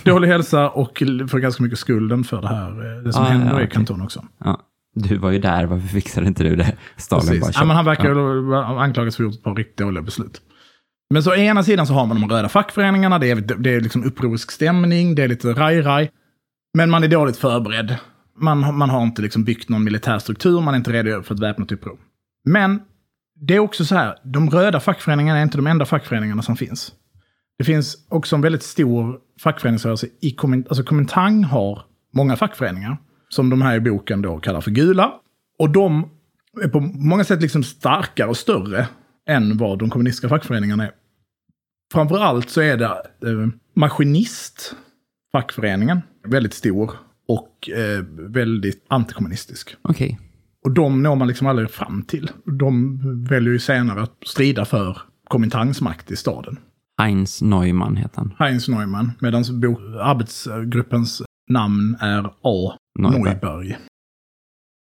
Dålig 0.05 0.29
hälsa 0.29 0.69
och 0.71 1.03
får 1.29 1.39
ganska 1.39 1.63
mycket 1.63 1.79
skulden 1.79 2.25
för 2.25 2.43
det 2.43 2.49
här. 2.49 2.97
eh, 2.99 3.03
Det 3.05 3.13
som 3.13 3.23
Ah, 3.25 3.27
händer 3.29 3.47
ja, 3.47 3.53
i 3.53 3.57
okej. 3.65 3.71
kanton 3.71 4.03
också. 4.03 4.25
Ja. 4.45 4.61
Du 4.95 5.17
var 5.17 5.31
ju 5.31 5.39
där, 5.39 5.67
varför 5.67 5.89
fixade 5.89 6.27
inte 6.27 6.45
du 6.45 6.57
det? 6.57 6.73
Stalin 6.97 7.27
bara 7.27 7.39
Precis. 7.39 7.57
Ja, 7.61 7.65
men 7.65 7.77
han 7.77 7.85
verkar 7.85 8.09
Ja. 8.53 8.83
anklagas 8.83 9.17
för 9.17 9.25
att 9.25 9.27
ha 9.27 9.31
gjort 9.33 9.39
ett 9.39 9.45
par 9.45 9.55
riktigt 9.55 9.77
dåliga 9.79 10.03
beslut. 10.03 10.41
Men 11.13 11.23
så 11.23 11.31
å 11.31 11.35
ena 11.35 11.63
sidan 11.63 11.87
så 11.87 11.93
har 11.93 12.07
man 12.07 12.21
de 12.21 12.29
röda 12.29 12.49
fackföreningarna, 12.49 13.19
det 13.19 13.31
är, 13.31 13.37
det 13.37 13.71
är 13.71 13.81
liksom 13.81 14.05
upprorisk 14.05 14.51
stämning, 14.51 15.15
det 15.15 15.23
är 15.23 15.29
lite 15.29 15.49
raj-raj. 15.49 16.11
Men 16.75 16.91
man 16.91 17.05
är 17.05 17.09
dåligt 17.09 17.37
förberedd. 17.37 17.97
Man, 18.37 18.77
man 18.77 18.91
har 18.91 19.03
inte 19.03 19.23
liksom 19.23 19.45
byggt 19.45 19.69
någon 19.69 19.85
militär 19.85 20.19
struktur, 20.19 20.61
man 20.61 20.75
är 20.75 20.79
inte 20.79 20.93
redo 20.93 21.23
för 21.23 21.35
ett 21.35 21.41
väpnat 21.41 21.73
uppror. 21.73 21.99
Men 22.45 22.81
det 23.41 23.55
är 23.55 23.59
också 23.59 23.85
så 23.85 23.95
här, 23.95 24.17
de 24.25 24.51
röda 24.51 24.81
fackföreningarna 24.81 25.39
är 25.39 25.43
inte 25.43 25.59
de 25.59 25.67
enda 25.67 25.85
fackföreningarna 25.85 26.43
som 26.43 26.57
finns. 26.57 26.93
Det 27.59 27.65
finns 27.65 28.07
också 28.09 28.37
en 28.37 28.43
väldigt 28.43 28.63
stor 28.63 29.19
fackföreningsrörelse 29.41 30.07
i 30.21 30.31
Komintang. 30.31 30.69
Alltså 30.69 30.85
Komintang 30.85 31.45
har 31.45 31.83
många 32.15 32.37
fackföreningar, 32.37 32.97
som 33.29 33.51
de 33.51 33.63
här 33.63 33.77
i 33.77 33.81
boken 33.81 34.23
då 34.23 34.39
kallar 34.39 34.61
för 34.61 34.71
gula. 34.71 35.13
Och 35.59 35.71
de 35.71 36.11
är 36.63 36.69
på 36.69 36.81
många 36.81 37.25
sätt 37.25 37.43
liksom 37.43 37.63
starkare 37.63 38.29
och 38.29 38.37
större 38.37 38.87
än 39.29 39.57
vad 39.57 39.79
de 39.79 39.91
kommunistiska 39.91 40.29
fackföreningarna 40.29 40.85
är. 40.85 40.93
Framförallt 41.93 42.51
så 42.51 42.61
är 42.61 42.77
det 42.77 42.87
eh, 42.87 43.49
maskinist, 43.77 44.77
fackföreningen, 45.33 46.01
väldigt 46.29 46.55
stor 46.55 46.91
och 47.29 47.71
eh, 47.71 48.05
väldigt 48.29 48.85
antikommunistisk. 48.89 49.77
Okej. 49.83 50.21
Och 50.65 50.71
de 50.71 51.03
når 51.03 51.17
man 51.17 51.29
liksom 51.29 51.47
aldrig 51.47 51.71
fram 51.71 52.03
till. 52.03 52.31
De 52.45 52.99
väljer 53.25 53.53
ju 53.53 53.59
senare 53.59 54.03
att 54.03 54.17
strida 54.27 54.65
för 54.65 54.99
Komintangs 55.29 55.81
makt 55.81 56.11
i 56.11 56.17
staden. 56.17 56.59
Heinz 56.99 57.43
Neumann 57.43 57.97
heter 57.97 58.17
han. 58.17 58.35
Heinz 58.39 58.69
Neumann, 58.69 59.13
medan 59.21 59.45
arbetsgruppens 60.01 61.23
namn 61.51 61.97
är 62.01 62.27
A. 62.43 62.77
Neuberg. 62.99 63.23
Neuberg. 63.23 63.79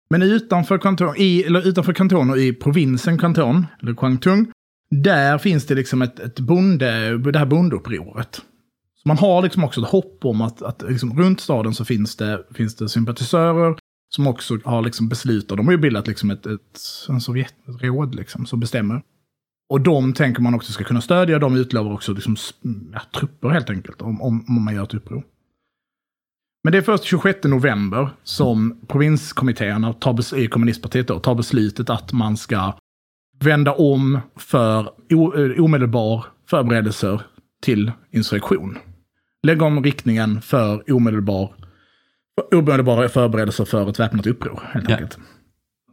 Men 0.09 0.21
utanför 0.21 0.77
kanton, 0.77 1.13
i, 1.17 1.43
eller 1.43 1.67
utanför 1.67 1.93
kanton 1.93 2.29
och 2.29 2.37
i 2.37 2.53
provinsen 2.53 3.17
kanton, 3.17 3.65
eller 3.81 3.93
Kwangtung, 3.93 4.51
där 4.89 5.37
finns 5.37 5.65
det 5.65 5.75
liksom 5.75 6.01
ett, 6.01 6.19
ett 6.19 6.39
bonde, 6.39 7.17
det 7.17 7.39
här 7.39 7.45
bondeupproret. 7.45 8.41
Så 8.95 9.07
man 9.07 9.17
har 9.17 9.41
liksom 9.41 9.63
också 9.63 9.81
ett 9.81 9.87
hopp 9.87 10.25
om 10.25 10.41
att, 10.41 10.61
att 10.61 10.81
liksom 10.81 11.19
runt 11.19 11.41
staden 11.41 11.73
så 11.73 11.85
finns 11.85 12.15
det, 12.15 12.43
finns 12.53 12.75
det 12.75 12.89
sympatisörer 12.89 13.75
som 14.15 14.27
också 14.27 14.59
har 14.63 14.81
liksom 14.81 15.09
beslutat. 15.09 15.57
De 15.57 15.65
har 15.65 15.73
ju 15.73 15.77
bildat 15.77 16.07
liksom 16.07 16.31
ett, 16.31 16.45
ett, 16.45 16.79
en 17.09 17.21
Sovjetråd 17.21 18.15
liksom, 18.15 18.45
som 18.45 18.59
bestämmer. 18.59 19.01
Och 19.69 19.81
de 19.81 20.13
tänker 20.13 20.41
man 20.41 20.53
också 20.53 20.71
ska 20.71 20.83
kunna 20.83 21.01
stödja. 21.01 21.39
De 21.39 21.55
utlovar 21.55 21.93
också 21.93 22.13
liksom, 22.13 22.35
ja, 22.93 23.01
trupper 23.19 23.49
helt 23.49 23.69
enkelt 23.69 24.01
om, 24.01 24.21
om, 24.21 24.45
om 24.47 24.65
man 24.65 24.75
gör 24.75 24.83
ett 24.83 24.93
uppror. 24.93 25.23
Men 26.63 26.71
det 26.71 26.77
är 26.77 26.81
först 26.81 27.03
26 27.03 27.43
november 27.43 28.09
som 28.23 28.81
provinskommittéerna 28.87 29.93
tar, 29.93 30.37
i 30.37 30.47
kommunistpartiet 30.47 31.07
då, 31.07 31.19
tar 31.19 31.35
beslutet 31.35 31.89
att 31.89 32.13
man 32.13 32.37
ska 32.37 32.73
vända 33.39 33.73
om 33.73 34.19
för 34.35 34.89
o, 35.13 35.33
omedelbar 35.63 36.25
förberedelser 36.49 37.21
till 37.61 37.91
insurrektion. 38.11 38.77
Lägga 39.43 39.65
om 39.65 39.83
riktningen 39.83 40.41
för 40.41 40.91
omedelbar, 40.93 41.53
omedelbara 42.55 43.09
förberedelser 43.09 43.65
för 43.65 43.89
ett 43.89 43.99
väpnat 43.99 44.27
uppror. 44.27 44.59
Helt 44.73 44.89
Ja. 44.89 44.95
enkelt. 44.95 45.17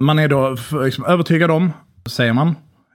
Man 0.01 0.19
är 0.19 0.29
då 0.29 0.57
liksom 0.85 1.05
övertygad 1.05 1.51
om, 1.51 1.71
säger 2.09 2.33
man 2.33 2.49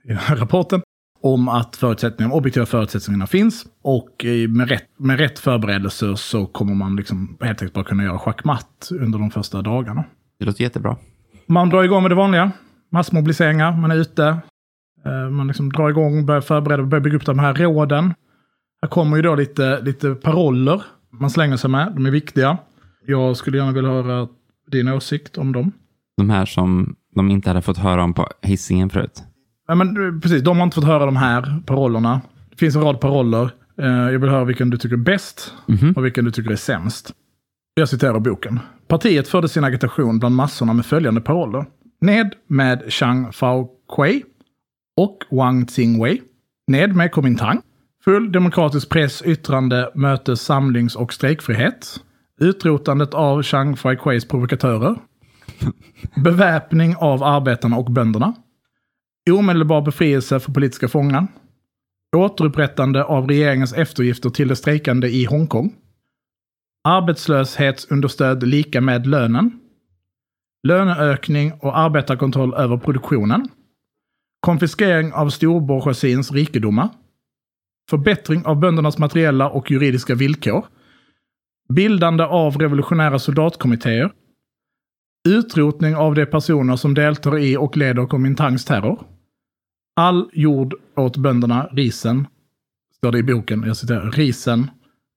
i 0.04 0.12
rapporten, 0.34 0.82
om 1.22 1.48
att 1.48 1.76
förutsättningarna, 1.76 2.34
objektiva 2.34 2.66
förutsättningarna 2.66 3.26
finns. 3.26 3.66
Och 3.82 4.24
eh, 4.24 4.48
med 4.48 4.68
rätt, 4.68 4.84
med 4.98 5.18
rätt 5.18 5.38
förberedelser 5.38 6.14
så 6.14 6.46
kommer 6.46 6.74
man 6.74 6.96
liksom 6.96 7.36
helt 7.40 7.62
enkelt 7.62 7.72
bara 7.74 7.84
kunna 7.84 8.02
göra 8.04 8.18
schackmatt 8.18 8.88
under 9.00 9.18
de 9.18 9.30
första 9.30 9.62
dagarna. 9.62 10.04
Det 10.38 10.44
låter 10.44 10.62
jättebra. 10.62 10.96
Man 11.46 11.68
drar 11.70 11.82
igång 11.84 12.02
med 12.02 12.10
det 12.10 12.14
vanliga. 12.14 12.50
Massmobiliseringar, 12.90 13.72
man 13.76 13.90
är 13.90 13.96
ute. 13.96 14.36
Eh, 15.04 15.30
Man 15.30 15.46
liksom 15.46 15.72
drar 15.72 15.90
igång, 15.90 16.26
börjar 16.26 16.40
förbereda, 16.40 16.82
börjar 16.82 17.02
bygga 17.02 17.16
upp 17.16 17.26
de 17.26 17.38
här 17.38 17.54
råden. 17.54 18.14
Här 18.82 18.88
kommer 18.88 19.16
ju 19.16 19.22
då 19.22 19.34
lite, 19.34 19.80
lite 19.80 20.14
paroller 20.14 20.82
man 21.10 21.30
slänger 21.30 21.56
sig 21.56 21.70
med. 21.70 21.92
De 21.94 22.06
är 22.06 22.10
viktiga. 22.10 22.58
Jag 23.06 23.36
skulle 23.36 23.58
gärna 23.58 23.72
vilja 23.72 23.90
höra 23.90 24.28
din 24.70 24.88
åsikt 24.88 25.38
om 25.38 25.52
dem. 25.52 25.72
De 26.16 26.30
här 26.30 26.46
som 26.46 26.96
de 27.14 27.30
inte 27.30 27.50
hade 27.50 27.62
fått 27.62 27.78
höra 27.78 28.02
om 28.04 28.14
på 28.14 28.28
hissingen 28.42 28.90
förut. 28.90 29.22
Ja, 29.68 29.74
men, 29.74 29.88
eh, 30.14 30.20
precis, 30.20 30.42
de 30.42 30.56
har 30.56 30.64
inte 30.64 30.74
fått 30.74 30.84
höra 30.84 31.04
de 31.06 31.16
här 31.16 31.62
parollerna. 31.66 32.20
Det 32.50 32.56
finns 32.56 32.76
en 32.76 32.82
rad 32.82 33.00
paroller. 33.00 33.50
Eh, 33.78 33.86
Jag 33.86 34.18
vill 34.18 34.30
höra 34.30 34.44
vilken 34.44 34.70
du 34.70 34.76
tycker 34.76 34.94
är 34.96 35.00
bäst 35.00 35.54
Mhm. 35.66 35.92
och 35.96 36.04
vilken 36.04 36.24
du 36.24 36.30
tycker 36.30 36.50
är 36.50 36.56
sämst. 36.56 37.12
Jag 37.74 37.88
citerar 37.88 38.20
boken. 38.20 38.60
Partiet 38.88 39.28
förde 39.28 39.48
sin 39.48 39.64
agitation 39.64 40.18
bland 40.18 40.34
massorna 40.34 40.72
med 40.72 40.86
följande 40.86 41.20
paroller. 41.20 41.64
Ned 42.00 42.34
med 42.46 42.92
Chang 42.92 43.32
Fao 43.32 43.70
Kuei 43.96 44.22
och 44.96 45.24
Wang 45.30 45.66
Tsingwei. 45.66 46.20
Ned 46.66 46.96
med 46.96 47.12
Kuomintang. 47.12 47.62
Full 48.04 48.32
demokratisk 48.32 48.88
press, 48.88 49.22
yttrande, 49.22 49.90
mötes, 49.94 50.40
samlings 50.40 50.96
och 50.96 51.12
strejkfrihet. 51.12 52.00
Utrotandet 52.40 53.14
av 53.14 53.42
Chang 53.42 53.76
Fai 53.76 53.96
Kueis 53.96 54.28
provokatörer. 54.28 54.96
Beväpning 56.24 56.96
av 56.96 57.22
arbetarna 57.22 57.76
och 57.76 57.90
bönderna. 57.90 58.34
Omedelbar 59.30 59.82
befrielse 59.82 60.40
för 60.40 60.52
politiska 60.52 60.88
fångar. 60.88 61.26
Återupprättande 62.16 63.04
av 63.04 63.28
regeringens 63.28 63.72
eftergifter 63.72 64.30
till 64.30 64.48
de 64.48 64.56
strejkande 64.56 65.08
i 65.08 65.24
Hongkong. 65.24 65.74
Arbetslöshetsunderstöd 66.84 68.42
lika 68.42 68.80
med 68.80 69.06
lönen. 69.06 69.60
Löneökning 70.62 71.52
och 71.52 71.78
arbetarkontroll 71.78 72.54
över 72.54 72.76
produktionen. 72.76 73.48
Konfiskering 74.40 75.12
av 75.12 75.28
storbourgeoisiens 75.30 76.32
rikedomar. 76.32 76.88
Förbättring 77.90 78.46
av 78.46 78.60
böndernas 78.60 78.98
materiella 78.98 79.50
och 79.50 79.70
juridiska 79.70 80.14
villkor. 80.14 80.66
Bildande 81.74 82.24
av 82.24 82.56
revolutionära 82.56 83.18
soldatkommittéer. 83.18 84.12
Utrotning 85.28 85.96
av 85.96 86.14
de 86.14 86.26
personer 86.26 86.76
som 86.76 86.94
deltar 86.94 87.38
i 87.38 87.56
och 87.56 87.76
leder 87.76 88.06
Kuomintangs 88.06 88.64
terror. 88.64 89.06
All 89.96 90.30
jord 90.32 90.74
åt 90.96 91.16
bönderna, 91.16 91.68
risen, 91.72 92.26
står 92.96 93.12
det 93.12 93.18
i 93.18 93.22
boken, 93.22 93.62
jag 93.66 93.76
citerar, 93.76 94.10
risen 94.10 94.70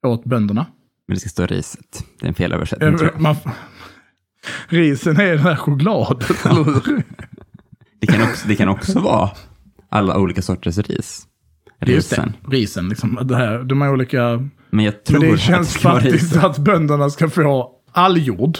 åt 0.08 0.24
bönderna. 0.24 0.66
Men 1.08 1.16
det 1.16 1.20
ska 1.20 1.30
stå 1.30 1.46
riset. 1.46 2.06
Det 2.20 2.26
är 2.26 2.28
en 2.28 2.34
felöversättning. 2.34 2.98
Man, 3.18 3.36
risen 4.68 5.20
är 5.20 5.30
den 5.30 5.40
här 5.40 5.56
chokladen, 5.56 6.38
eller 6.46 6.64
hur? 6.64 7.04
Det 8.00 8.08
kan, 8.08 8.22
också, 8.22 8.48
det 8.48 8.56
kan 8.56 8.70
också 8.70 9.00
vara 9.00 9.30
alla 9.90 10.18
olika 10.18 10.42
sorters 10.42 10.78
ris. 10.78 11.28
Risen. 11.80 12.34
det, 12.46 12.58
risen, 12.58 12.90
liksom. 12.90 13.20
Det 13.24 13.36
här, 13.36 13.64
de 13.64 13.82
här 13.82 13.92
olika... 13.92 14.50
Men 14.70 14.86
jag 14.86 15.04
tror 15.04 15.20
Men 15.20 15.28
det 15.30 15.34
att 15.34 15.42
känns 15.42 15.74
det 15.74 15.80
ska 15.80 15.90
vara 15.90 16.02
faktiskt 16.02 16.24
risen. 16.24 16.46
att 16.46 16.58
bönderna 16.58 17.10
ska 17.10 17.30
få 17.30 17.72
all 17.92 18.18
jord. 18.18 18.58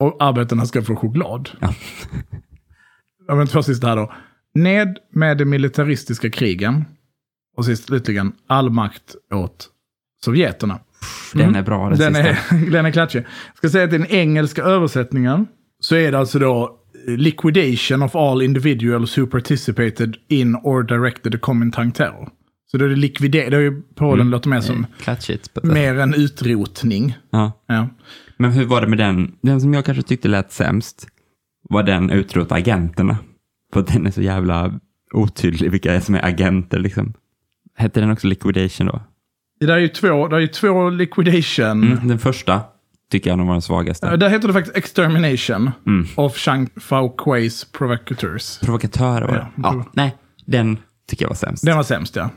Och 0.00 0.16
arbetarna 0.22 0.66
ska 0.66 0.82
få 0.82 0.96
choklad. 0.96 1.50
Ja. 1.60 1.74
Ja, 3.28 3.34
men 3.34 3.46
två 3.46 3.62
sista 3.62 3.86
här 3.86 3.96
då. 3.96 4.12
Ned 4.54 4.98
med 5.12 5.38
de 5.38 5.44
militaristiska 5.44 6.30
krigen. 6.30 6.84
Och 7.56 7.64
sist 7.64 7.84
slutligen, 7.84 8.32
all 8.46 8.70
makt 8.70 9.16
åt 9.34 9.68
sovjeterna. 10.24 10.80
Den 11.34 11.56
är 11.56 11.62
bra, 11.62 11.88
den, 11.90 11.98
Den 11.98 12.16
är, 12.16 12.38
den 12.70 12.86
är 12.86 12.90
klatschig. 12.90 13.18
Jag 13.48 13.56
ska 13.56 13.68
säga 13.68 13.84
att 13.84 13.92
i 13.92 13.98
den 13.98 14.06
engelska 14.06 14.62
översättningen 14.62 15.46
så 15.80 15.96
är 15.96 16.12
det 16.12 16.18
alltså 16.18 16.38
då 16.38 16.78
liquidation 17.06 18.02
of 18.02 18.16
all 18.16 18.42
individuals 18.42 19.18
who 19.18 19.26
participated 19.26 20.16
in 20.28 20.54
or 20.56 20.82
directed 20.82 21.32
the 21.32 21.38
Kuomintang 21.38 21.92
terror. 21.92 22.28
Så 22.70 22.78
då 22.78 22.84
är 22.84 22.88
det 22.88 22.96
likvidering, 22.96 23.50
det 23.50 23.56
är 23.56 23.60
ju 23.60 23.82
Polen 23.94 24.20
Mm. 24.20 24.30
låter 24.30 24.48
mer 24.48 24.60
som 24.60 24.86
Klatschigt. 25.00 25.48
mer 25.62 25.98
en 25.98 26.14
utrotning. 26.14 27.16
Ja. 27.30 27.52
Ja. 27.66 27.88
Men 28.36 28.50
hur 28.52 28.64
var 28.64 28.80
det 28.80 28.86
med 28.86 28.98
den? 28.98 29.32
Den 29.42 29.60
som 29.60 29.74
jag 29.74 29.84
kanske 29.84 30.02
tyckte 30.02 30.28
lät 30.28 30.52
sämst 30.52 31.08
var 31.68 31.82
den 31.82 32.10
utrota 32.10 32.54
agenterna. 32.54 33.16
För 33.72 33.82
den 33.92 34.06
är 34.06 34.10
så 34.10 34.22
jävla 34.22 34.80
otydlig 35.12 35.70
vilka 35.70 36.00
som 36.00 36.14
är 36.14 36.24
agenter 36.24 36.78
liksom. 36.78 37.12
Hette 37.76 38.00
den 38.00 38.10
också 38.10 38.26
liquidation 38.26 38.86
då? 38.86 39.00
Det 39.60 39.66
där 39.66 39.74
är 39.74 39.78
ju 39.78 39.88
två, 39.88 40.28
det 40.28 40.42
är 40.42 40.46
två 40.46 40.90
liquidation. 40.90 41.82
Mm, 41.82 42.08
den 42.08 42.18
första 42.18 42.60
tycker 43.12 43.30
jag 43.30 43.38
nog 43.38 43.46
var 43.46 43.54
den 43.54 43.62
svagaste. 43.62 44.06
Uh, 44.06 44.12
där 44.12 44.28
heter 44.28 44.46
det 44.48 44.54
faktiskt 44.54 44.76
extermination 44.76 45.70
Mm. 45.86 46.06
of 46.16 46.36
Chang 46.36 46.68
Fao 46.80 47.08
Kueis 47.08 47.64
provocateurs. 47.72 48.58
Provokatörer 48.58 49.26
var 49.26 49.34
det. 49.34 49.46
Ja. 49.56 49.74
Ja, 49.78 49.84
nej, 49.92 50.14
den 50.46 50.78
tycker 51.10 51.24
jag 51.24 51.28
var 51.30 51.36
sämst. 51.36 51.64
Den 51.66 51.76
var 51.76 51.82
sämst 51.82 52.16
ja. 52.16 52.30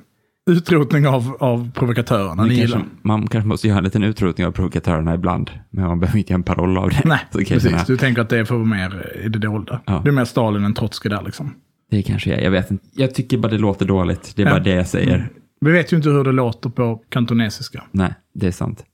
Utrotning 0.50 1.08
av, 1.08 1.38
av 1.40 1.72
provokatörerna. 1.72 2.44
Ni 2.44 2.60
kanske, 2.60 2.80
man 3.02 3.28
kanske 3.28 3.48
måste 3.48 3.68
göra 3.68 3.78
en 3.78 3.84
liten 3.84 4.04
utrotning 4.04 4.48
av 4.48 4.52
provokatörerna 4.52 5.14
ibland. 5.14 5.52
Men 5.70 5.84
man 5.88 6.00
behöver 6.00 6.20
inte 6.20 6.32
göra 6.34 6.38
en 6.40 6.44
paroll 6.44 6.78
av 6.78 6.90
det. 6.90 7.02
Nej, 7.06 7.20
jag 7.34 7.48
precis. 7.48 7.86
Du 7.88 7.98
tänker 7.98 8.22
att 8.22 8.30
det 8.30 8.38
är 8.40 8.46
för 8.46 8.58
mer 8.58 9.12
i 9.26 9.30
det 9.30 9.40
dolda. 9.40 9.82
Ja. 9.86 10.02
Du 10.04 10.10
är 10.10 10.14
mer 10.14 10.26
Stalin 10.26 10.64
än 10.64 10.74
Trotskij 10.74 11.10
där 11.10 11.22
liksom. 11.26 11.54
Det 11.92 12.02
kanske 12.04 12.34
är, 12.36 12.42
jag 12.42 12.52
vet 12.52 12.72
inte. 12.72 12.86
Jag 12.96 13.16
tycker 13.16 13.38
bara 13.38 13.52
det 13.52 13.58
låter 13.58 13.86
dåligt. 13.86 14.34
Det 14.36 14.42
är 14.42 14.46
Ja. 14.46 14.52
bara 14.52 14.60
det 14.64 14.70
jag 14.76 14.88
säger. 14.88 15.30
Vi 15.62 15.72
vet 15.72 15.94
ju 15.94 15.98
inte 15.98 16.10
hur 16.10 16.24
det 16.24 16.32
låter 16.32 16.70
på 16.70 17.04
kantonesiska. 17.10 17.84
Nej, 17.92 18.14
det 18.34 18.48
är 18.48 18.52
sant. 18.52 18.86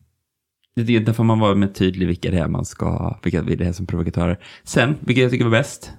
Det 0.75 0.95
är 0.95 0.99
därför 0.99 1.23
man 1.23 1.39
var 1.39 1.55
med 1.55 1.75
tydlig 1.75 2.07
vilka 2.07 2.31
det 2.31 2.37
är 2.37 2.47
man 2.47 2.65
ska, 2.65 3.19
vilka 3.23 3.41
det 3.41 3.61
är 3.65 3.71
som 3.71 3.85
provokatörer. 3.85 4.39
Sen, 4.63 4.95
vilket 4.99 5.21
jag 5.21 5.31
tycker 5.31 5.45
var 5.45 5.51
bäst, 5.51 5.93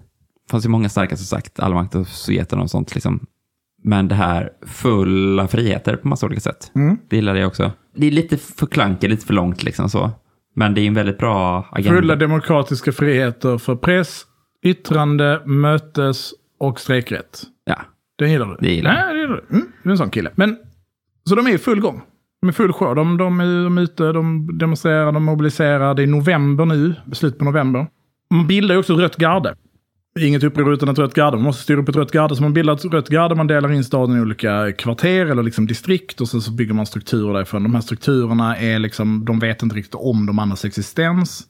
fanns 0.50 0.64
ju 0.64 0.68
många 0.68 0.88
starka 0.88 1.16
som 1.16 1.26
sagt, 1.26 1.60
allmakt 1.60 1.94
och 1.94 2.08
Sovjeterna 2.08 2.62
och 2.62 2.70
sånt 2.70 2.94
liksom. 2.94 3.26
Men 3.82 4.08
det 4.08 4.14
här 4.14 4.50
fulla 4.66 5.48
friheter 5.48 5.96
på 5.96 6.08
massa 6.08 6.26
olika 6.26 6.40
sätt. 6.40 6.70
Mm. 6.74 6.98
Det 7.08 7.16
gillade 7.16 7.38
jag 7.38 7.48
också. 7.48 7.72
Det 7.96 8.06
är 8.06 8.10
lite 8.10 8.36
för 8.36 8.66
klankigt, 8.66 9.10
lite 9.10 9.26
för 9.26 9.34
långt 9.34 9.62
liksom 9.62 9.88
så. 9.88 10.10
Men 10.54 10.74
det 10.74 10.80
är 10.80 10.86
en 10.86 10.94
väldigt 10.94 11.18
bra 11.18 11.68
agenda. 11.72 12.00
Fulla 12.00 12.16
demokratiska 12.16 12.92
friheter 12.92 13.58
för 13.58 13.76
press, 13.76 14.26
yttrande, 14.62 15.42
mötes 15.46 16.30
och 16.58 16.80
strejkrätt. 16.80 17.42
Ja, 17.64 17.78
Den 18.18 18.30
gillar 18.30 18.46
du? 18.46 18.56
Det 18.60 18.74
gillar 18.74 18.94
jag. 18.94 19.06
Nej, 19.06 19.14
det 19.14 19.20
gillar 19.20 19.44
du. 19.48 19.56
Mm, 19.56 19.65
är 19.88 19.92
en 19.92 19.98
sån 19.98 20.10
kille. 20.10 20.30
Men, 20.34 20.56
så 21.28 21.34
de 21.34 21.46
är 21.46 21.50
i 21.50 21.58
full 21.58 21.80
gång. 21.80 22.02
De 22.40 22.48
är 22.48 22.52
full 22.52 22.72
sjö. 22.72 22.94
De, 22.94 23.16
de, 23.16 23.40
är, 23.40 23.64
de 23.64 23.78
är 23.78 23.82
ute, 23.82 24.12
de 24.12 24.58
demonstrerar, 24.58 25.12
de 25.12 25.24
mobiliserar. 25.24 25.94
Det 25.94 26.02
är 26.02 26.06
november 26.06 26.64
nu, 26.64 26.94
slut 27.12 27.38
på 27.38 27.44
november. 27.44 27.86
Man 28.30 28.46
bildar 28.46 28.74
ju 28.74 28.78
också 28.78 28.94
rött 28.94 29.16
garde. 29.16 29.54
Inget 30.18 30.42
uppror 30.42 30.74
utan 30.74 30.88
ett 30.88 30.98
rött 30.98 31.14
garde. 31.14 31.36
Man 31.36 31.44
måste 31.44 31.62
styra 31.62 31.80
upp 31.80 31.88
ett 31.88 31.96
rött 31.96 32.12
garde. 32.12 32.36
Så 32.36 32.42
man 32.42 32.52
bildar 32.52 32.74
ett 32.74 32.84
rött 32.84 33.08
garde, 33.08 33.34
man 33.34 33.46
delar 33.46 33.72
in 33.72 33.84
staden 33.84 34.16
i 34.16 34.20
olika 34.20 34.72
kvarter 34.72 35.26
eller 35.26 35.42
liksom 35.42 35.66
distrikt. 35.66 36.20
Och 36.20 36.28
sen 36.28 36.40
så 36.40 36.52
bygger 36.52 36.74
man 36.74 36.86
strukturer 36.86 37.34
därifrån. 37.34 37.62
De 37.62 37.74
här 37.74 37.82
strukturerna 37.82 38.56
är 38.56 38.78
liksom, 38.78 39.24
de 39.24 39.38
vet 39.38 39.62
inte 39.62 39.76
riktigt 39.76 39.94
om 39.94 40.26
de 40.26 40.38
andras 40.38 40.64
existens. 40.64 41.44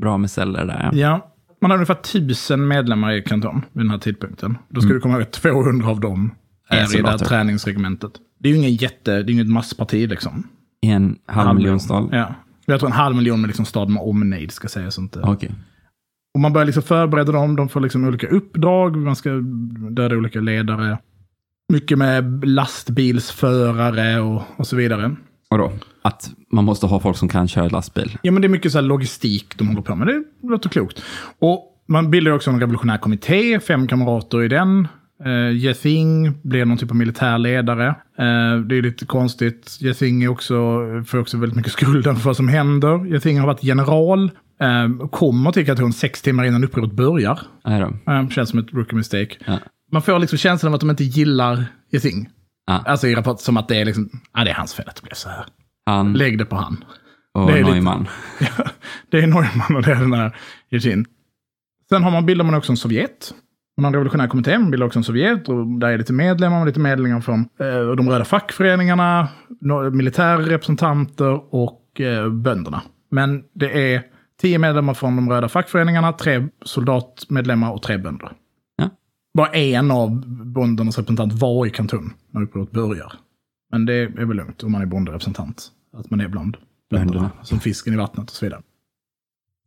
bra 0.00 0.18
med 0.18 0.30
celler 0.30 0.64
där. 0.64 0.90
Ja. 0.92 0.98
Ja, 0.98 1.32
man 1.60 1.70
har 1.70 1.78
ungefär 1.78 1.94
tusen 1.94 2.68
medlemmar 2.68 3.12
i 3.12 3.22
kanton 3.22 3.64
vid 3.72 3.84
den 3.84 3.90
här 3.90 3.98
tidpunkten. 3.98 4.58
Då 4.68 4.80
ska 4.80 4.92
du 4.92 5.00
komma 5.00 5.14
ihåg 5.14 5.22
att 5.22 5.32
200 5.32 5.88
av 5.88 6.00
dem 6.00 6.30
Är 6.72 6.76
är 6.76 6.82
i 6.82 7.02
det 7.02 7.08
här 7.08 7.12
soldater. 7.12 7.24
träningsregementet. 7.24 8.12
Det 8.38 8.48
är 8.48 8.52
ju 8.52 8.58
ingen 8.58 8.74
jätte, 8.74 9.22
det 9.22 9.30
är 9.30 9.34
inget 9.34 9.48
massparti 9.48 10.08
liksom. 10.08 10.48
En 10.80 11.18
halv 11.26 11.56
miljon 11.56 11.80
stad. 11.80 12.08
Ja. 12.12 12.34
Jag 12.66 12.80
tror 12.80 12.88
en 12.90 12.96
halv 12.96 13.16
miljon 13.16 13.40
med 13.40 13.48
liksom 13.48 13.64
stad 13.64 13.88
med 13.88 14.02
omnejd 14.02 14.52
ska 14.52 14.68
sägas 14.68 14.98
inte. 14.98 15.20
Okej. 15.20 15.50
Och 16.34 16.40
man 16.40 16.52
börjar 16.52 16.66
liksom 16.66 16.82
förbereda 16.82 17.32
dem, 17.32 17.56
de 17.56 17.68
får 17.68 17.80
liksom 17.80 18.04
olika 18.04 18.26
uppdrag, 18.26 18.96
man 18.96 19.16
ska 19.16 19.30
döda 19.90 20.16
olika 20.16 20.40
ledare. 20.40 20.98
Mycket 21.72 21.98
med 21.98 22.44
lastbilsförare 22.48 24.20
och, 24.20 24.42
och 24.56 24.66
så 24.66 24.76
vidare. 24.76 25.16
Vadå? 25.50 25.72
Att 26.02 26.30
man 26.52 26.64
måste 26.64 26.86
ha 26.86 27.00
folk 27.00 27.16
som 27.16 27.28
kan 27.28 27.48
köra 27.48 27.68
lastbil? 27.68 28.18
Ja, 28.22 28.32
men 28.32 28.42
det 28.42 28.46
är 28.46 28.50
mycket 28.50 28.72
så 28.72 28.78
här 28.78 28.82
logistik 28.82 29.58
de 29.58 29.68
håller 29.68 29.82
på 29.82 29.94
med. 29.94 30.06
Det 30.08 30.48
låter 30.48 30.68
klokt. 30.68 31.02
Och 31.38 31.68
man 31.88 32.10
bildar 32.10 32.32
också 32.32 32.50
en 32.50 32.60
revolutionär 32.60 32.98
kommitté, 32.98 33.60
fem 33.60 33.86
kamrater 33.86 34.42
i 34.42 34.48
den. 34.48 34.88
Uh, 35.26 35.56
Jething 35.56 36.34
blir 36.42 36.64
någon 36.64 36.78
typ 36.78 36.90
av 36.90 36.96
militär 36.96 37.38
ledare. 37.38 37.86
Uh, 37.88 38.60
det 38.66 38.76
är 38.76 38.82
lite 38.82 39.06
konstigt. 39.06 39.78
Jething 39.80 40.28
också, 40.28 40.54
får 41.06 41.18
också 41.18 41.38
väldigt 41.38 41.56
mycket 41.56 41.72
skulden 41.72 42.16
för 42.16 42.24
vad 42.24 42.36
som 42.36 42.48
händer. 42.48 43.06
Jething 43.06 43.38
har 43.40 43.46
varit 43.46 43.62
general. 43.62 44.30
Uh, 44.62 45.06
kommer 45.08 45.52
till 45.52 45.66
Katon 45.66 45.92
sex 45.92 46.22
timmar 46.22 46.44
innan 46.44 46.64
upproret 46.64 46.92
börjar. 46.92 47.40
Uh, 47.68 48.28
känns 48.28 48.50
som 48.50 48.58
ett 48.58 48.72
rookie 48.72 48.96
mistake. 48.96 49.36
Ja. 49.46 49.58
Man 49.92 50.02
får 50.02 50.18
liksom 50.18 50.38
känslan 50.38 50.70
av 50.72 50.74
att 50.74 50.80
de 50.80 50.90
inte 50.90 51.04
gillar 51.04 51.64
Jething. 51.92 52.28
Ja. 52.66 52.82
Alltså 52.86 53.06
i 53.08 53.14
rapport 53.14 53.40
som 53.40 53.56
att 53.56 53.68
det 53.68 53.76
är 53.80 53.84
liksom, 53.84 54.10
ja 54.34 54.44
det 54.44 54.50
är 54.50 54.54
hans 54.54 54.74
fel 54.74 54.88
att 54.88 54.96
det 54.96 55.02
blev 55.02 55.14
så 55.14 55.28
här. 55.28 55.44
Han 55.86 56.12
Lägg 56.12 56.38
det 56.38 56.44
på 56.44 56.56
han. 56.56 56.84
och 57.34 57.46
det 57.46 57.52
är 57.52 57.58
lite- 57.58 57.70
Neumann. 57.70 58.08
Ja, 58.40 58.64
det 59.10 59.18
är 59.18 59.26
Neumann 59.26 59.76
och 59.76 59.82
det 59.82 59.90
är 59.92 59.96
den 60.00 60.10
där 60.10 60.36
Eugene. 60.70 61.04
Sen 61.88 62.02
har 62.02 62.10
man, 62.10 62.26
bildar 62.26 62.44
man 62.44 62.54
också 62.54 62.72
en 62.72 62.76
Sovjet. 62.76 63.34
Har 63.84 63.88
en 63.88 63.94
revolutionär 63.94 64.28
kommitté, 64.28 64.58
man 64.58 64.70
bildar 64.70 64.86
också 64.86 64.98
en 64.98 65.04
Sovjet. 65.04 65.48
Och 65.48 65.66
där 65.66 65.88
är 65.88 65.98
lite 65.98 66.12
medlemmar, 66.12 66.60
och 66.60 66.66
lite 66.66 66.80
medlemmar 66.80 67.20
från 67.20 67.40
eh, 67.40 67.96
de 67.96 68.10
röda 68.10 68.24
fackföreningarna, 68.24 69.28
no, 69.60 69.90
militära 69.90 70.38
representanter 70.38 71.54
och 71.54 72.00
eh, 72.00 72.30
bönderna. 72.30 72.82
Men 73.10 73.44
det 73.52 73.94
är 73.94 74.02
tio 74.40 74.58
medlemmar 74.58 74.94
från 74.94 75.16
de 75.16 75.30
röda 75.30 75.48
fackföreningarna, 75.48 76.12
tre 76.12 76.48
soldatmedlemmar 76.64 77.72
och 77.72 77.82
tre 77.82 77.98
bönder. 77.98 78.32
Ja. 78.76 78.90
Bara 79.34 79.48
en 79.48 79.90
av 79.90 80.26
bondernas 80.26 80.98
representant 80.98 81.32
var 81.32 81.66
i 81.66 81.70
Kantun 81.70 82.12
när 82.30 82.42
upproret 82.42 82.70
börjar. 82.70 83.12
Men 83.70 83.86
det 83.86 83.94
är 83.94 84.24
väl 84.24 84.36
lugnt 84.36 84.62
om 84.62 84.72
man 84.72 84.82
är 84.82 84.86
bonderepresentant. 84.86 85.68
Att 85.96 86.10
man 86.10 86.20
är 86.20 86.28
bland. 86.28 86.56
Bönderna. 86.90 87.30
Som 87.42 87.60
fisken 87.60 87.94
i 87.94 87.96
vattnet 87.96 88.30
och 88.30 88.36
så 88.36 88.46
vidare. 88.46 88.62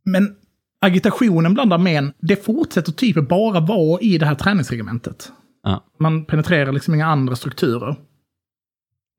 Men 0.04 0.36
agitationen 0.80 1.54
bland 1.54 1.72
armén, 1.72 2.12
det 2.18 2.44
fortsätter 2.44 2.92
typ 2.92 3.28
bara 3.28 3.60
vara 3.60 4.00
i 4.00 4.18
det 4.18 4.26
här 4.26 4.34
träningsregementet. 4.34 5.32
Ja. 5.62 5.84
Man 6.00 6.24
penetrerar 6.24 6.72
liksom 6.72 6.94
inga 6.94 7.06
andra 7.06 7.36
strukturer. 7.36 7.96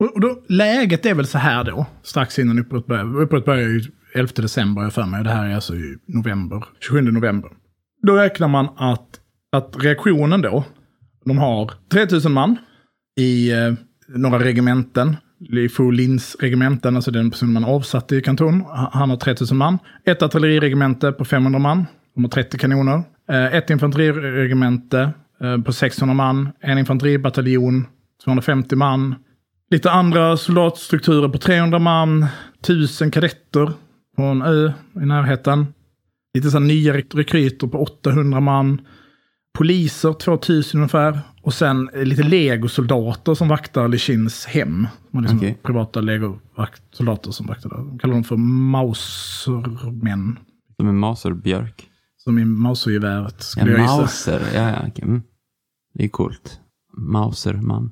Och 0.00 0.20
då, 0.20 0.42
läget 0.48 1.06
är 1.06 1.14
väl 1.14 1.26
så 1.26 1.38
här 1.38 1.64
då, 1.64 1.86
strax 2.02 2.38
innan 2.38 2.58
upproret 2.58 2.86
börjar. 2.86 3.20
Upproret 3.20 3.44
börjar 3.44 3.68
ju 3.68 3.82
11 4.14 4.32
december, 4.36 4.82
jag 4.82 4.92
för 4.92 5.06
mig. 5.06 5.24
Det 5.24 5.30
här 5.30 5.46
är 5.46 5.54
alltså 5.54 5.74
i 5.74 5.96
november, 6.06 6.64
27 6.80 7.00
november. 7.00 7.50
Då 8.02 8.16
räknar 8.16 8.48
man 8.48 8.68
att, 8.76 9.20
att 9.52 9.76
reaktionen 9.78 10.42
då, 10.42 10.64
de 11.24 11.38
har 11.38 11.72
3000 11.92 12.32
man 12.32 12.56
i 13.20 13.52
eh, 13.52 13.74
några 14.08 14.38
regementen. 14.38 15.16
I 15.40 15.68
Folins 15.68 16.36
regementen, 16.40 16.96
alltså 16.96 17.10
den 17.10 17.30
person 17.30 17.52
man 17.52 17.64
avsatte 17.64 18.16
i 18.16 18.22
kanton. 18.22 18.64
Han 18.92 19.10
har 19.10 19.16
3000 19.16 19.56
man. 19.56 19.78
Ett 20.04 20.22
artilleriregemente 20.22 21.12
på 21.12 21.24
500 21.24 21.58
man. 21.58 21.86
De 22.14 22.24
har 22.24 22.30
30 22.30 22.58
kanoner. 22.58 23.02
Eh, 23.30 23.54
ett 23.54 23.70
infanteriregemente 23.70 25.10
eh, 25.40 25.58
på 25.58 25.72
600 25.72 26.14
man. 26.14 26.48
En 26.60 26.78
infanteribataljon, 26.78 27.86
250 28.24 28.76
man. 28.76 29.14
Lite 29.70 29.90
andra 29.90 30.36
soldatstrukturer 30.36 31.28
på 31.28 31.38
300 31.38 31.78
man. 31.78 32.26
1000 32.60 33.10
kadetter 33.10 33.72
på 34.16 34.22
en 34.22 34.42
ö 34.42 34.72
i 35.02 35.06
närheten. 35.06 35.66
Lite 36.34 36.50
så 36.50 36.58
nya 36.58 36.94
rekryter 36.94 37.66
på 37.66 37.82
800 37.82 38.40
man. 38.40 38.80
Poliser, 39.58 40.12
2000 40.12 40.80
ungefär. 40.80 41.20
Och 41.48 41.54
sen 41.54 41.88
eh, 41.94 42.04
lite 42.04 42.22
legosoldater 42.22 43.34
som 43.34 43.48
vaktar 43.48 43.88
Lichins 43.88 44.46
hem. 44.46 44.86
Har 45.12 45.20
liksom 45.20 45.38
Okej. 45.38 45.58
Privata 45.62 46.00
legosoldater 46.00 47.30
som 47.30 47.46
vaktar 47.46 47.70
där. 47.70 47.76
De 47.76 47.98
kallar 47.98 48.14
dem 48.14 48.24
för 48.24 48.36
Mausermän. 48.36 50.38
Som 50.76 50.88
en 50.88 50.98
Mauser-björk. 50.98 51.86
Som 52.16 52.38
i 52.38 52.44
Mausergeväret, 52.44 53.34
Ja, 53.38 53.42
skulle 53.42 53.70
jag 53.70 53.80
gissa. 53.80 53.96
Mauser. 53.96 54.42
Ja, 54.54 54.70
ja, 54.70 54.76
okej. 54.88 55.04
Mm. 55.04 55.22
Det 55.94 56.04
är 56.04 56.08
coolt. 56.08 56.60
Mauserman. 56.96 57.90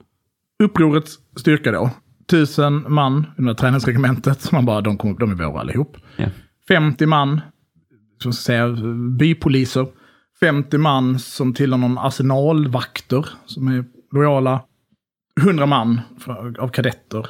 Upprorets 0.62 1.18
styrka 1.36 1.72
då. 1.72 1.90
Tusen 2.26 2.84
man 2.88 3.26
i 3.38 3.42
det 3.42 3.46
här 3.46 3.54
träningsregementet. 3.54 4.52
Man 4.52 4.66
bara, 4.66 4.80
de, 4.80 4.98
kommer, 4.98 5.18
de 5.18 5.30
är 5.30 5.34
våra 5.34 5.60
allihop. 5.60 5.96
Ja. 6.16 6.28
50 6.68 7.06
man, 7.06 7.40
som 8.22 8.32
ska 8.32 8.42
säga, 8.42 8.68
bypoliser. 9.18 9.86
50 10.40 10.78
man 10.78 11.18
som 11.18 11.54
tillhör 11.54 11.78
någon 11.78 11.98
arsenalvakter 11.98 13.28
som 13.46 13.68
är 13.68 13.84
lojala. 14.12 14.62
100 15.40 15.66
man 15.66 16.00
för- 16.18 16.60
av 16.60 16.68
kadetter. 16.68 17.26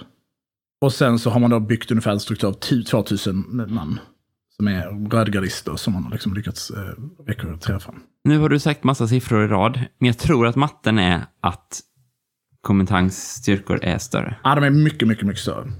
Och 0.81 0.93
sen 0.93 1.19
så 1.19 1.31
har 1.31 1.41
man 1.41 1.51
då 1.51 1.61
byggt 1.61 1.91
ungefär 1.91 2.11
en 2.13 2.21
struktur 2.21 2.49
av 2.49 2.53
2000 2.53 3.45
man. 3.75 4.01
Som 4.57 4.69
är 4.69 5.11
rödgardister 5.11 5.77
som 5.77 5.93
man 5.93 6.05
har 6.05 6.11
liksom 6.11 6.35
lyckats 6.35 6.71
eh, 6.71 6.93
rekrytera 7.27 7.81
fram. 7.81 8.01
Nu 8.25 8.39
har 8.39 8.49
du 8.49 8.59
sagt 8.59 8.85
massa 8.85 9.09
siffror 9.09 9.45
i 9.45 9.49
rad, 9.49 9.81
men 9.99 10.07
jag 10.07 10.19
tror 10.19 10.47
att 10.47 10.57
matten 10.57 10.99
är 10.99 11.27
att 11.41 11.81
Komintangs 12.61 13.17
styrkor 13.17 13.79
är 13.85 13.99
större. 13.99 14.37
Ja, 14.45 14.55
de 14.55 14.65
är 14.65 14.71
mycket, 14.71 15.09
mycket, 15.09 15.27
mycket 15.27 15.43
större. 15.43 15.73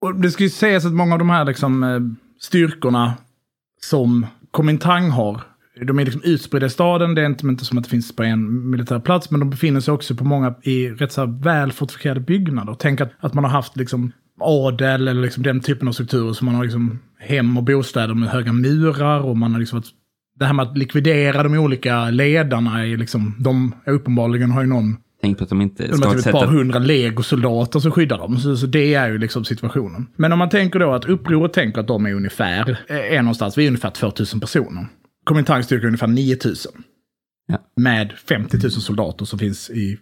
Och 0.00 0.14
det 0.14 0.30
ska 0.30 0.42
ju 0.42 0.50
sägas 0.50 0.84
att 0.84 0.92
många 0.92 1.12
av 1.12 1.18
de 1.18 1.30
här 1.30 1.44
liksom, 1.44 1.82
eh, 1.84 2.00
styrkorna 2.40 3.14
som 3.80 4.26
Komintang 4.50 5.10
har, 5.10 5.42
de 5.82 5.98
är 5.98 6.04
liksom 6.04 6.22
utspridda 6.24 6.66
i 6.66 6.70
staden. 6.70 7.14
Det 7.14 7.22
är 7.22 7.26
inte, 7.26 7.46
inte 7.46 7.64
som 7.64 7.78
att 7.78 7.84
det 7.84 7.90
finns 7.90 8.16
på 8.16 8.22
en 8.22 8.70
militär 8.70 8.98
plats, 8.98 9.30
men 9.30 9.40
de 9.40 9.50
befinner 9.50 9.80
sig 9.80 9.94
också 9.94 10.14
på 10.14 10.24
många 10.24 10.54
i 10.62 10.88
rätt 10.88 11.12
så 11.12 11.20
här 11.20 11.42
väl 11.42 11.72
fortifierade 11.72 12.20
byggnader. 12.20 12.76
Tänk 12.78 13.00
att, 13.00 13.12
att 13.20 13.34
man 13.34 13.44
har 13.44 13.50
haft 13.50 13.76
liksom 13.76 14.12
adel 14.40 15.08
eller 15.08 15.22
liksom 15.22 15.42
den 15.42 15.60
typen 15.60 15.88
av 15.88 15.92
strukturer 15.92 16.32
som 16.32 16.46
man 16.46 16.54
har 16.54 16.64
liksom 16.64 16.98
hem 17.18 17.56
och 17.56 17.64
bostäder 17.64 18.14
med 18.14 18.28
höga 18.28 18.52
murar 18.52 19.20
och 19.20 19.36
man 19.36 19.52
har 19.52 19.60
liksom 19.60 19.78
varit 19.78 19.90
det 20.38 20.44
här 20.44 20.52
med 20.52 20.66
att 20.66 20.78
likvidera 20.78 21.42
de 21.42 21.54
olika 21.54 22.10
ledarna 22.10 22.84
är 22.84 22.96
liksom, 22.96 23.34
de 23.38 23.74
uppenbarligen 23.86 24.50
har 24.50 24.60
ju 24.60 24.66
någon 24.66 24.96
Tänk 25.20 25.38
på 25.38 25.44
att 25.44 25.50
de 25.50 25.60
inte 25.60 25.86
de 25.86 25.96
ska 25.96 26.08
har 26.08 26.14
typ 26.14 26.26
ett 26.26 26.32
par 26.32 26.46
hundra 26.46 26.78
legosoldater 26.78 27.80
som 27.80 27.92
skyddar 27.92 28.18
dem. 28.18 28.36
Så, 28.36 28.56
så 28.56 28.66
det 28.66 28.94
är 28.94 29.08
ju 29.08 29.18
liksom 29.18 29.44
situationen. 29.44 30.06
Men 30.16 30.32
om 30.32 30.38
man 30.38 30.48
tänker 30.48 30.78
då 30.78 30.92
att 30.92 31.04
upproret 31.04 31.52
tänker 31.52 31.80
att 31.80 31.86
de 31.86 32.06
är 32.06 32.14
ungefär, 32.14 32.78
är 32.88 33.22
någonstans, 33.22 33.58
vi 33.58 33.64
är 33.64 33.68
ungefär 33.68 33.90
2000 33.90 34.40
personer. 34.40 34.86
Komintang 35.24 35.62
styrka 35.62 35.82
är 35.82 35.86
ungefär 35.86 36.06
9000. 36.06 36.72
Ja. 37.46 37.58
Med 37.76 38.12
50 38.12 38.58
000 38.62 38.70
soldater 38.70 39.24
som 39.24 39.38
finns 39.38 39.70
i, 39.70 39.98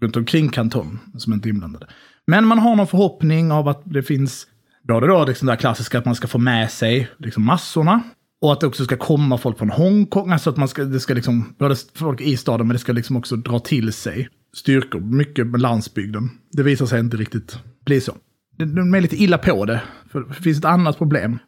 runt 0.00 0.16
omkring 0.16 0.48
kanton, 0.48 0.98
som 1.16 1.32
inte 1.32 1.48
är 1.48 1.50
inblandade. 1.50 1.86
Men 2.26 2.46
man 2.46 2.58
har 2.58 2.76
någon 2.76 2.86
förhoppning 2.86 3.52
av 3.52 3.68
att 3.68 3.82
det 3.84 4.02
finns, 4.02 4.46
både 4.88 5.06
då 5.06 5.24
liksom 5.24 5.46
det 5.46 5.52
här 5.52 5.60
klassiska 5.60 5.98
att 5.98 6.04
man 6.04 6.14
ska 6.14 6.28
få 6.28 6.38
med 6.38 6.70
sig 6.70 7.08
liksom 7.18 7.44
massorna. 7.44 8.02
Och 8.40 8.52
att 8.52 8.60
det 8.60 8.66
också 8.66 8.84
ska 8.84 8.96
komma 8.96 9.38
folk 9.38 9.58
från 9.58 9.70
Hongkong, 9.70 10.30
alltså 10.32 10.50
att 10.50 10.56
man 10.56 10.68
ska, 10.68 10.84
det 10.84 11.00
ska 11.00 11.14
liksom, 11.14 11.54
både 11.58 11.76
folk 11.94 12.20
i 12.20 12.36
staden, 12.36 12.66
men 12.66 12.74
det 12.74 12.78
ska 12.78 12.92
liksom 12.92 13.16
också 13.16 13.36
dra 13.36 13.58
till 13.58 13.92
sig 13.92 14.28
styrkor, 14.56 15.00
mycket 15.00 15.46
med 15.46 15.60
landsbygden. 15.60 16.30
Det 16.52 16.62
visar 16.62 16.86
sig 16.86 17.00
inte 17.00 17.16
riktigt 17.16 17.58
bli 17.84 18.00
så. 18.00 18.16
De 18.56 18.94
är 18.94 19.00
lite 19.00 19.22
illa 19.22 19.38
på 19.38 19.64
det, 19.64 19.82
för 20.10 20.20
det 20.20 20.34
finns 20.34 20.58
ett 20.58 20.64
annat 20.64 20.98
problem. 20.98 21.38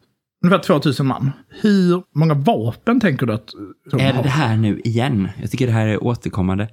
Ungefär 0.44 0.62
2000 0.62 1.06
man. 1.06 1.30
Hur 1.48 2.02
många 2.14 2.34
vapen 2.34 3.00
tänker 3.00 3.26
du 3.26 3.32
att 3.32 3.50
de 3.90 4.00
Är 4.00 4.12
har? 4.12 4.22
det 4.22 4.28
här 4.28 4.56
nu 4.56 4.80
igen? 4.80 5.28
Jag 5.40 5.50
tycker 5.50 5.66
det 5.66 5.72
här 5.72 5.86
är 5.86 6.04
återkommande. 6.04 6.68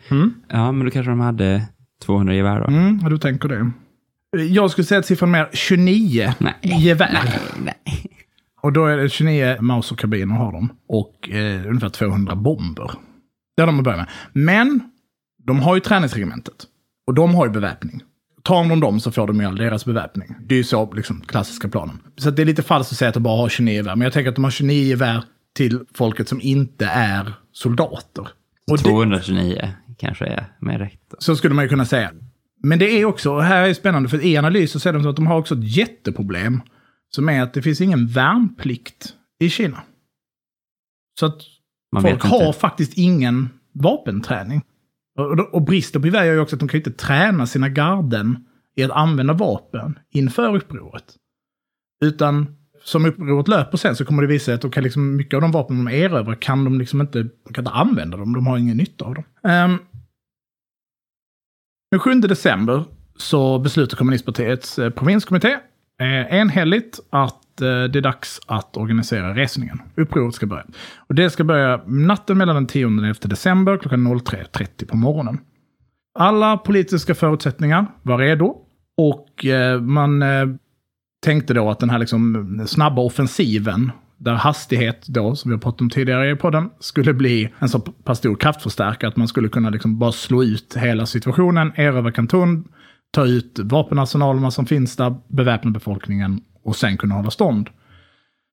Ja, 0.47 0.72
men 0.72 0.86
då 0.86 0.91
kanske 0.91 1.09
de 1.11 1.20
hade 1.20 1.61
200 2.05 2.34
gevär 2.34 2.59
då. 2.59 2.66
Mm, 2.68 2.99
ja, 3.03 3.09
du 3.09 3.18
tänker 3.18 3.49
det. 3.49 3.72
Jag 4.43 4.72
skulle 4.72 4.86
säga 4.86 4.99
att 4.99 5.05
siffran 5.05 5.32
mer 5.32 5.49
29 5.53 6.34
Nej. 6.38 6.53
gevär. 6.63 7.09
Nej, 7.13 7.39
nej. 7.63 8.05
Och 8.61 8.74
då 8.74 8.86
är 8.86 8.97
det 8.97 9.09
29 9.09 9.57
Mauser-karbiner 9.61 10.36
har 10.36 10.51
de. 10.51 10.70
Och 10.88 11.30
eh, 11.30 11.68
ungefär 11.68 11.89
200 11.89 12.36
bomber. 12.36 12.91
Det 13.57 13.61
har 13.61 13.68
de 13.68 13.78
att 13.80 13.84
börja 13.86 13.97
med. 13.97 14.07
Men 14.34 14.80
de 15.43 15.59
har 15.59 15.76
ju 15.76 15.82
träningsregementet. 15.82 16.55
Och 17.07 17.13
de 17.13 17.36
har 17.36 17.45
ju 17.45 17.51
beväpning. 17.51 18.01
Tar 18.45 18.69
de 18.69 18.79
dem 18.79 18.99
så 18.99 19.11
får 19.11 19.27
de 19.27 19.39
ju 19.39 19.45
all 19.45 19.55
deras 19.55 19.85
beväpning. 19.85 20.35
Det 20.45 20.55
är 20.55 20.57
ju 20.57 20.63
så, 20.63 20.93
liksom, 20.93 21.21
klassiska 21.21 21.69
planen. 21.69 21.99
Så 22.17 22.31
det 22.31 22.41
är 22.41 22.45
lite 22.45 22.63
falskt 22.63 22.91
att 22.91 22.97
säga 22.97 23.09
att 23.09 23.13
de 23.13 23.23
bara 23.23 23.37
har 23.37 23.49
29 23.49 23.73
gevär. 23.73 23.95
Men 23.95 24.05
jag 24.05 24.13
tänker 24.13 24.29
att 24.29 24.35
de 24.35 24.43
har 24.43 24.51
29 24.51 24.83
gevär 24.83 25.23
till 25.55 25.79
folket 25.93 26.29
som 26.29 26.41
inte 26.41 26.85
är 26.85 27.33
soldater. 27.51 28.27
Och 28.71 28.77
det, 28.77 28.83
229 28.83 29.69
kanske 29.97 30.25
är 30.25 30.45
mer 30.59 30.79
rätt. 30.79 31.13
så 31.19 31.35
skulle 31.35 31.53
man 31.55 31.65
ju 31.65 31.69
kunna 31.69 31.85
säga. 31.85 32.11
Men 32.63 32.79
det 32.79 33.01
är 33.01 33.05
också, 33.05 33.33
och 33.33 33.43
här 33.43 33.63
är 33.63 33.67
det 33.67 33.75
spännande, 33.75 34.09
för 34.09 34.25
i 34.25 34.37
analys 34.37 34.71
så 34.71 34.79
säger 34.79 34.93
de 34.99 35.07
att 35.07 35.15
de 35.15 35.27
har 35.27 35.37
också 35.37 35.55
ett 35.55 35.77
jätteproblem. 35.77 36.61
Som 37.09 37.29
är 37.29 37.41
att 37.41 37.53
det 37.53 37.61
finns 37.61 37.81
ingen 37.81 38.07
värnplikt 38.07 39.13
i 39.39 39.49
Kina. 39.49 39.83
Så 41.19 41.25
att 41.25 41.37
Man 41.91 42.01
folk 42.01 42.23
har 42.23 42.53
faktiskt 42.53 42.93
ingen 42.97 43.49
vapenträning. 43.71 44.61
Och, 45.18 45.53
och, 45.53 45.61
bristen 45.61 46.01
på 46.01 46.07
gevär 46.07 46.24
gör 46.24 46.34
ju 46.34 46.39
också 46.39 46.55
att 46.55 46.59
de 46.59 46.68
kan 46.68 46.78
inte 46.78 46.91
träna 46.91 47.45
sina 47.45 47.70
garden 47.70 48.45
i 48.76 48.84
att 48.84 48.91
använda 48.91 49.34
vapen 49.34 49.99
inför 50.09 50.55
upproret. 50.55 51.16
Utan 52.03 52.55
som 52.84 53.05
upproret 53.05 53.47
löper 53.47 53.78
sen 53.78 53.95
så 53.95 54.05
kommer 54.05 54.22
det 54.22 54.28
visa 54.28 54.45
sig 54.45 54.53
att 54.53 54.61
de 54.61 54.72
kan 54.72 54.84
liksom, 54.84 55.16
mycket 55.16 55.36
av 55.36 55.41
de 55.41 55.51
vapen 55.51 55.86
de 55.86 55.91
erövrar 55.91 56.36
kan 56.36 56.63
de 56.63 56.80
liksom 56.80 57.01
inte, 57.01 57.24
de 57.24 57.53
kan 57.53 57.61
inte 57.61 57.72
använda 57.72 58.18
dem. 58.18 58.34
De 58.34 58.47
har 58.47 58.57
ingen 58.57 58.78
nytta 58.78 59.05
av 59.05 59.13
dem. 59.13 59.24
Um, 59.43 59.80
den 61.91 61.99
7 61.99 62.13
december 62.13 62.84
så 63.18 63.59
beslutar 63.59 63.97
kommunistpartiets 63.97 64.80
eh, 64.80 64.89
provinskommitté 64.89 65.57
eh, 66.01 66.36
enhälligt 66.36 66.99
att 67.09 67.44
Eh, 67.61 67.83
det 67.83 67.99
är 67.99 68.01
dags 68.01 68.39
att 68.47 68.77
organisera 68.77 69.33
resningen. 69.35 69.81
Upproret 69.95 70.35
ska 70.35 70.45
börja. 70.45 70.65
Och 70.97 71.15
det 71.15 71.29
ska 71.29 71.43
börja 71.43 71.81
natten 71.85 72.37
mellan 72.37 72.55
den 72.55 72.67
10 72.67 72.85
och 72.85 72.91
11 72.91 73.13
december 73.21 73.77
klockan 73.77 74.07
03.30 74.07 74.87
på 74.87 74.97
morgonen. 74.97 75.37
Alla 76.19 76.57
politiska 76.57 77.15
förutsättningar 77.15 77.85
var 78.01 78.17
redo 78.17 78.55
och 78.97 79.45
eh, 79.45 79.81
man 79.81 80.21
eh, 80.21 80.47
tänkte 81.25 81.53
då 81.53 81.69
att 81.69 81.79
den 81.79 81.89
här 81.89 81.99
liksom 81.99 82.63
snabba 82.67 83.01
offensiven 83.01 83.91
där 84.17 84.33
hastighet 84.33 85.07
då, 85.07 85.35
som 85.35 85.51
vi 85.51 85.55
har 85.55 85.61
pratat 85.61 85.81
om 85.81 85.89
tidigare 85.89 86.31
i 86.31 86.35
podden, 86.35 86.69
skulle 86.79 87.13
bli 87.13 87.53
en 87.59 87.69
så 87.69 87.79
pass 87.79 88.17
stor 88.17 88.35
kraftförstärkare 88.35 89.09
att 89.09 89.15
man 89.15 89.27
skulle 89.27 89.49
kunna 89.49 89.69
liksom 89.69 89.99
bara 89.99 90.11
slå 90.11 90.43
ut 90.43 90.75
hela 90.77 91.05
situationen, 91.05 91.71
erövra 91.75 92.11
Kanton, 92.11 92.63
ta 93.11 93.25
ut 93.25 93.59
vapenarsenalerna 93.63 94.51
som 94.51 94.65
finns 94.65 94.95
där, 94.95 95.15
beväpna 95.27 95.71
befolkningen 95.71 96.41
och 96.66 96.76
sen 96.76 96.97
kunna 96.97 97.16
hålla 97.16 97.32
stånd. 97.32 97.70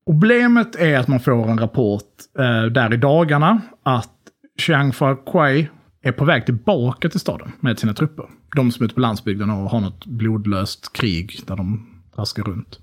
Problemet 0.06 0.76
är 0.76 0.98
att 0.98 1.08
man 1.08 1.20
får 1.20 1.50
en 1.50 1.58
rapport 1.58 2.10
eh, 2.38 2.64
där 2.64 2.94
i 2.94 2.96
dagarna 2.96 3.60
att 3.82 4.10
Chiang 4.58 4.92
Fai 4.92 5.68
är 6.02 6.12
på 6.12 6.24
väg 6.24 6.46
tillbaka 6.46 7.08
till 7.08 7.20
staden 7.20 7.52
med 7.60 7.78
sina 7.78 7.94
trupper. 7.94 8.24
De 8.56 8.72
som 8.72 8.82
är 8.82 8.84
ute 8.84 8.94
på 8.94 9.00
landsbygden 9.00 9.50
och 9.50 9.70
har 9.70 9.80
något 9.80 10.06
blodlöst 10.06 10.92
krig 10.92 11.40
där 11.46 11.56
de 11.56 11.86
traskar 12.14 12.42
runt. 12.42 12.78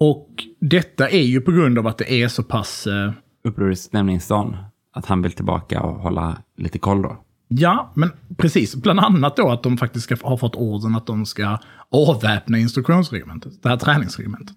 Och 0.00 0.28
detta 0.60 1.08
är 1.08 1.22
ju 1.22 1.40
på 1.40 1.52
grund 1.52 1.78
av 1.78 1.86
att 1.86 1.98
det 1.98 2.12
är 2.12 2.28
så 2.28 2.42
pass... 2.42 2.86
Eh, 2.86 3.12
Upprorsstämningsdagen. 3.44 4.56
Att 4.92 5.06
han 5.06 5.22
vill 5.22 5.32
tillbaka 5.32 5.82
och 5.82 6.00
hålla 6.00 6.36
lite 6.56 6.78
koll 6.78 7.02
då. 7.02 7.24
Ja, 7.48 7.92
men 7.94 8.10
precis. 8.36 8.76
Bland 8.76 9.00
annat 9.00 9.36
då 9.36 9.50
att 9.50 9.62
de 9.62 9.76
faktiskt 9.78 10.04
ska, 10.04 10.16
har 10.22 10.36
fått 10.36 10.54
orden 10.56 10.94
att 10.94 11.06
de 11.06 11.26
ska 11.26 11.58
avväpna 11.90 12.58
instruktionsregementet. 12.58 13.62
Det 13.62 13.68
här 13.68 13.76
träningsregementet. 13.76 14.56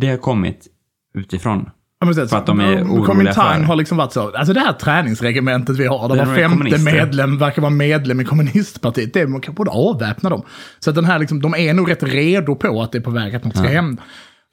Det 0.00 0.08
har 0.08 0.16
kommit 0.16 0.66
utifrån. 1.14 1.70
Ja, 2.00 2.12
För 2.12 2.36
att 2.36 2.46
de 2.46 2.60
är 2.60 2.82
oroliga 2.82 3.04
Kuomintang 3.04 3.60
för- 3.60 3.66
har 3.66 3.76
liksom 3.76 3.98
varit 3.98 4.12
så, 4.12 4.36
alltså 4.36 4.52
det 4.52 4.60
här 4.60 4.72
träningsregementet 4.72 5.76
vi 5.76 5.86
har, 5.86 6.08
där 6.08 6.26
var 6.26 6.34
femte 6.34 6.78
medlem 6.78 7.38
verkar 7.38 7.62
vara 7.62 7.70
medlem 7.70 8.20
i 8.20 8.24
kommunistpartiet, 8.24 9.14
det 9.14 9.26
man 9.26 9.40
kan 9.40 9.54
borde 9.54 9.70
avväpna 9.70 10.30
dem. 10.30 10.42
Så 10.78 10.90
att 10.90 10.96
den 10.96 11.04
här 11.04 11.18
liksom, 11.18 11.42
de 11.42 11.54
är 11.54 11.74
nog 11.74 11.90
rätt 11.90 12.02
redo 12.02 12.54
på 12.54 12.82
att 12.82 12.92
det 12.92 12.98
är 12.98 13.02
på 13.02 13.10
väg 13.10 13.34
att 13.34 13.44
något 13.44 13.56
ska 13.56 13.66
hända. 13.68 14.02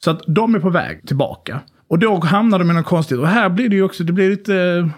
Så 0.04 0.12
att 0.12 0.22
de 0.28 0.56
är 0.56 0.60
på 0.60 0.70
väg 0.70 1.08
tillbaka. 1.08 1.60
Och 1.90 2.00
då 2.00 2.20
hamnar 2.20 2.60
de 2.60 2.72
i 2.72 2.74
något 2.74 2.86
konstigt, 2.86 3.18
och 3.18 3.28
här 3.28 3.50
blir 3.50 3.70
det 3.70 3.76
ju 3.76 3.84
också, 3.84 4.04
det 4.04 4.14
blir 4.14 4.30
lite 4.30 4.54
uh, 4.54 4.90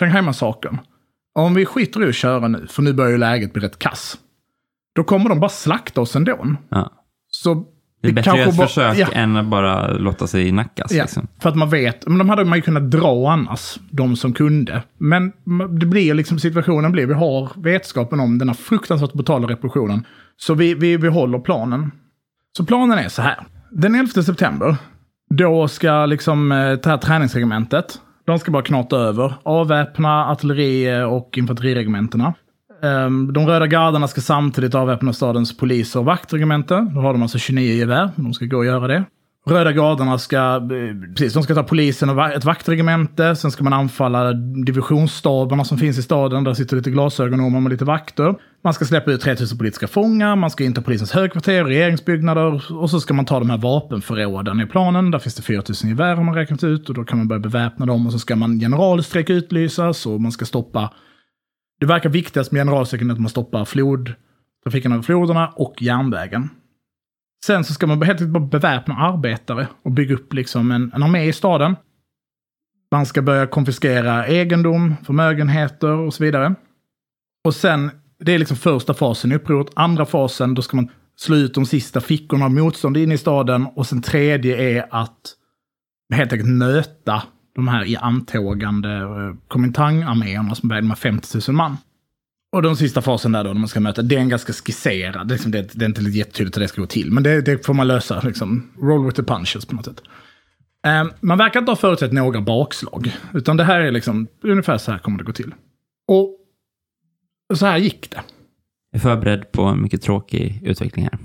Shanghai-massakern. 0.00 0.78
Om 1.34 1.54
vi 1.54 1.66
skiter 1.66 2.04
i 2.04 2.08
att 2.08 2.14
köra 2.14 2.48
nu, 2.48 2.66
för 2.70 2.82
nu 2.82 2.92
börjar 2.92 3.10
ju 3.10 3.18
läget 3.18 3.52
bli 3.52 3.62
rätt 3.62 3.78
kass. 3.78 4.18
Då 4.94 5.04
kommer 5.04 5.28
de 5.28 5.40
bara 5.40 5.48
slakta 5.50 6.00
oss 6.00 6.16
ändå. 6.16 6.56
Ja. 6.68 6.90
Så 7.28 7.64
Det 8.02 8.08
är 8.08 8.12
bättre 8.12 8.30
att 8.30 8.38
göra 8.38 8.48
ett 8.48 8.56
bara- 8.56 8.66
försök 8.66 8.98
ja. 8.98 9.06
än 9.12 9.36
att 9.36 9.46
bara 9.46 9.92
låta 9.92 10.26
sig 10.26 10.52
nackas. 10.52 10.92
Ja, 10.92 11.02
Liksom. 11.02 11.26
för 11.42 11.48
att 11.48 11.56
man 11.56 11.70
vet, 11.70 12.06
men 12.06 12.18
de 12.18 12.28
hade 12.28 12.44
man 12.44 12.58
ju 12.58 12.62
kunnat 12.62 12.90
dra 12.90 13.30
annars, 13.32 13.78
de 13.90 14.16
som 14.16 14.32
kunde. 14.32 14.82
Men 14.98 15.32
det 15.80 15.86
blir 15.86 16.14
liksom, 16.14 16.38
situationen 16.38 16.92
blir, 16.92 17.06
vi 17.06 17.14
har 17.14 17.50
vetskapen 17.62 18.20
om 18.20 18.38
den 18.38 18.48
här 18.48 18.54
fruktansvärt 18.54 19.12
brutala 19.12 19.48
repressionen. 19.48 20.04
Så 20.36 20.54
vi, 20.54 20.74
vi, 20.74 20.96
vi 20.96 21.08
håller 21.08 21.38
planen. 21.38 21.90
Så 22.56 22.64
planen 22.64 22.98
är 22.98 23.08
så 23.08 23.22
här. 23.22 23.36
Den 23.70 23.94
11 23.94 24.22
september, 24.22 24.76
då 25.34 25.68
ska 25.68 26.06
liksom 26.06 26.52
eh, 26.52 26.58
det 26.58 26.86
här 26.86 26.96
träningsregementet, 26.96 28.00
de 28.26 28.38
ska 28.38 28.50
bara 28.52 28.62
knata 28.62 28.96
över, 28.96 29.34
avväpna 29.42 30.26
artilleri 30.26 31.02
och 31.02 31.38
infanteriregementena. 31.38 32.34
Ehm, 32.82 33.32
de 33.32 33.46
röda 33.46 33.66
gardarna 33.66 34.08
ska 34.08 34.20
samtidigt 34.20 34.74
avväpna 34.74 35.12
stadens 35.12 35.56
poliser 35.56 36.00
och 36.00 36.06
vaktregemente. 36.06 36.88
Då 36.94 37.00
har 37.00 37.12
de 37.12 37.22
alltså 37.22 37.38
29 37.38 37.74
gevär, 37.74 38.10
de 38.16 38.34
ska 38.34 38.44
gå 38.44 38.56
och 38.56 38.64
göra 38.64 38.86
det. 38.86 39.04
Röda 39.46 39.72
gardarna 39.72 40.18
ska, 40.18 40.56
eh, 40.56 41.12
precis, 41.16 41.34
de 41.34 41.42
ska 41.42 41.54
ta 41.54 41.62
polisen 41.62 42.10
och 42.10 42.30
ett 42.30 42.44
vaktregemente. 42.44 43.36
Sen 43.36 43.50
ska 43.50 43.64
man 43.64 43.72
anfalla 43.72 44.32
divisionsstaberna 44.66 45.64
som 45.64 45.78
finns 45.78 45.98
i 45.98 46.02
staden. 46.02 46.44
Där 46.44 46.54
sitter 46.54 46.76
lite 46.76 46.90
glasögonormar 46.90 47.60
med 47.60 47.72
lite 47.72 47.84
vakter. 47.84 48.34
Man 48.64 48.74
ska 48.74 48.84
släppa 48.84 49.10
ut 49.10 49.20
3000 49.20 49.58
politiska 49.58 49.86
fångar. 49.86 50.36
Man 50.36 50.50
ska 50.50 50.64
inta 50.64 50.82
polisens 50.82 51.12
högkvarter, 51.12 51.64
regeringsbyggnader. 51.64 52.72
Och 52.72 52.90
så 52.90 53.00
ska 53.00 53.14
man 53.14 53.24
ta 53.24 53.38
de 53.38 53.50
här 53.50 53.58
vapenförråden 53.58 54.60
i 54.60 54.66
planen. 54.66 55.10
Där 55.10 55.18
finns 55.18 55.34
det 55.34 55.42
4000 55.42 55.88
gevär 55.88 56.16
har 56.16 56.24
man 56.24 56.34
räknat 56.34 56.64
ut. 56.64 56.88
Och 56.88 56.94
då 56.94 57.04
kan 57.04 57.18
man 57.18 57.28
börja 57.28 57.40
beväpna 57.40 57.86
dem. 57.86 58.06
Och 58.06 58.12
så 58.12 58.18
ska 58.18 58.36
man 58.36 58.60
generalstrejk 58.60 59.30
utlysas. 59.30 60.06
Och 60.06 60.20
man 60.20 60.32
ska 60.32 60.44
stoppa 60.44 60.90
det 61.80 61.86
verkar 61.86 62.10
viktigast 62.10 62.52
med 62.52 62.60
generalsekreteraren 62.60 63.10
att 63.10 63.20
man 63.20 63.30
stoppar 63.30 63.64
flod, 63.64 64.14
trafiken 64.64 64.92
över 64.92 65.02
floderna 65.02 65.48
och 65.48 65.82
järnvägen. 65.82 66.50
Sen 67.46 67.64
så 67.64 67.74
ska 67.74 67.86
man 67.86 68.02
helt 68.02 68.20
enkelt 68.20 68.32
bara 68.32 68.46
beväpna 68.46 68.96
arbetare 68.96 69.68
och 69.82 69.92
bygga 69.92 70.14
upp 70.14 70.34
liksom 70.34 70.70
en, 70.70 70.92
en 70.94 71.02
armé 71.02 71.24
i 71.24 71.32
staden. 71.32 71.76
Man 72.90 73.06
ska 73.06 73.22
börja 73.22 73.46
konfiskera 73.46 74.26
egendom, 74.26 74.96
förmögenheter 75.04 75.92
och 75.92 76.14
så 76.14 76.24
vidare. 76.24 76.54
Och 77.44 77.54
sen, 77.54 77.90
det 78.18 78.32
är 78.32 78.38
liksom 78.38 78.56
första 78.56 78.94
fasen 78.94 79.32
i 79.32 79.34
upproret. 79.34 79.72
Andra 79.74 80.06
fasen, 80.06 80.54
då 80.54 80.62
ska 80.62 80.76
man 80.76 80.88
slå 81.16 81.36
ut 81.36 81.54
de 81.54 81.66
sista 81.66 82.00
fickorna 82.00 82.44
av 82.44 82.50
motstånd 82.50 82.96
inne 82.96 83.14
i 83.14 83.18
staden. 83.18 83.66
Och 83.66 83.86
sen 83.86 84.02
tredje 84.02 84.78
är 84.78 84.86
att 84.90 85.34
helt 86.14 86.32
enkelt 86.32 86.50
möta 86.50 87.22
de 87.60 87.68
här 87.68 87.84
i 87.84 87.96
antågande 87.96 88.96
eh, 88.96 89.34
Kuomintang-arméerna 89.48 90.54
som 90.54 90.68
väger 90.68 90.82
de 90.82 90.88
här 90.90 90.96
50 90.96 91.38
000 91.48 91.56
man. 91.56 91.76
Och 92.52 92.62
den 92.62 92.76
sista 92.76 93.02
fasen 93.02 93.32
där 93.32 93.44
då, 93.44 93.52
när 93.52 93.60
man 93.60 93.68
ska 93.68 93.80
möta, 93.80 94.02
det 94.02 94.16
är 94.16 94.20
en 94.20 94.28
ganska 94.28 94.52
skisserad. 94.52 95.28
Det 95.28 95.32
är, 95.32 95.36
liksom, 95.36 95.50
det, 95.50 95.70
det 95.72 95.84
är 95.84 95.88
inte 95.88 96.02
jättetydligt 96.02 96.56
hur 96.56 96.62
det 96.62 96.68
ska 96.68 96.80
gå 96.80 96.86
till, 96.86 97.12
men 97.12 97.22
det, 97.22 97.40
det 97.40 97.66
får 97.66 97.74
man 97.74 97.88
lösa. 97.88 98.20
Liksom, 98.20 98.70
roll 98.82 99.04
with 99.04 99.16
the 99.16 99.22
punches 99.22 99.66
på 99.66 99.74
något 99.74 99.84
sätt. 99.84 100.02
Eh, 100.86 101.04
man 101.20 101.38
verkar 101.38 101.60
inte 101.60 101.70
ha 101.70 101.76
förutsett 101.76 102.12
några 102.12 102.40
bakslag, 102.40 103.16
utan 103.34 103.56
det 103.56 103.64
här 103.64 103.80
är 103.80 103.90
liksom, 103.90 104.26
ungefär 104.42 104.78
så 104.78 104.92
här 104.92 104.98
kommer 104.98 105.18
det 105.18 105.24
gå 105.24 105.32
till. 105.32 105.54
Och 106.08 106.36
så 107.54 107.66
här 107.66 107.78
gick 107.78 108.10
det. 108.10 108.22
Jag 108.90 108.98
är 108.98 109.02
förberedd 109.02 109.52
på 109.52 109.62
en 109.62 109.82
mycket 109.82 110.02
tråkig 110.02 110.60
utveckling 110.64 111.04
här. 111.04 111.18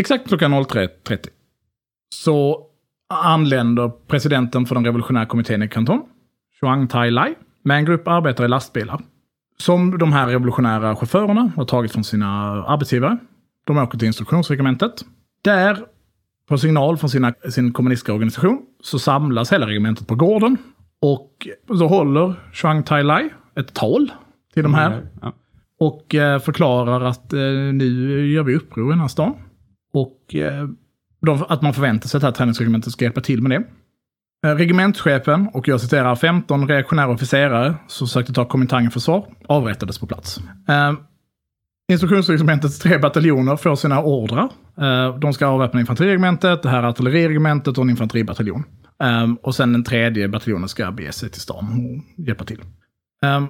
Exakt 0.00 0.28
klockan 0.28 0.54
03.30 0.54 1.26
så 2.14 2.67
anländer 3.08 3.88
presidenten 3.88 4.66
för 4.66 4.74
den 4.74 4.84
revolutionära 4.84 5.26
kommittén 5.26 5.62
i 5.62 5.68
Kanton, 5.68 6.02
Chuang 6.60 6.88
Tai-Lai, 6.88 7.34
med 7.64 7.76
en 7.76 7.84
grupp 7.84 8.08
arbetare 8.08 8.46
i 8.46 8.48
lastbilar. 8.48 9.00
Som 9.58 9.98
de 9.98 10.12
här 10.12 10.26
revolutionära 10.26 10.96
chaufförerna 10.96 11.52
har 11.56 11.64
tagit 11.64 11.92
från 11.92 12.04
sina 12.04 12.26
arbetsgivare. 12.64 13.18
De 13.66 13.78
åker 13.78 13.98
till 13.98 14.06
instruktionsregementet. 14.06 15.04
Där, 15.44 15.78
på 16.48 16.58
signal 16.58 16.96
från 16.96 17.10
sina, 17.10 17.34
sin 17.50 17.72
kommunistiska 17.72 18.12
organisation, 18.12 18.62
så 18.82 18.98
samlas 18.98 19.52
hela 19.52 19.66
regementet 19.66 20.06
på 20.06 20.14
gården. 20.14 20.56
Och 21.02 21.48
så 21.78 21.86
håller 21.86 22.34
Chuang 22.52 22.82
Tai-Lai 22.82 23.30
ett 23.56 23.74
tal 23.74 24.12
till 24.54 24.62
de 24.62 24.74
här 24.74 25.06
Ja. 25.22 25.32
och 25.80 26.14
eh, 26.14 26.38
förklarar 26.38 27.00
att 27.00 27.32
eh, 27.32 27.40
nu 27.72 28.26
gör 28.32 28.42
vi 28.42 28.56
uppror 28.56 28.86
i 28.86 28.92
den 28.92 29.00
här 29.00 29.08
stan. 29.08 29.34
Och 29.92 30.34
eh, 30.34 30.68
de, 31.20 31.44
att 31.48 31.62
man 31.62 31.74
förväntar 31.74 32.08
sig 32.08 32.18
att 32.18 32.22
det 32.22 32.26
här 32.26 32.32
träningsregementet 32.32 32.92
ska 32.92 33.04
hjälpa 33.04 33.20
till 33.20 33.42
med 33.42 33.50
det. 33.50 33.64
Eh, 34.48 34.54
regementschefen, 34.54 35.48
och 35.52 35.68
jag 35.68 35.80
citerar 35.80 36.16
15 36.16 36.68
reaktionära 36.68 37.08
officerare 37.08 37.74
som 37.86 38.08
sökte 38.08 38.32
ta 38.32 38.44
Kuomintang 38.44 38.84
för 38.84 38.90
försvar, 38.90 39.26
avrättades 39.46 39.98
på 39.98 40.06
plats. 40.06 40.38
Eh, 40.68 40.92
instruktionsregementets 41.92 42.78
tre 42.78 42.98
bataljoner 42.98 43.56
får 43.56 43.76
sina 43.76 44.02
ordrar. 44.02 44.48
Eh, 44.80 45.18
de 45.18 45.32
ska 45.32 45.46
avväpna 45.46 45.80
infanteriregementet, 45.80 46.62
det 46.62 46.68
här 46.68 46.82
artilleriregementet 46.82 47.78
och 47.78 47.84
en 47.84 47.90
infanteribataljon. 47.90 48.64
Eh, 49.02 49.34
och 49.42 49.54
sen 49.54 49.72
den 49.72 49.84
tredje 49.84 50.28
bataljonen 50.28 50.68
ska 50.68 50.92
bege 50.92 51.12
sig 51.12 51.30
till 51.30 51.40
stan 51.40 51.64
och 51.64 52.26
hjälpa 52.26 52.44
till. 52.44 52.60
Eh, 53.24 53.44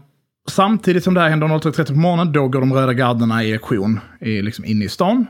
Samtidigt 0.48 1.04
som 1.04 1.14
det 1.14 1.20
här 1.20 1.28
händer 1.28 1.46
03.30 1.46 1.86
på 1.86 1.98
morgonen, 1.98 2.32
då 2.32 2.48
går 2.48 2.60
de 2.60 2.72
röda 2.72 2.92
garderna 2.92 3.44
i 3.44 3.54
aktion 3.54 4.00
i, 4.20 4.42
liksom 4.42 4.64
inne 4.64 4.84
i 4.84 4.88
stan. 4.88 5.26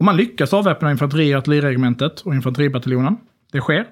Och 0.00 0.04
man 0.04 0.16
lyckas 0.16 0.54
avväpna 0.54 0.90
infanteri 0.90 1.34
och 1.34 1.38
artilleriregementet 1.38 2.20
och 2.20 2.34
infanteribataljonen. 2.34 3.16
Det 3.52 3.60
sker. 3.60 3.86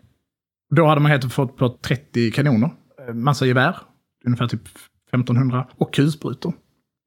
Då 0.75 0.87
hade 0.87 1.01
man 1.01 1.11
helt 1.11 1.33
fått 1.33 1.57
på 1.57 1.69
30 1.69 2.31
kanoner, 2.31 2.71
eh, 3.09 3.15
massa 3.15 3.47
gevär, 3.47 3.77
ungefär 4.27 4.49
typ 4.49 4.63
1500, 5.13 5.67
och 5.77 5.95
kulsprutor. 5.95 6.53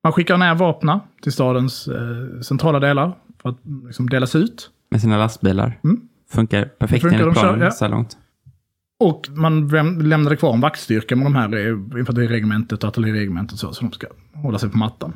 Man 0.04 0.14
skickar 0.14 0.38
ner 0.38 0.56
vapna 0.56 1.00
till 1.22 1.32
stadens 1.32 1.88
eh, 1.88 2.40
centrala 2.42 2.80
delar 2.80 3.18
för 3.42 3.50
att 3.50 3.58
liksom, 3.86 4.10
delas 4.10 4.36
ut. 4.36 4.70
Med 4.92 5.02
sina 5.02 5.18
lastbilar. 5.18 5.80
Mm. 5.84 6.02
Funkar 6.32 6.66
perfekt 6.66 7.02
Funkar, 7.02 7.20
enligt 7.20 7.40
planen 7.40 7.62
ja. 7.62 7.72
så 7.72 7.86
här 7.86 7.92
långt. 7.92 8.18
Och 9.00 9.30
man 9.30 9.70
läm- 9.70 10.02
lämnade 10.02 10.36
kvar 10.36 10.54
en 10.54 10.62
vaktstyrka 10.62 11.16
med 11.16 11.26
de 11.26 11.36
här 11.36 11.56
eh, 11.56 12.00
infanteriregementet 12.00 12.84
och 12.84 12.90
artilleriregementet 12.90 13.60
så, 13.60 13.74
så 13.74 13.84
de 13.84 13.92
ska 13.92 14.08
hålla 14.34 14.60
sig 14.60 14.70
på 14.70 14.78
mattan. 14.78 15.14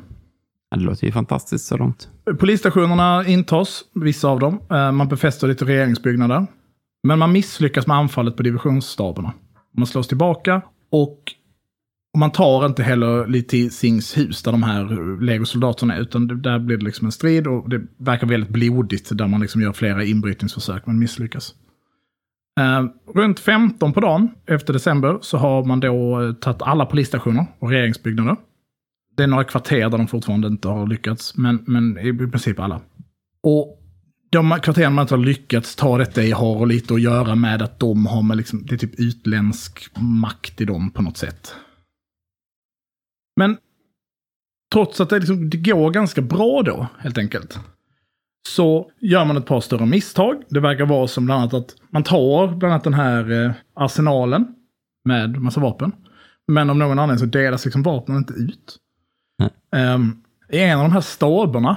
Ja, 0.70 0.76
det 0.76 0.84
låter 0.84 1.06
ju 1.06 1.12
fantastiskt 1.12 1.66
så 1.66 1.76
långt. 1.76 2.08
Polisstationerna 2.38 3.26
intas, 3.26 3.84
vissa 3.94 4.28
av 4.28 4.38
dem. 4.38 4.60
Eh, 4.70 4.92
man 4.92 5.08
befäster 5.08 5.48
lite 5.48 5.64
regeringsbyggnader. 5.64 6.46
Men 7.02 7.18
man 7.18 7.32
misslyckas 7.32 7.86
med 7.86 7.96
anfallet 7.96 8.36
på 8.36 8.42
divisionsstaberna. 8.42 9.32
Man 9.76 9.86
slås 9.86 10.08
tillbaka 10.08 10.62
och 10.92 11.20
man 12.18 12.30
tar 12.30 12.66
inte 12.66 12.82
heller 12.82 13.26
Li 13.26 13.70
Sings 13.70 14.18
hus 14.18 14.42
där 14.42 14.52
de 14.52 14.62
här 14.62 15.20
legosoldaterna 15.20 15.94
är, 15.94 16.00
utan 16.00 16.42
där 16.42 16.58
blir 16.58 16.76
det 16.76 16.84
liksom 16.84 17.06
en 17.06 17.12
strid 17.12 17.46
och 17.46 17.68
det 17.68 17.86
verkar 17.98 18.26
väldigt 18.26 18.50
blodigt 18.50 19.18
där 19.18 19.26
man 19.26 19.40
liksom 19.40 19.60
gör 19.60 19.72
flera 19.72 20.04
inbrytningsförsök 20.04 20.86
men 20.86 20.98
misslyckas. 20.98 21.54
Eh, 22.60 22.84
runt 23.14 23.40
15 23.40 23.92
på 23.92 24.00
dagen 24.00 24.30
efter 24.46 24.72
december 24.72 25.18
så 25.20 25.38
har 25.38 25.64
man 25.64 25.80
då 25.80 26.22
eh, 26.22 26.32
tagit 26.32 26.62
alla 26.62 26.86
polisstationer 26.86 27.46
och 27.58 27.70
regeringsbyggnader. 27.70 28.36
Det 29.16 29.22
är 29.22 29.26
några 29.26 29.44
kvarter 29.44 29.90
där 29.90 29.98
de 29.98 30.06
fortfarande 30.06 30.48
inte 30.48 30.68
har 30.68 30.86
lyckats, 30.86 31.36
men, 31.36 31.64
men 31.66 31.98
i 31.98 32.12
princip 32.12 32.60
alla. 32.60 32.80
Och 33.42 33.82
de 34.30 34.58
kvarteren 34.62 34.94
man 34.94 35.02
inte 35.02 35.14
har 35.14 35.24
lyckats 35.24 35.76
ta 35.76 35.98
detta 35.98 36.22
i 36.22 36.30
har 36.30 36.66
lite 36.66 36.94
att 36.94 37.00
göra 37.00 37.34
med 37.34 37.62
att 37.62 37.78
de 37.78 38.06
har 38.06 38.22
med 38.22 38.36
liksom, 38.36 38.66
det 38.66 38.74
är 38.74 38.78
typ 38.78 39.00
utländsk 39.00 39.90
makt 40.00 40.60
i 40.60 40.64
dem 40.64 40.90
på 40.90 41.02
något 41.02 41.16
sätt. 41.16 41.54
Men 43.36 43.56
trots 44.72 45.00
att 45.00 45.10
det, 45.10 45.18
liksom, 45.18 45.50
det 45.50 45.56
går 45.56 45.90
ganska 45.90 46.22
bra 46.22 46.62
då, 46.62 46.86
helt 46.98 47.18
enkelt, 47.18 47.58
så 48.48 48.90
gör 49.00 49.24
man 49.24 49.36
ett 49.36 49.46
par 49.46 49.60
större 49.60 49.86
misstag. 49.86 50.42
Det 50.48 50.60
verkar 50.60 50.86
vara 50.86 51.08
som 51.08 51.26
bland 51.26 51.40
annat 51.40 51.54
att 51.54 51.76
man 51.90 52.02
tar 52.02 52.56
bland 52.56 52.72
annat 52.72 52.84
den 52.84 52.94
här 52.94 53.44
eh, 53.44 53.52
arsenalen 53.74 54.54
med 55.04 55.40
massa 55.40 55.60
vapen. 55.60 55.92
Men 56.48 56.70
av 56.70 56.76
någon 56.76 56.98
anledning 56.98 57.18
så 57.18 57.38
delas 57.38 57.64
liksom 57.64 57.82
vapnen 57.82 58.16
inte 58.16 58.32
ut. 58.32 58.78
Um, 59.76 60.22
I 60.48 60.58
en 60.58 60.78
av 60.78 60.84
de 60.84 60.92
här 60.92 61.00
staberna 61.00 61.76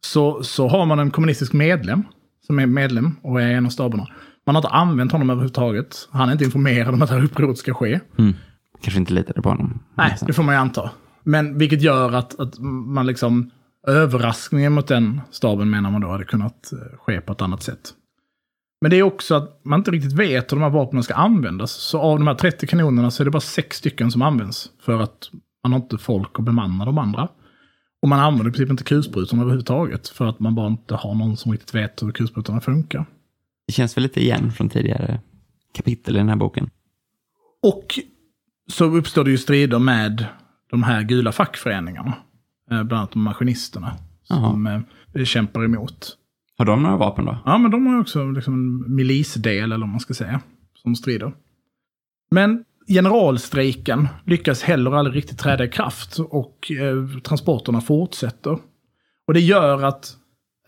så, 0.00 0.42
så 0.42 0.68
har 0.68 0.86
man 0.86 0.98
en 0.98 1.10
kommunistisk 1.10 1.52
medlem 1.52 2.02
som 2.46 2.58
är 2.58 2.66
medlem 2.66 3.16
och 3.22 3.42
är 3.42 3.46
en 3.46 3.66
av 3.66 3.70
staberna. 3.70 4.08
Man 4.46 4.54
har 4.54 4.62
inte 4.62 4.74
använt 4.74 5.12
honom 5.12 5.30
överhuvudtaget. 5.30 6.08
Han 6.10 6.28
är 6.28 6.32
inte 6.32 6.44
informerad 6.44 6.94
om 6.94 7.02
att 7.02 7.08
det 7.08 7.14
här 7.14 7.24
upproret 7.24 7.58
ska 7.58 7.74
ske. 7.74 8.00
Mm. 8.18 8.34
Kanske 8.82 9.00
inte 9.00 9.12
litade 9.12 9.42
på 9.42 9.48
honom. 9.48 9.80
Nej, 9.94 10.16
det 10.26 10.32
får 10.32 10.42
man 10.42 10.54
ju 10.54 10.60
anta. 10.60 10.90
Men 11.22 11.58
vilket 11.58 11.82
gör 11.82 12.12
att, 12.12 12.40
att 12.40 12.58
man 12.58 13.06
liksom 13.06 13.50
överraskningen 13.86 14.72
mot 14.72 14.86
den 14.86 15.20
staben 15.30 15.70
menar 15.70 15.90
man 15.90 16.00
då 16.00 16.08
hade 16.08 16.24
kunnat 16.24 16.72
eh, 16.72 16.98
ske 16.98 17.20
på 17.20 17.32
ett 17.32 17.42
annat 17.42 17.62
sätt. 17.62 17.94
Men 18.80 18.90
det 18.90 18.96
är 18.96 19.02
också 19.02 19.34
att 19.34 19.60
man 19.64 19.80
inte 19.80 19.90
riktigt 19.90 20.12
vet 20.12 20.52
hur 20.52 20.56
de 20.56 20.62
här 20.62 20.70
vapnen 20.70 21.02
ska 21.02 21.14
användas. 21.14 21.72
Så 21.72 22.00
av 22.00 22.18
de 22.18 22.26
här 22.26 22.34
30 22.34 22.66
kanonerna 22.66 23.10
så 23.10 23.22
är 23.22 23.24
det 23.24 23.30
bara 23.30 23.40
sex 23.40 23.76
stycken 23.76 24.10
som 24.10 24.22
används. 24.22 24.70
För 24.84 25.00
att 25.00 25.30
man 25.62 25.72
har 25.72 25.80
inte 25.80 25.98
folk 25.98 26.38
att 26.38 26.44
bemanna 26.44 26.84
de 26.84 26.98
andra. 26.98 27.28
Och 28.02 28.08
man 28.08 28.20
använder 28.20 28.50
i 28.50 28.52
princip 28.52 28.70
inte 28.70 28.84
kulsprutorna 28.84 29.42
överhuvudtaget. 29.42 30.08
För 30.08 30.26
att 30.26 30.40
man 30.40 30.54
bara 30.54 30.66
inte 30.66 30.94
har 30.94 31.14
någon 31.14 31.36
som 31.36 31.52
riktigt 31.52 31.74
vet 31.74 32.02
hur 32.02 32.12
kulsprutorna 32.12 32.60
funkar. 32.60 33.06
Det 33.66 33.72
känns 33.72 33.96
väl 33.96 34.02
lite 34.02 34.20
igen 34.20 34.52
från 34.52 34.68
tidigare 34.68 35.20
kapitel 35.74 36.16
i 36.16 36.18
den 36.18 36.28
här 36.28 36.36
boken. 36.36 36.70
Och 37.62 37.98
så 38.70 38.84
uppstår 38.84 39.24
det 39.24 39.30
ju 39.30 39.38
strider 39.38 39.78
med 39.78 40.26
de 40.70 40.82
här 40.82 41.02
gula 41.02 41.32
fackföreningarna. 41.32 42.14
Eh, 42.70 42.82
bland 42.82 42.92
annat 42.92 43.14
maskinisterna. 43.14 43.96
Som 44.22 44.66
Aha. 44.66 44.82
Eh, 45.14 45.24
kämpar 45.24 45.64
emot. 45.64 46.16
Har 46.58 46.64
de 46.64 46.82
några 46.82 46.96
vapen 46.96 47.24
då? 47.24 47.38
Ja, 47.44 47.58
men 47.58 47.70
de 47.70 47.86
har 47.86 48.00
också 48.00 48.30
liksom 48.30 48.54
en 48.54 48.94
milisdel, 48.94 49.64
eller 49.64 49.78
vad 49.78 49.88
man 49.88 50.00
ska 50.00 50.14
säga, 50.14 50.40
som 50.74 50.96
strider. 50.96 51.32
Men 52.30 52.64
generalstrejken 52.90 54.08
lyckas 54.26 54.62
heller 54.62 54.90
aldrig 54.92 55.16
riktigt 55.16 55.38
träda 55.38 55.64
i 55.64 55.68
kraft 55.68 56.18
och 56.18 56.72
eh, 56.72 57.20
transporterna 57.20 57.80
fortsätter. 57.80 58.58
Och 59.26 59.34
det 59.34 59.40
gör 59.40 59.82
att 59.82 60.16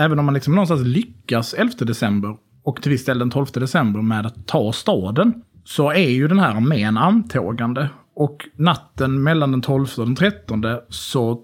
även 0.01 0.19
om 0.19 0.25
man 0.25 0.35
liksom 0.35 0.55
någonstans 0.55 0.83
lyckas 0.83 1.55
11 1.55 1.73
december 1.79 2.37
och 2.65 2.83
till 2.83 2.91
viss 2.91 3.05
del 3.05 3.19
den 3.19 3.31
12 3.31 3.47
december 3.55 4.03
med 4.03 4.27
att 4.27 4.47
ta 4.47 4.73
staden, 4.73 5.43
så 5.65 5.91
är 5.91 6.11
ju 6.11 6.29
den 6.29 6.39
här 6.39 6.55
armén 6.55 6.97
antågande. 6.99 7.89
Och 8.15 8.49
natten 8.57 9.23
mellan 9.23 9.51
den 9.51 9.63
12 9.63 9.87
och 9.99 10.07
den 10.07 10.17
13 10.17 10.65
så 10.89 11.41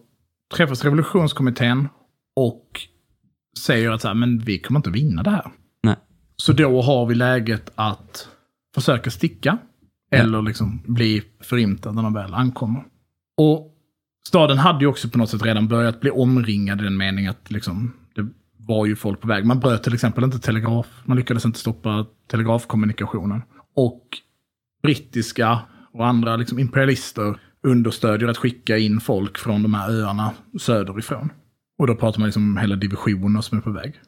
träffas 0.55 0.85
revolutionskommittén 0.85 1.89
och 2.37 2.81
säger 3.65 3.91
att 3.91 4.01
så 4.01 4.09
här, 4.09 4.15
men 4.15 4.39
vi 4.39 4.59
kommer 4.59 4.79
inte 4.79 4.91
vinna 4.91 5.23
det 5.23 5.31
här. 5.31 5.47
Nej. 5.83 5.97
Så 6.37 6.53
då 6.53 6.83
har 6.83 7.07
vi 7.07 7.15
läget 7.15 7.73
att 7.75 8.29
försöka 8.75 9.11
sticka. 9.11 9.59
Eller 10.11 10.43
liksom 10.43 10.83
bli 10.87 11.23
förintad 11.41 11.95
när 11.95 12.03
de 12.03 12.13
väl 12.13 12.35
ankommer. 12.35 12.85
Och 13.37 13.75
staden 14.27 14.59
hade 14.59 14.81
ju 14.81 14.87
också 14.87 15.09
på 15.09 15.19
något 15.19 15.31
sätt 15.31 15.43
redan 15.43 15.69
börjat 15.69 16.01
bli 16.01 16.11
omringad 16.11 16.81
i 16.81 16.85
den 16.85 16.97
meningen 16.97 17.31
att 17.31 17.51
liksom, 17.51 17.93
det 18.15 18.29
var 18.57 18.87
ju 18.87 18.97
folk 18.97 19.21
på 19.21 19.29
väg. 19.29 19.45
Man 19.45 19.61
bröt 19.61 19.83
till 19.83 19.95
exempel 19.95 20.25
inte 20.25 20.39
telegraf, 20.39 20.87
man 21.05 21.17
lyckades 21.17 21.45
inte 21.45 21.59
stoppa 21.59 22.07
telegrafkommunikationen. 22.31 23.43
Och 23.75 24.05
brittiska 24.83 25.59
och 25.93 26.07
andra 26.07 26.37
liksom 26.37 26.59
imperialister 26.59 27.41
understödjer 27.63 28.29
att 28.29 28.37
skicka 28.37 28.79
in 28.79 29.01
folk 29.01 29.39
från 29.39 29.63
de 29.63 29.75
här 29.75 29.91
öarna 29.91 30.33
söderifrån. 30.61 31.33
Och 31.79 31.87
då 31.87 31.95
pratar 31.95 32.21
man 32.21 32.27
liksom 32.27 32.43
om 32.43 32.57
hela 32.57 32.77
divisioner 32.77 33.41
som 33.41 33.59
är 33.59 33.63
på 33.63 33.71
väg. 33.71 34.01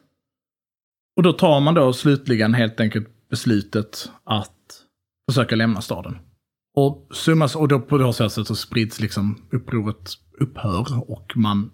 Och 1.15 1.23
då 1.23 1.33
tar 1.33 1.59
man 1.59 1.73
då 1.73 1.93
slutligen 1.93 2.53
helt 2.53 2.79
enkelt 2.79 3.29
beslutet 3.29 4.11
att 4.23 4.60
försöka 5.31 5.55
lämna 5.55 5.81
staden. 5.81 6.17
Och 6.75 7.09
summas, 7.13 7.55
och 7.55 7.67
då 7.67 7.79
på 7.79 7.97
det 7.97 8.13
sättet 8.13 8.47
så 8.47 8.55
sprids 8.55 8.99
liksom 8.99 9.37
upproret 9.51 10.13
upphör 10.39 11.11
och 11.11 11.33
man, 11.35 11.71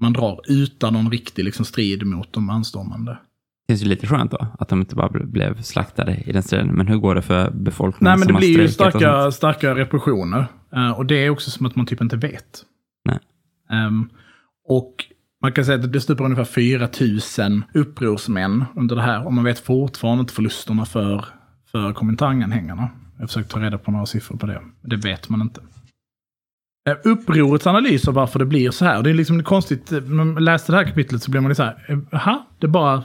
man 0.00 0.12
drar 0.12 0.40
utan 0.48 0.92
någon 0.92 1.10
riktig 1.10 1.44
liksom 1.44 1.64
strid 1.64 2.06
mot 2.06 2.32
de 2.32 2.50
anstormande. 2.50 3.18
Det 3.66 3.72
känns 3.72 3.82
ju 3.82 3.88
lite 3.88 4.06
skönt 4.06 4.30
då, 4.30 4.46
att 4.58 4.68
de 4.68 4.80
inte 4.80 4.94
bara 4.94 5.08
blev 5.08 5.62
slaktade 5.62 6.22
i 6.26 6.32
den 6.32 6.42
striden. 6.42 6.68
Men 6.68 6.86
hur 6.86 6.96
går 6.96 7.14
det 7.14 7.22
för 7.22 7.50
befolkningen 7.50 8.10
Nej, 8.10 8.18
men 8.18 8.34
det 8.34 8.38
blir 8.38 8.60
ju 8.60 8.68
starka, 8.68 9.30
starka 9.30 9.74
repressioner. 9.74 10.46
Uh, 10.76 10.90
och 10.90 11.06
det 11.06 11.24
är 11.24 11.30
också 11.30 11.50
som 11.50 11.66
att 11.66 11.76
man 11.76 11.86
typ 11.86 12.00
inte 12.00 12.16
vet. 12.16 12.64
Nej. 13.04 13.18
Um, 13.86 14.10
och 14.68 14.94
man 15.42 15.52
kan 15.52 15.64
säga 15.64 15.78
att 15.78 15.92
det 15.92 16.00
stupar 16.00 16.24
ungefär 16.24 16.44
4 16.44 16.88
000 17.38 17.62
upprorsmän 17.74 18.64
under 18.76 18.96
det 18.96 19.02
här. 19.02 19.26
Och 19.26 19.32
man 19.32 19.44
vet 19.44 19.58
fortfarande 19.58 20.20
inte 20.20 20.32
förlusterna 20.32 20.84
för, 20.84 21.24
för 21.72 21.92
Komintanganhängarna. 21.92 22.90
Jag 23.16 23.22
har 23.22 23.26
försökt 23.26 23.50
ta 23.50 23.60
reda 23.60 23.78
på 23.78 23.90
några 23.90 24.06
siffror 24.06 24.36
på 24.36 24.46
det. 24.46 24.62
Det 24.82 24.96
vet 24.96 25.28
man 25.28 25.40
inte. 25.40 25.60
Eh, 26.88 26.96
upprorets 27.04 27.66
analys 27.66 28.08
av 28.08 28.14
varför 28.14 28.38
det 28.38 28.44
blir 28.46 28.70
så 28.70 28.84
här. 28.84 29.02
Det 29.02 29.10
är 29.10 29.14
liksom 29.14 29.42
konstigt. 29.42 29.92
Eh, 29.92 30.00
när 30.00 30.24
man 30.24 30.44
läste 30.44 30.72
det 30.72 30.78
här 30.78 30.84
kapitlet 30.84 31.22
så 31.22 31.30
blir 31.30 31.40
man 31.40 31.48
lite 31.48 31.56
så 31.56 31.62
här. 31.62 31.86
Eh, 31.88 31.98
Jaha, 32.10 32.44
det 32.58 32.68
bara, 32.68 33.04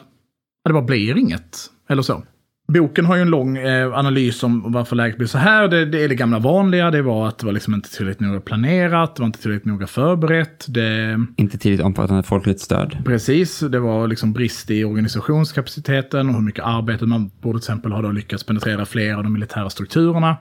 det 0.66 0.74
bara 0.74 0.84
blir 0.84 1.18
inget. 1.18 1.58
Eller 1.90 2.02
så. 2.02 2.24
Boken 2.68 3.06
har 3.06 3.16
ju 3.16 3.22
en 3.22 3.30
lång 3.30 3.58
eh, 3.58 3.94
analys 3.94 4.44
om 4.44 4.72
varför 4.72 4.96
läget 4.96 5.18
blev 5.18 5.28
så 5.28 5.38
här. 5.38 5.68
Det, 5.68 5.86
det, 5.86 6.04
är 6.04 6.10
det 6.10 6.16
gamla 6.16 6.40
vanliga. 6.40 6.92
Det 6.92 7.02
var 7.02 7.28
att 7.28 7.38
det 7.38 7.46
var 7.46 7.54
liksom 7.54 7.74
inte 7.74 7.90
tillräckligt 7.90 8.28
noga 8.28 8.40
planerat. 8.40 9.16
Det 9.16 9.22
var 9.22 9.28
inte 9.28 9.42
tillräckligt 9.42 9.66
noga 9.66 9.88
förberett. 9.88 10.66
Det... 10.68 11.20
Inte 11.38 11.58
tillräckligt 11.58 11.86
omfattande 11.86 12.24
folkligt 12.24 12.60
stöd. 12.60 12.98
Precis. 13.06 13.60
Det 13.60 13.80
var 13.80 14.08
liksom 14.08 14.34
brist 14.34 14.72
i 14.72 14.84
organisationskapaciteten 14.84 16.30
och 16.30 16.36
hur 16.36 16.42
mycket 16.42 16.66
arbete 16.66 17.06
man 17.06 17.32
borde 17.42 17.60
till 17.60 17.64
exempel 17.64 17.92
ha 17.92 18.02
då 18.02 18.12
lyckats 18.12 18.44
penetrera 18.44 18.86
fler 18.86 19.16
av 19.16 19.24
de 19.24 19.34
militära 19.34 19.70
strukturerna. 19.70 20.38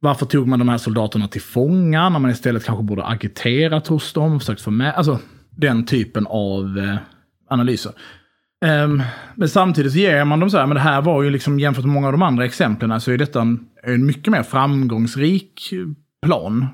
Varför 0.00 0.26
tog 0.26 0.48
man 0.48 0.58
de 0.58 0.68
här 0.68 0.78
soldaterna 0.78 1.28
till 1.28 1.42
fånga 1.42 2.08
när 2.08 2.18
man 2.18 2.30
istället 2.30 2.64
kanske 2.64 2.84
borde 2.84 3.04
agiterat 3.04 3.86
hos 3.86 4.12
dem? 4.12 4.40
Försökt 4.40 4.60
få 4.60 4.70
med, 4.70 4.94
alltså 4.94 5.18
den 5.50 5.86
typen 5.86 6.26
av 6.26 6.78
eh, 6.78 6.96
analyser. 7.50 7.92
Um, 8.62 9.02
men 9.34 9.48
samtidigt 9.48 9.92
så 9.92 9.98
ger 9.98 10.24
man 10.24 10.40
dem 10.40 10.50
så 10.50 10.58
här, 10.58 10.66
men 10.66 10.74
det 10.74 10.80
här 10.80 11.02
var 11.02 11.22
ju 11.22 11.30
liksom 11.30 11.60
jämfört 11.60 11.84
med 11.84 11.94
många 11.94 12.06
av 12.06 12.12
de 12.12 12.22
andra 12.22 12.44
exemplen 12.44 13.00
så 13.00 13.10
är 13.10 13.18
detta 13.18 13.40
en, 13.40 13.66
en 13.82 14.06
mycket 14.06 14.32
mer 14.32 14.42
framgångsrik 14.42 15.72
plan. 16.26 16.66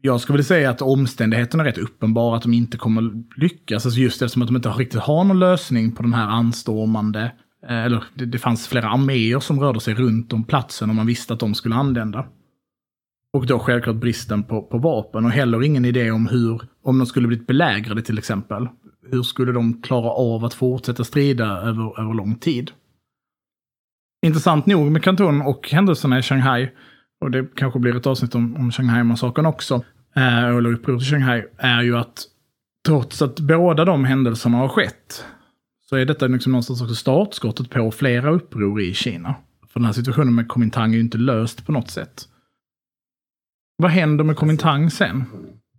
Jag 0.00 0.20
skulle 0.20 0.34
vilja 0.34 0.44
säga 0.44 0.70
att 0.70 0.82
omständigheterna 0.82 1.62
är 1.62 1.66
rätt 1.66 1.78
uppenbara 1.78 2.36
att 2.36 2.42
de 2.42 2.52
inte 2.54 2.76
kommer 2.76 3.10
lyckas. 3.36 3.86
Alltså 3.86 4.00
just 4.00 4.22
eftersom 4.22 4.42
att 4.42 4.48
de 4.48 4.56
inte 4.56 4.68
riktigt 4.68 5.00
har 5.00 5.24
någon 5.24 5.38
lösning 5.38 5.92
på 5.92 6.02
den 6.02 6.14
här 6.14 6.28
anstormande, 6.28 7.32
eh, 7.68 7.84
eller 7.84 8.04
det, 8.14 8.24
det 8.24 8.38
fanns 8.38 8.68
flera 8.68 8.88
arméer 8.88 9.40
som 9.40 9.60
rörde 9.60 9.80
sig 9.80 9.94
runt 9.94 10.32
om 10.32 10.44
platsen 10.44 10.90
och 10.90 10.96
man 10.96 11.06
visste 11.06 11.34
att 11.34 11.40
de 11.40 11.54
skulle 11.54 11.74
anlända. 11.74 12.26
Och 13.32 13.46
då 13.46 13.58
självklart 13.58 13.96
bristen 13.96 14.42
på, 14.42 14.62
på 14.62 14.78
vapen 14.78 15.24
och 15.24 15.30
heller 15.30 15.62
ingen 15.62 15.84
idé 15.84 16.10
om 16.10 16.26
hur, 16.26 16.62
om 16.82 16.98
de 16.98 17.06
skulle 17.06 17.28
blivit 17.28 17.46
belägrade 17.46 18.02
till 18.02 18.18
exempel, 18.18 18.68
hur 19.10 19.22
skulle 19.22 19.52
de 19.52 19.82
klara 19.82 20.10
av 20.10 20.44
att 20.44 20.54
fortsätta 20.54 21.04
strida 21.04 21.46
över, 21.46 22.00
över 22.00 22.14
lång 22.14 22.34
tid? 22.34 22.70
Intressant 24.26 24.66
nog 24.66 24.90
med 24.90 25.02
Kanton 25.02 25.42
och 25.42 25.68
händelserna 25.70 26.18
i 26.18 26.22
Shanghai, 26.22 26.70
och 27.20 27.30
det 27.30 27.46
kanske 27.56 27.78
blir 27.78 27.96
ett 27.96 28.06
avsnitt 28.06 28.34
om, 28.34 28.56
om 28.56 28.72
Shanghai-massakern 28.72 29.46
också, 29.46 29.74
eh, 30.16 30.44
eller 30.44 30.72
upproret 30.72 31.02
i 31.02 31.04
Shanghai, 31.04 31.44
är 31.56 31.82
ju 31.82 31.96
att 31.96 32.24
trots 32.86 33.22
att 33.22 33.40
båda 33.40 33.84
de 33.84 34.04
händelserna 34.04 34.56
har 34.56 34.68
skett, 34.68 35.24
så 35.88 35.96
är 35.96 36.04
detta 36.04 36.26
liksom 36.26 36.52
någonstans 36.52 36.82
också 36.82 36.94
startskottet 36.94 37.70
på 37.70 37.90
flera 37.90 38.30
uppror 38.30 38.80
i 38.80 38.94
Kina. 38.94 39.34
För 39.68 39.80
den 39.80 39.86
här 39.86 39.92
situationen 39.92 40.34
med 40.34 40.48
Kuomintang 40.48 40.90
är 40.90 40.94
ju 40.94 41.00
inte 41.00 41.18
löst 41.18 41.66
på 41.66 41.72
något 41.72 41.90
sätt. 41.90 42.28
Vad 43.76 43.90
händer 43.90 44.24
med 44.24 44.36
Kuomintang 44.36 44.90
sen? 44.90 45.24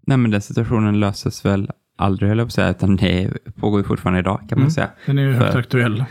Nej, 0.07 0.17
men 0.17 0.31
den 0.31 0.41
situationen 0.41 0.99
löses 0.99 1.45
väl 1.45 1.71
aldrig 1.95 2.29
höll 2.29 2.37
jag 2.37 2.47
på 2.47 2.49
att 2.49 2.53
säga, 2.53 2.69
utan 2.69 2.95
det 2.95 3.31
pågår 3.55 3.79
ju 3.79 3.83
fortfarande 3.83 4.19
idag 4.19 4.39
kan 4.39 4.49
man 4.49 4.57
mm, 4.57 4.71
säga. 4.71 4.89
Den 5.05 5.17
är 5.17 5.23
ju 5.23 5.31
högt 5.33 5.55
aktuell. 5.55 6.05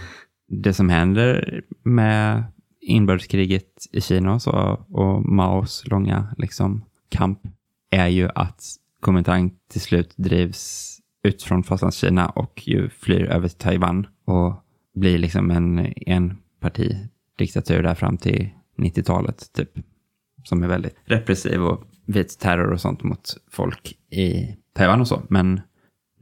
Det 0.48 0.72
som 0.72 0.88
händer 0.88 1.60
med 1.82 2.44
inbördeskriget 2.80 3.86
i 3.92 4.00
Kina 4.00 4.34
och, 4.34 4.42
så, 4.42 4.84
och 4.88 5.24
Maos 5.24 5.84
långa 5.86 6.34
liksom, 6.38 6.84
kamp 7.08 7.38
är 7.90 8.08
ju 8.08 8.28
att 8.34 8.64
Kuomintang 9.02 9.52
till 9.70 9.80
slut 9.80 10.14
drivs 10.16 10.90
ut 11.22 11.42
från 11.42 11.64
Fastlandskina 11.64 12.28
och 12.28 12.68
ju 12.68 12.88
flyr 12.88 13.24
över 13.24 13.48
till 13.48 13.58
Taiwan 13.58 14.06
och 14.24 14.64
blir 14.94 15.18
liksom 15.18 15.50
en 15.50 15.92
enpartidiktatur 16.06 17.82
där 17.82 17.94
fram 17.94 18.16
till 18.16 18.48
90-talet 18.78 19.52
typ. 19.52 19.70
Som 20.44 20.62
är 20.62 20.68
väldigt 20.68 20.96
repressiv 21.04 21.62
och 21.62 21.84
vit 22.06 22.38
terror 22.38 22.72
och 22.72 22.80
sånt 22.80 23.02
mot 23.02 23.36
folk 23.50 23.98
i 24.10 24.56
Taiwan 24.74 25.00
och 25.00 25.08
så. 25.08 25.22
Men 25.28 25.60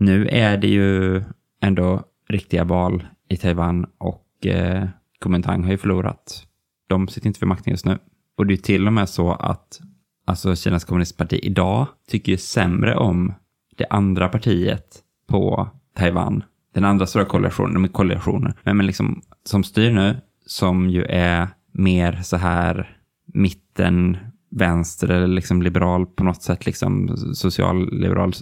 nu 0.03 0.29
är 0.29 0.57
det 0.57 0.69
ju 0.69 1.23
ändå 1.61 2.03
riktiga 2.29 2.65
val 2.65 3.07
i 3.29 3.37
Taiwan 3.37 3.87
och 3.99 4.47
eh, 4.47 4.89
Kuomintang 5.21 5.65
har 5.65 5.71
ju 5.71 5.79
förlorat. 5.79 6.47
De 6.89 7.09
sitter 7.09 7.27
inte 7.27 7.41
vid 7.41 7.49
makten 7.49 7.71
just 7.71 7.87
nu. 7.87 7.99
Och 8.37 8.47
det 8.47 8.55
är 8.55 8.57
till 8.57 8.87
och 8.87 8.93
med 8.93 9.09
så 9.09 9.33
att 9.33 9.81
alltså 10.25 10.57
Kinas 10.57 10.85
kommunistparti 10.85 11.41
idag 11.43 11.87
tycker 12.09 12.33
ju 12.33 12.39
sämre 12.39 12.97
om 12.97 13.35
det 13.77 13.87
andra 13.91 14.29
partiet 14.29 14.99
på 15.29 15.69
Taiwan. 15.97 16.45
Den 16.75 16.85
andra 16.85 17.07
stora 17.07 17.25
koalitionen, 17.25 17.75
de 17.75 17.85
är 17.85 17.89
koalitioner, 17.89 18.55
men, 18.63 18.77
men 18.77 18.87
liksom 18.87 19.23
som 19.45 19.65
styr 19.65 19.91
nu, 19.91 20.17
som 20.47 20.91
ju 20.91 21.05
är 21.05 21.49
mer 21.73 22.13
så 22.23 22.37
här 22.37 22.97
mitten, 23.27 24.17
vänster 24.53 25.09
eller 25.09 25.27
liksom 25.27 25.63
liberal 25.63 26.07
på 26.07 26.25
något 26.25 26.43
sätt, 26.43 26.67
liksom 26.67 27.17
socialliberal, 27.35 28.33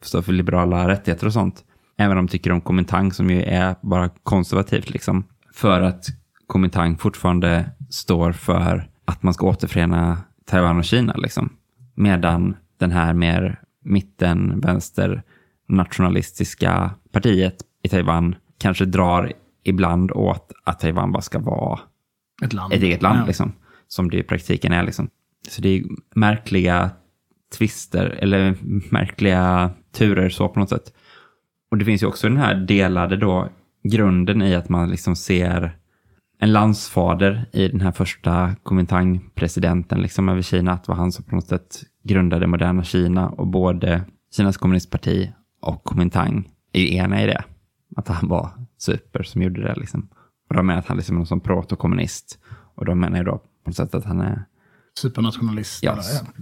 står 0.00 0.22
för 0.22 0.32
liberala 0.32 0.88
rättigheter 0.88 1.26
och 1.26 1.32
sånt. 1.32 1.64
Även 1.98 2.18
om 2.18 2.26
de 2.26 2.30
tycker 2.30 2.52
om 2.52 2.60
Komintang 2.60 3.12
som 3.12 3.30
ju 3.30 3.42
är 3.42 3.76
bara 3.82 4.08
konservativt 4.22 4.90
liksom. 4.90 5.24
För 5.54 5.80
att 5.80 6.04
Komintang 6.46 6.96
fortfarande 6.98 7.70
står 7.90 8.32
för 8.32 8.90
att 9.04 9.22
man 9.22 9.34
ska 9.34 9.46
återförena 9.46 10.18
Taiwan 10.44 10.78
och 10.78 10.84
Kina 10.84 11.14
liksom. 11.16 11.48
Medan 11.94 12.56
den 12.78 12.90
här 12.90 13.14
mer 13.14 13.60
mitten, 13.84 14.60
vänster, 14.60 15.22
nationalistiska 15.68 16.90
partiet 17.12 17.56
i 17.82 17.88
Taiwan 17.88 18.34
kanske 18.58 18.84
drar 18.84 19.32
ibland 19.64 20.10
åt 20.12 20.52
att 20.64 20.78
Taiwan 20.80 21.12
bara 21.12 21.22
ska 21.22 21.38
vara 21.38 21.80
Ett 22.44 22.52
land. 22.52 22.72
ett 22.72 22.82
eget 22.82 23.02
land, 23.02 23.18
Ja. 23.20 23.26
liksom, 23.26 23.52
som 23.88 24.10
det 24.10 24.18
i 24.18 24.22
praktiken 24.22 24.72
är. 24.72 24.82
Liksom. 24.82 25.08
Så 25.48 25.62
det 25.62 25.68
är 25.68 25.84
märkliga 26.14 26.90
twister, 27.58 28.06
eller 28.06 28.54
märkliga 28.92 29.70
turer 29.92 30.28
så 30.28 30.48
på 30.48 30.60
något 30.60 30.68
sätt. 30.68 30.92
Och 31.70 31.78
det 31.78 31.84
finns 31.84 32.02
ju 32.02 32.06
också 32.06 32.28
den 32.28 32.36
här 32.36 32.54
delade 32.54 33.16
då, 33.16 33.48
grunden 33.82 34.42
i 34.42 34.54
att 34.54 34.68
man 34.68 34.90
liksom 34.90 35.16
ser 35.16 35.76
en 36.38 36.52
landsfader 36.52 37.48
i 37.52 37.68
den 37.68 37.80
här 37.80 37.92
första 37.92 38.54
Kuomintang-presidenten 38.64 40.02
liksom 40.02 40.28
över 40.28 40.42
Kina, 40.42 40.72
att 40.72 40.84
det 40.84 40.92
var 40.92 40.96
han 40.96 41.12
som 41.12 41.24
på 41.24 41.34
något 41.34 41.46
sätt 41.46 41.82
grundade 42.02 42.46
moderna 42.46 42.84
Kina 42.84 43.28
och 43.28 43.46
både 43.46 44.04
Kinas 44.36 44.56
kommunistparti 44.56 45.32
och 45.62 45.84
Kuomintang 45.84 46.48
är 46.72 46.80
ju 46.80 46.94
ena 46.94 47.22
i 47.22 47.26
det. 47.26 47.44
Att 47.96 48.08
han 48.08 48.28
var 48.28 48.50
super 48.78 49.22
som 49.22 49.42
gjorde 49.42 49.62
det 49.62 49.74
liksom. 49.76 50.08
Och 50.48 50.54
de 50.54 50.66
menar 50.66 50.80
att 50.80 50.86
han 50.86 50.96
liksom 50.96 51.16
är 51.16 51.18
någon 51.18 51.26
som 51.26 51.40
protokommunist. 51.40 52.38
Och 52.74 52.84
de 52.84 53.00
menar 53.00 53.18
ju 53.18 53.24
då 53.24 53.38
på 53.38 53.70
något 53.70 53.76
sätt 53.76 53.94
att 53.94 54.04
han 54.04 54.20
är 54.20 54.44
Supernationalist. 54.98 55.82
ja, 55.82 55.98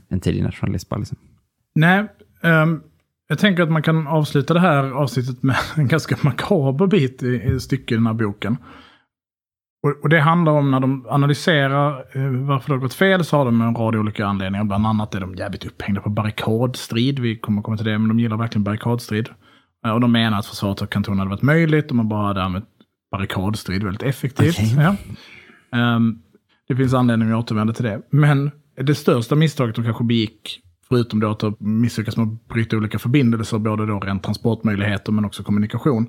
en 0.09 0.21
tidig 0.21 0.43
nationalist 0.43 0.89
bara 0.89 0.99
liksom. 0.99 1.19
Nej, 1.75 2.07
ehm, 2.43 2.81
jag 3.29 3.39
tänker 3.39 3.63
att 3.63 3.71
man 3.71 3.83
kan 3.83 4.07
avsluta 4.07 4.55
det 4.55 4.61
här 4.61 4.85
avsnittet 4.91 5.43
med 5.43 5.57
en 5.77 5.89
ganska 5.89 6.17
makaber 6.23 6.87
bit 6.87 7.23
i, 7.23 7.43
i 7.43 7.61
stycke 7.61 7.95
i 7.95 7.97
den 7.97 8.07
här 8.07 8.15
boken. 8.15 8.57
Och, 9.83 10.03
och 10.03 10.09
det 10.09 10.21
handlar 10.21 10.53
om 10.53 10.71
när 10.71 10.81
de 10.81 11.07
analyserar 11.09 12.05
eh, 12.13 12.31
varför 12.31 12.69
det 12.69 12.75
har 12.75 12.81
gått 12.81 12.95
fel 12.95 13.25
så 13.25 13.37
har 13.37 13.45
de 13.45 13.61
en 13.61 13.75
rad 13.75 13.97
olika 13.97 14.27
anledningar. 14.27 14.65
Bland 14.65 14.87
annat 14.87 15.15
är 15.15 15.21
de 15.21 15.35
jävligt 15.35 15.65
upphängda 15.65 16.01
på 16.01 16.11
barrikadstrid. 16.11 17.19
Vi 17.19 17.39
kommer 17.39 17.63
komma 17.63 17.77
till 17.77 17.87
det, 17.87 17.99
men 17.99 18.09
de 18.09 18.21
gillar 18.21 18.37
verkligen 18.37 18.65
barrikadstrid. 18.65 19.29
Eh, 19.87 19.93
och 19.93 20.01
de 20.01 20.13
menar 20.13 20.39
att 20.39 20.47
försvaret 20.47 20.83
av 20.83 20.87
kantonen 20.87 21.19
hade 21.19 21.31
varit 21.31 21.43
möjligt 21.43 21.91
om 21.91 21.97
man 21.97 22.09
bara 22.09 22.27
hade 22.27 22.43
använt 22.43 22.69
barrikadstrid 23.11 23.83
väldigt 23.83 24.03
effektivt. 24.03 24.57
Okej. 24.59 24.77
Ja. 24.79 24.97
Ehm, 25.79 26.19
det 26.69 26.77
finns 26.77 26.95
anledning 26.95 27.31
att 27.31 27.37
återvända 27.45 27.73
till 27.73 27.85
det. 27.85 28.01
Men 28.11 28.51
det 28.77 28.95
största 28.95 29.35
misstaget 29.35 29.75
de 29.75 29.85
kanske 29.85 30.05
begick, 30.05 30.61
förutom 30.89 31.21
då 31.21 31.31
att 31.31 31.61
misslyckas 31.61 32.17
med 32.17 32.27
att 32.27 32.49
bryta 32.49 32.77
olika 32.77 32.99
förbindelser, 32.99 33.59
både 33.59 33.87
då 33.87 34.01
rent 34.01 34.23
transportmöjligheter 34.23 35.12
men 35.12 35.25
också 35.25 35.43
kommunikation, 35.43 36.07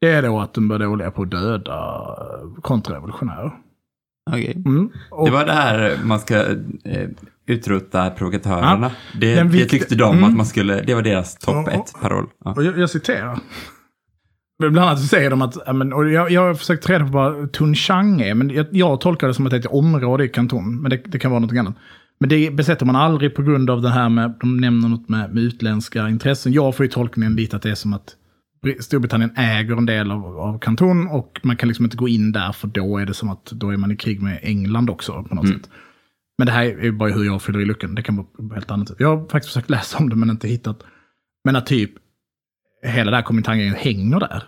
det 0.00 0.08
är 0.08 0.22
då 0.22 0.40
att 0.40 0.54
de 0.54 0.68
började 0.68 0.86
olja 0.86 1.10
på 1.10 1.22
att 1.22 1.30
döda 1.30 2.04
kontrarevolutionärer. 2.62 3.52
Okej. 4.30 4.52
Mm. 4.66 4.90
Och, 5.10 5.26
Det 5.26 5.32
var 5.32 5.46
där 5.46 5.98
man 6.04 6.20
ska 6.20 6.36
eh, 6.84 7.08
utrota 7.46 8.10
provokatörerna. 8.10 8.90
det, 9.20 9.34
den 9.34 9.46
det 9.48 9.52
vikt- 9.58 9.70
tyckte 9.70 9.94
de 9.94 10.12
Mm. 10.18 10.24
att 10.30 10.36
man 10.36 10.46
skulle, 10.46 10.80
det 10.82 10.94
var 10.94 11.02
deras 11.02 11.36
topp 11.36 11.66
Ja. 11.66 11.72
ett-paroll. 11.72 12.26
Ja. 12.44 12.52
och 12.54 12.64
jag, 12.64 12.78
jag 12.78 12.90
citerar. 12.90 13.38
Men 14.66 14.72
Bland 14.72 14.88
annat 14.88 15.00
så 15.00 15.06
säger 15.06 15.30
de 15.30 15.42
att, 15.42 15.76
men, 15.76 15.92
och 15.92 16.10
jag, 16.10 16.30
jag 16.30 16.40
har 16.40 16.54
försökt 16.54 16.90
reda 16.90 17.04
på 17.04 17.10
vad 17.10 17.52
Tunchang 17.52 18.20
är, 18.20 18.34
men 18.34 18.50
jag, 18.50 18.66
jag 18.70 19.00
tolkar 19.00 19.28
det 19.28 19.34
som 19.34 19.46
att 19.46 19.50
det 19.50 19.56
är 19.56 19.60
ett 19.60 19.66
område 19.66 20.24
i 20.24 20.28
kanton, 20.28 20.82
men 20.82 20.90
det, 20.90 21.02
det 21.04 21.18
kan 21.18 21.30
vara 21.30 21.40
något 21.40 21.52
annat. 21.52 21.74
Men 22.20 22.28
det 22.28 22.54
besätter 22.54 22.86
man 22.86 22.96
aldrig 22.96 23.34
på 23.34 23.42
grund 23.42 23.70
av 23.70 23.82
det 23.82 23.90
här 23.90 24.08
med, 24.08 24.34
de 24.40 24.56
nämner 24.56 24.88
något 24.88 25.08
med, 25.08 25.34
med 25.34 25.42
utländska 25.42 26.08
intressen. 26.08 26.52
Jag 26.52 26.76
får 26.76 26.86
ju 26.86 26.92
tolkningen 26.92 27.36
lite 27.36 27.56
att 27.56 27.62
det 27.62 27.70
är 27.70 27.74
som 27.74 27.92
att 27.92 28.16
Br- 28.64 28.80
Storbritannien 28.80 29.32
äger 29.36 29.76
en 29.76 29.86
del 29.86 30.10
av, 30.10 30.24
av 30.24 30.58
kanton 30.58 31.06
och 31.06 31.40
man 31.42 31.56
kan 31.56 31.68
liksom 31.68 31.84
inte 31.84 31.96
gå 31.96 32.08
in 32.08 32.32
där 32.32 32.52
för 32.52 32.68
då 32.68 32.98
är 32.98 33.06
det 33.06 33.14
som 33.14 33.30
att 33.30 33.44
då 33.44 33.70
är 33.70 33.76
man 33.76 33.92
i 33.92 33.96
krig 33.96 34.22
med 34.22 34.38
England 34.42 34.90
också 34.90 35.22
på 35.28 35.34
något 35.34 35.48
sätt. 35.48 35.70
Men 36.38 36.46
det 36.46 36.52
här 36.52 36.64
är 36.64 36.84
ju 36.84 36.92
bara 36.92 37.12
hur 37.12 37.24
jag 37.24 37.42
fyller 37.42 37.60
i 37.60 37.64
luckan. 37.64 37.94
Det 37.94 38.02
kan 38.02 38.16
vara 38.16 38.26
på 38.48 38.54
helt 38.54 38.70
annat 38.70 38.88
sätt. 38.88 38.96
Jag 39.00 39.16
har 39.16 39.28
faktiskt 39.28 39.52
försökt 39.52 39.70
läsa 39.70 39.98
om 39.98 40.08
det 40.08 40.16
men 40.16 40.30
inte 40.30 40.48
hittat. 40.48 40.82
Men 41.44 41.56
att 41.56 41.66
typ 41.66 41.92
hela 42.86 43.10
det 43.10 43.16
här 43.16 43.24
kommentangen 43.24 43.74
hänger 43.74 44.20
där. 44.20 44.42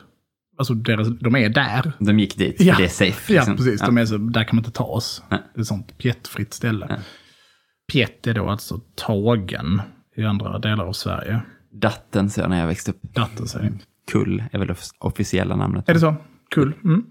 Alltså 0.58 0.74
deras, 0.74 1.08
de 1.20 1.36
är 1.36 1.48
där. 1.48 1.92
De 1.98 2.18
gick 2.18 2.36
dit, 2.38 2.60
Ja. 2.60 2.74
det 2.78 2.84
är 2.84 2.88
safe. 2.88 3.32
Ja, 3.32 3.40
liksom. 3.40 3.56
precis. 3.56 3.80
Ja. 3.80 3.86
De 3.86 3.98
är 3.98 4.06
så, 4.06 4.16
där 4.18 4.44
kan 4.44 4.56
man 4.56 4.60
inte 4.64 4.76
ta 4.78 4.84
oss. 4.84 5.22
Nej. 5.30 5.40
Det 5.54 5.58
är 5.58 5.62
ett 5.62 5.66
sånt 5.66 5.98
pjettfritt 5.98 6.54
ställe. 6.54 6.86
Ja. 6.88 6.96
Pjett 7.92 8.26
är 8.26 8.34
då 8.34 8.48
alltså 8.48 8.80
tagen 8.94 9.82
i 10.16 10.24
andra 10.24 10.58
delar 10.58 10.84
av 10.86 10.92
Sverige. 10.92 11.40
Datten 11.72 12.30
sa 12.30 12.40
jag 12.40 12.50
när 12.50 12.60
jag 12.60 12.66
växte 12.66 12.90
upp. 12.90 13.02
Datten 13.02 13.46
säger 13.46 13.72
Kull 14.12 14.44
är 14.52 14.58
väl 14.58 14.68
det 14.68 14.76
officiella 14.98 15.56
namnet. 15.56 15.88
Är 15.88 15.94
det 15.94 16.00
så? 16.00 16.14
Kul. 16.54 16.72
Mm. 16.84 17.04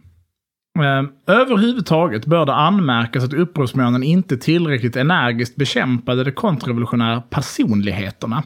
Eh, 0.79 1.09
överhuvudtaget 1.35 2.25
bör 2.25 2.45
det 2.45 2.53
anmärkas 2.53 3.23
att 3.23 3.33
upprorsmännen 3.33 4.03
inte 4.03 4.37
tillräckligt 4.37 4.95
energiskt 4.95 5.55
bekämpade 5.55 6.23
de 6.23 6.31
kontrarevolutionära 6.31 7.21
personligheterna. 7.21 8.43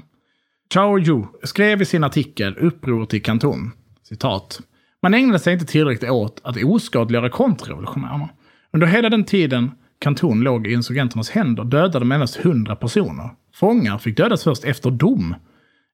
Chao 0.73 0.99
Yu 0.99 1.25
skrev 1.43 1.81
i 1.81 1.85
sin 1.85 2.03
artikel 2.03 2.57
Upproret 2.57 3.13
i 3.13 3.19
Kanton, 3.19 3.71
citat. 4.03 4.59
Man 5.01 5.13
ägnade 5.13 5.39
sig 5.39 5.53
inte 5.53 5.65
tillräckligt 5.65 6.11
åt 6.11 6.41
att 6.43 6.63
oskadliggöra 6.63 7.29
kontrarevolutionärerna. 7.29 8.29
Under 8.73 8.87
hela 8.87 9.09
den 9.09 9.23
tiden 9.23 9.71
Kanton 9.99 10.41
låg 10.41 10.67
i 10.67 10.73
insurgenternas 10.73 11.29
händer 11.29 11.63
dödade 11.63 11.99
de 11.99 12.11
endast 12.11 12.45
100 12.45 12.75
personer. 12.75 13.29
Fångar 13.55 13.97
fick 13.97 14.17
dödas 14.17 14.43
först 14.43 14.63
efter 14.63 14.91
dom. 14.91 15.35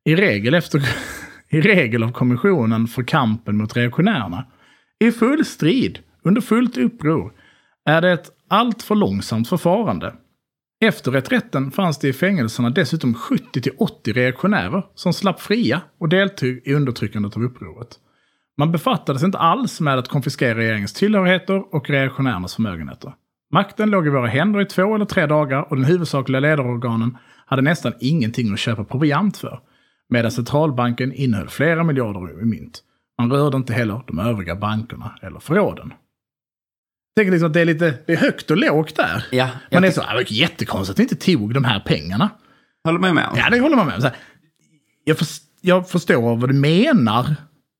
I 0.05 0.15
regel, 0.15 0.53
efter, 0.53 0.81
I 1.49 1.61
regel 1.61 2.03
av 2.03 2.11
kommissionen 2.11 2.87
för 2.87 3.03
kampen 3.03 3.57
mot 3.57 3.77
reaktionärerna. 3.77 4.45
I 4.99 5.11
full 5.11 5.45
strid, 5.45 5.99
under 6.23 6.41
fullt 6.41 6.77
uppror, 6.77 7.31
är 7.85 8.01
det 8.01 8.11
ett 8.11 8.31
alltför 8.47 8.95
långsamt 8.95 9.49
förfarande. 9.49 10.13
Efter 10.81 11.11
reträtten 11.11 11.71
fanns 11.71 11.99
det 11.99 12.07
i 12.07 12.13
fängelserna 12.13 12.69
dessutom 12.69 13.15
70-80 13.15 14.13
reaktionärer 14.13 14.85
som 14.95 15.13
slapp 15.13 15.41
fria 15.41 15.81
och 15.99 16.09
deltog 16.09 16.61
i 16.65 16.73
undertryckandet 16.73 17.37
av 17.37 17.43
upproret. 17.43 17.99
Man 18.57 18.71
befattades 18.71 19.23
inte 19.23 19.37
alls 19.37 19.81
med 19.81 19.99
att 19.99 20.07
konfiskera 20.07 20.57
regeringens 20.57 20.93
tillhörigheter 20.93 21.75
och 21.75 21.89
reaktionärernas 21.89 22.55
förmögenheter. 22.55 23.13
Makten 23.51 23.89
låg 23.89 24.07
i 24.07 24.09
våra 24.09 24.27
händer 24.27 24.61
i 24.61 24.65
två 24.65 24.95
eller 24.95 25.05
tre 25.05 25.25
dagar 25.25 25.61
och 25.69 25.75
den 25.75 25.85
huvudsakliga 25.85 26.39
ledarorganen 26.39 27.17
hade 27.45 27.61
nästan 27.61 27.93
ingenting 27.99 28.53
att 28.53 28.59
köpa 28.59 28.83
proviant 28.83 29.37
för. 29.37 29.59
Medan 30.09 30.31
centralbanken 30.31 31.13
innehöll 31.13 31.49
flera 31.49 31.83
miljarder 31.83 32.41
i 32.41 32.45
mynt. 32.45 32.79
Man 33.17 33.31
rörde 33.31 33.57
inte 33.57 33.73
heller 33.73 34.01
de 34.07 34.19
övriga 34.19 34.55
bankerna 34.55 35.15
eller 35.21 35.39
förråden. 35.39 35.93
Tänker 37.15 37.31
liksom 37.31 37.47
att 37.47 37.53
det 37.53 37.61
är 37.61 37.65
lite 37.65 37.93
det 38.07 38.13
är 38.13 38.17
högt 38.17 38.51
och 38.51 38.57
lågt 38.57 38.95
där. 38.95 39.25
Ja, 39.31 39.49
Man 39.71 39.83
är 39.83 39.91
så, 39.91 40.01
"Ah, 40.01 40.13
det 40.13 40.19
är 40.21 40.33
jättekonstigt 40.33 40.95
att 40.95 40.99
vi 40.99 41.03
inte 41.03 41.15
tog 41.15 41.53
de 41.53 41.63
här 41.63 41.79
pengarna. 41.79 42.29
håller 42.85 42.99
man 42.99 43.15
med 43.15 43.27
om. 43.27 43.37
Ja, 43.37 43.49
det 43.51 43.59
håller 43.59 43.75
man 43.75 43.85
med 43.85 43.95
om. 43.95 44.01
Så 44.01 44.07
här, 44.07 44.15
Jag, 45.05 45.17
förs- 45.17 45.41
jag 45.61 45.89
förstår 45.89 46.35
vad 46.35 46.49
du 46.49 46.53
menar, 46.53 47.35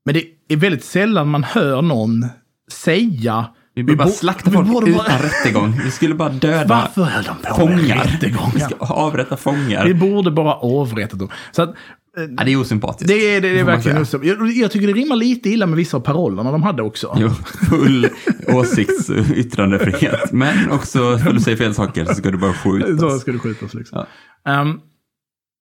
men 0.05 0.13
det 0.15 0.23
är 0.49 0.57
väldigt 0.57 0.83
sällan 0.83 1.27
man 1.29 1.43
hör 1.43 1.81
någon 1.81 2.25
säga... 2.71 3.45
Vi 3.75 3.83
borde 3.83 3.95
bara 3.97 4.07
slakta 4.07 4.51
folk 4.51 4.67
borde 4.67 4.91
utan 4.91 5.05
bara- 5.05 5.17
rättegång. 5.23 5.79
Vi 5.83 5.91
skulle 5.91 6.15
bara 6.15 6.29
döda 6.29 6.65
Varför 6.67 7.03
höll 7.03 7.23
de 7.23 7.35
på 7.37 7.65
med 7.67 7.79
fångar. 7.79 8.03
rättegångar? 8.03 8.51
Vi 8.53 8.59
ska 8.59 8.75
avrätta 8.79 9.37
fångar. 9.37 9.85
Vi 9.85 9.93
borde 9.93 10.31
bara 10.31 10.53
avrätta 10.53 11.17
dem. 11.17 11.29
Så 11.51 11.61
att, 11.61 11.75
Ja, 12.15 12.43
det 12.45 12.51
är 12.53 12.57
osympatiskt. 12.61 13.07
det 13.07 13.35
är, 13.35 13.41
det 13.41 13.47
är 13.47 13.57
får 13.59 13.65
man 13.65 13.75
verkligen 13.75 13.97
just, 13.97 14.13
jag, 14.13 14.51
jag 14.51 14.71
tycker 14.71 14.87
det 14.87 14.93
rimmar 14.93 15.15
lite 15.15 15.49
illa 15.49 15.65
med 15.67 15.77
vissa 15.77 15.97
av 15.97 16.01
parollerna 16.01 16.51
de 16.51 16.63
hade 16.63 16.83
också. 16.83 17.17
Jo, 17.19 17.29
full 17.69 18.07
åsikts 18.47 19.09
yttrandefrihet. 19.35 20.31
Men 20.31 20.71
också, 20.71 21.17
skulle 21.17 21.33
du 21.33 21.39
säga 21.39 21.57
fel 21.57 21.73
saker 21.73 22.05
så 22.05 22.13
ska 22.13 22.31
du 22.31 22.37
bara 22.37 22.53
Så 22.53 22.59
skjutas. 22.69 23.21
ska 23.21 23.31
det 23.31 23.39
skjutas 23.39 23.73
liksom. 23.73 24.05
Ja. 24.43 24.51
Ehm, 24.51 24.79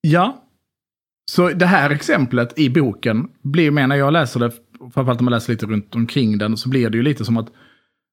Ja. 0.00 0.38
Så 1.30 1.48
det 1.48 1.66
här 1.66 1.90
exemplet 1.90 2.58
i 2.58 2.70
boken 2.70 3.28
blir 3.42 3.70
mer 3.70 3.86
när 3.86 3.96
jag 3.96 4.12
läser 4.12 4.40
det, 4.40 4.50
framförallt 4.94 5.18
om 5.20 5.24
man 5.24 5.32
läser 5.32 5.52
lite 5.52 5.66
runt 5.66 5.94
omkring 5.94 6.38
den, 6.38 6.56
så 6.56 6.68
blir 6.68 6.90
det 6.90 6.96
ju 6.96 7.02
lite 7.02 7.24
som 7.24 7.36
att 7.36 7.48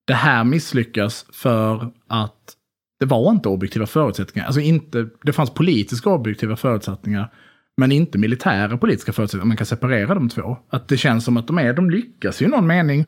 det 0.07 0.13
här 0.13 0.43
misslyckas 0.43 1.25
för 1.33 1.91
att 2.07 2.55
det 2.99 3.05
var 3.05 3.31
inte 3.31 3.49
objektiva 3.49 3.85
förutsättningar. 3.85 4.45
Alltså 4.45 4.61
inte, 4.61 5.07
det 5.23 5.33
fanns 5.33 5.49
politiska 5.49 6.09
objektiva 6.09 6.55
förutsättningar, 6.55 7.31
men 7.79 7.91
inte 7.91 8.17
militära 8.17 8.77
politiska 8.77 9.13
förutsättningar. 9.13 9.45
Man 9.45 9.57
kan 9.57 9.65
separera 9.65 10.13
de 10.13 10.29
två. 10.29 10.57
Att 10.69 10.87
det 10.87 10.97
känns 10.97 11.25
som 11.25 11.37
att 11.37 11.47
de 11.47 11.57
är, 11.57 11.73
de 11.73 11.89
lyckas 11.89 12.41
ju 12.41 12.45
i 12.45 12.49
någon 12.49 12.67
mening. 12.67 13.05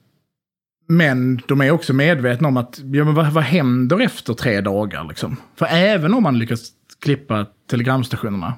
Men 0.87 1.41
de 1.47 1.61
är 1.61 1.71
också 1.71 1.93
medvetna 1.93 2.47
om 2.47 2.57
att, 2.57 2.79
ja 2.83 3.05
men 3.05 3.13
vad, 3.13 3.33
vad 3.33 3.43
händer 3.43 3.99
efter 3.99 4.33
tre 4.33 4.61
dagar 4.61 5.03
liksom? 5.03 5.37
För 5.55 5.65
även 5.65 6.13
om 6.13 6.23
man 6.23 6.39
lyckas 6.39 6.69
klippa 7.01 7.45
telegramstationerna, 7.69 8.53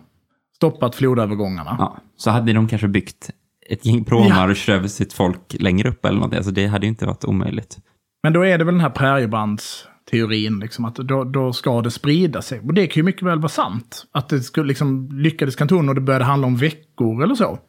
stoppat 0.56 0.96
flodövergångarna. 0.96 1.76
Ja, 1.80 1.98
så 2.18 2.30
hade 2.30 2.54
de 2.54 2.68
kanske 2.68 2.88
byggt 2.88 3.30
ett 3.70 3.86
gäng 3.86 4.04
pråmar 4.04 4.50
och 4.50 4.56
kört 4.56 4.92
sitt 4.92 5.14
folk 5.14 5.56
längre 5.60 5.90
upp 5.90 6.06
eller 6.06 6.20
något. 6.20 6.34
Alltså 6.34 6.52
det 6.52 6.68
hade 6.68 6.86
ju 6.86 6.90
inte 6.90 7.06
varit 7.06 7.26
omöjligt. 7.26 7.78
Men 8.24 8.34
då 8.34 8.46
är 8.46 8.58
det 8.58 8.64
väl 8.64 8.74
den 8.74 8.82
här 8.82 8.90
präriebandsteorin, 10.14 10.60
liksom, 10.60 10.86
att 10.86 10.96
då, 10.96 11.24
då 11.24 11.54
ska 11.54 11.82
det 11.82 11.92
sprida 11.92 12.42
sig. 12.42 12.60
Och 12.60 12.74
det 12.74 12.88
kan 12.88 13.02
ju 13.02 13.04
mycket 13.04 13.24
väl 13.24 13.40
vara 13.40 13.50
sant. 13.50 14.06
Att 14.12 14.30
det 14.30 14.42
skulle 14.42 14.68
liksom 14.68 15.10
lyckades 15.12 15.56
kanton 15.56 15.90
och 15.90 15.96
det 15.96 16.02
började 16.02 16.26
handla 16.26 16.48
om 16.48 16.56
veckor 16.56 17.24
eller 17.24 17.36
så. 17.36 17.60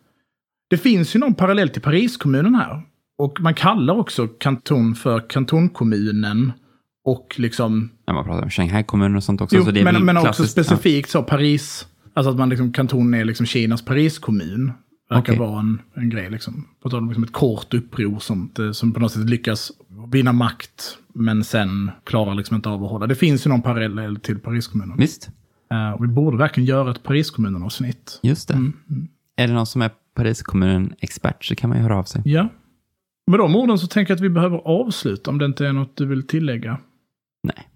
Det 0.70 0.78
finns 0.78 1.16
ju 1.16 1.20
någon 1.20 1.34
parallell 1.34 1.68
till 1.68 1.82
Pariskommunen 1.82 2.54
här. 2.54 2.82
Och 3.18 3.40
man 3.40 3.54
kallar 3.54 3.94
också 3.94 4.26
kanton 4.26 4.94
för 4.94 5.28
kantonkommunen. 5.28 6.52
Och 7.04 7.34
liksom... 7.38 7.90
När 8.06 8.14
man 8.14 8.24
pratar 8.24 8.42
om 8.42 8.50
Shanghai-kommunen 8.50 9.16
och 9.16 9.24
sånt 9.24 9.40
också. 9.40 9.56
Jo, 9.56 9.64
så 9.64 9.72
men, 9.72 10.04
men 10.04 10.16
också 10.16 10.46
specifikt 10.46 11.10
så 11.10 11.22
Paris. 11.22 11.86
Alltså 12.14 12.30
att 12.30 12.36
man 12.36 12.48
liksom, 12.48 12.72
kanton 12.72 13.14
är 13.14 13.24
liksom 13.24 13.46
Kinas 13.46 13.84
Pariskommun. 13.84 14.72
Verkar 15.10 15.32
Okej. 15.32 15.38
vara 15.38 15.60
en, 15.60 15.82
en 15.94 16.10
grej 16.10 16.30
liksom. 16.30 16.68
På 16.82 16.90
tal 16.90 16.98
om 16.98 17.08
liksom 17.08 17.24
ett 17.24 17.32
kort 17.32 17.74
uppror 17.74 18.18
som, 18.18 18.50
som 18.72 18.92
på 18.92 19.00
något 19.00 19.12
sätt 19.12 19.30
lyckas 19.30 19.72
vinna 20.12 20.32
makt. 20.32 20.98
Men 21.14 21.44
sen 21.44 21.90
klarar 22.04 22.34
liksom 22.34 22.56
inte 22.56 22.68
av 22.68 22.84
att 22.84 22.90
hålla. 22.90 23.06
Det 23.06 23.14
finns 23.14 23.46
ju 23.46 23.50
någon 23.50 23.62
parallell 23.62 24.16
till 24.16 24.38
Pariskommunen. 24.38 24.90
Ja. 24.96 25.00
Visst, 25.00 25.30
och 25.98 26.04
vi 26.04 26.08
borde 26.08 26.36
verkligen 26.36 26.66
göra 26.66 26.90
ett 26.90 27.02
Pariskommunen-avsnitt. 27.02 28.20
just 28.22 28.48
det. 28.48 28.54
Mm, 28.54 28.72
mm. 28.90 29.08
Är 29.36 29.46
det 29.48 29.54
någon 29.54 29.66
som 29.66 29.82
är 29.82 29.90
Pariskommunen-expert 30.14 31.44
så 31.44 31.54
kan 31.54 31.70
man 31.70 31.78
ju 31.78 31.82
höra 31.82 31.98
av 31.98 32.04
sig. 32.04 32.22
Ja. 32.24 32.48
Med 33.26 33.40
de 33.40 33.56
orden 33.56 33.78
så 33.78 33.86
tänker 33.86 34.10
jag 34.10 34.16
att 34.16 34.22
vi 34.22 34.28
behöver 34.28 34.58
avsluta 34.58 35.30
om 35.30 35.38
det 35.38 35.44
inte 35.44 35.66
är 35.66 35.72
något 35.72 35.96
du 35.96 36.06
vill 36.06 36.26
tillägga. 36.26 36.78
Nej. 37.42 37.68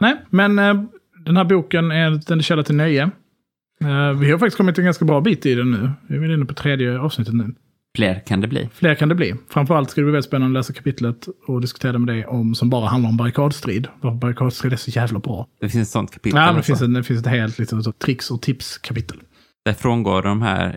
Nej, 0.00 0.16
men 0.30 0.58
eh, 0.58 0.82
den 1.24 1.36
här 1.36 1.44
boken 1.44 1.90
är 1.90 2.32
en 2.32 2.42
källa 2.42 2.62
till 2.62 2.74
nöje. 2.76 3.02
Eh, 3.80 4.12
vi 4.12 4.30
har 4.30 4.38
faktiskt 4.38 4.56
kommit 4.56 4.78
en 4.78 4.84
ganska 4.84 5.04
bra 5.04 5.20
bit 5.20 5.46
i 5.46 5.54
den 5.54 5.70
nu. 5.70 5.90
Vi 6.06 6.16
är 6.16 6.34
inne 6.34 6.44
på 6.44 6.54
tredje 6.54 6.98
avsnittet 6.98 7.34
nu. 7.34 7.54
Fler 7.96 8.22
kan 8.26 8.40
det 8.40 8.48
bli. 8.48 8.68
Fler 8.74 8.94
kan 8.94 9.08
det 9.08 9.14
bli. 9.14 9.34
Framförallt 9.48 9.90
ska 9.90 10.00
det 10.00 10.04
bli 10.04 10.12
väldigt 10.12 10.28
spännande 10.28 10.58
att 10.58 10.64
läsa 10.64 10.72
kapitlet 10.72 11.28
och 11.46 11.60
diskutera 11.60 11.98
med 11.98 12.14
dig 12.14 12.26
om 12.26 12.54
som 12.54 12.70
bara 12.70 12.86
handlar 12.86 13.10
om 13.10 13.16
barrikadstrid. 13.16 13.88
Varför 14.00 14.16
barrikadstrid 14.16 14.72
är 14.72 14.76
så 14.76 14.90
jävla 14.90 15.18
bra. 15.18 15.46
Det 15.60 15.68
finns 15.68 15.88
ett 15.88 15.92
sånt 15.92 16.10
kapitel. 16.10 16.40
Ja, 16.40 16.52
det 16.52 16.62
finns, 16.62 16.82
en, 16.82 16.92
det 16.92 17.02
finns 17.02 17.20
ett 17.20 17.26
helt 17.26 17.58
liksom, 17.58 17.92
tricks 17.92 18.30
och 18.30 18.42
tips-kapitel. 18.42 19.16
Där 19.64 19.72
frångår 19.72 20.22
de 20.22 20.42
här 20.42 20.76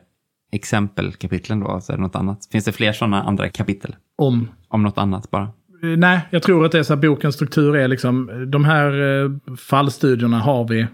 exempelkapitlen 0.51 1.59
då, 1.59 1.81
så 1.81 1.91
är 1.91 1.97
det 1.97 2.03
något 2.03 2.15
annat. 2.15 2.47
Finns 2.51 2.65
det 2.65 2.71
fler 2.71 2.93
sådana 2.93 3.23
andra 3.23 3.49
kapitel? 3.49 3.95
Om 4.17 4.47
Om 4.67 4.83
något 4.83 4.97
annat 4.97 5.31
bara? 5.31 5.43
Eh, 5.83 5.89
Nej, 5.89 6.19
jag 6.29 6.43
tror 6.43 6.65
att 6.65 6.71
det 6.71 6.79
är 6.79 6.83
så 6.83 6.93
här, 6.93 7.01
bokens 7.01 7.35
struktur 7.35 7.75
är 7.75 7.87
liksom, 7.87 8.45
de 8.51 8.65
här 8.65 9.23
eh, 9.23 9.55
fallstudierna 9.57 10.39
har 10.39 10.67
vi. 10.67 10.87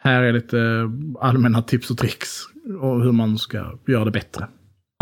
Här 0.00 0.22
är 0.22 0.32
lite 0.32 0.58
eh, 0.58 0.90
allmänna 1.20 1.62
tips 1.62 1.90
och 1.90 1.98
tricks 1.98 2.28
och 2.80 3.02
hur 3.02 3.12
man 3.12 3.38
ska 3.38 3.78
göra 3.86 4.04
det 4.04 4.10
bättre. 4.10 4.46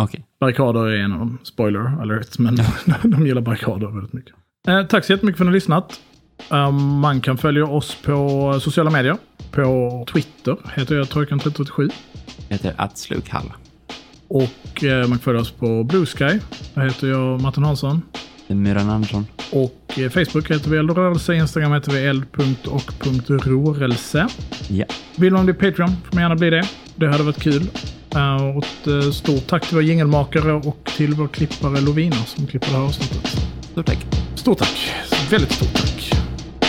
Okej. 0.02 0.24
Barrikader 0.40 0.86
är 0.86 0.98
en 1.04 1.12
av 1.12 1.18
dem, 1.18 1.38
spoiler 1.42 2.02
alert, 2.02 2.38
men 2.38 2.58
de 3.02 3.26
gillar 3.26 3.42
barrikader 3.42 3.86
väldigt 3.86 4.12
mycket. 4.12 4.34
Eh, 4.68 4.82
tack 4.82 5.04
så 5.04 5.12
jättemycket 5.12 5.38
för 5.38 5.44
att 5.44 5.46
ni 5.46 5.50
har 5.50 5.54
lyssnat. 5.54 6.00
Eh, 6.50 6.70
man 6.72 7.20
kan 7.20 7.38
följa 7.38 7.66
oss 7.66 7.96
på 8.02 8.58
sociala 8.60 8.90
medier. 8.90 9.16
På 9.50 10.04
Twitter 10.12 10.56
heter 10.74 10.94
jag 10.94 11.06
Trojkan337. 11.06 11.90
Det 12.48 12.54
heter 12.54 12.74
Attslukhall. 12.76 13.52
Och 14.28 14.84
eh, 14.84 15.00
man 15.00 15.08
kan 15.08 15.18
följa 15.18 15.40
oss 15.40 15.50
på 15.50 15.84
Blue 15.84 16.06
Sky. 16.06 16.40
Där 16.74 16.84
heter 16.84 17.08
jag 17.08 17.40
Martin 17.40 17.64
Hansson. 17.64 18.02
Myran 18.46 18.90
Andersson. 18.90 19.26
Och 19.52 19.98
eh, 19.98 20.10
Facebook 20.10 20.50
heter 20.50 20.70
vi 20.70 20.76
Eldrörelse, 20.76 21.34
Instagram 21.34 21.72
heter 21.72 21.92
vi 21.92 22.06
eld.och.rörelse. 22.06 24.28
Ja. 24.68 24.84
Vill 25.16 25.32
man 25.32 25.44
bli 25.44 25.54
Patreon 25.54 25.88
får 25.88 26.14
man 26.14 26.22
gärna 26.22 26.36
bli 26.36 26.50
det. 26.50 26.68
Det 26.96 27.06
hade 27.06 27.22
varit 27.22 27.42
kul. 27.42 27.62
Uh, 28.16 28.56
och 28.56 28.64
ett 28.64 28.86
eh, 28.86 29.10
stort 29.10 29.46
tack 29.46 29.66
till 29.66 29.74
vår 29.74 29.82
jingelmakare 29.82 30.52
och 30.52 30.90
till 30.96 31.14
vår 31.14 31.28
klippare 31.28 31.80
Lovina 31.80 32.16
som 32.16 32.46
klipper 32.46 32.68
det 32.68 32.76
här 32.76 32.84
avsnittet. 32.84 33.36
Stort 33.72 33.86
tack. 33.86 34.06
Stort 34.34 34.58
tack. 34.58 34.92
Väldigt 35.30 35.52
stort 35.52 35.74
tack. 35.74 36.12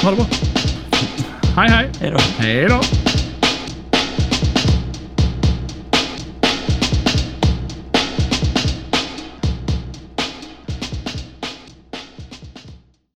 Ha 0.04 0.10
det 0.10 0.16
bra. 0.16 0.26
Hej 1.56 1.70
hej. 1.70 1.90
Hej 2.00 2.12
då. 2.12 2.20
Hej 2.38 2.68
då. 2.70 3.17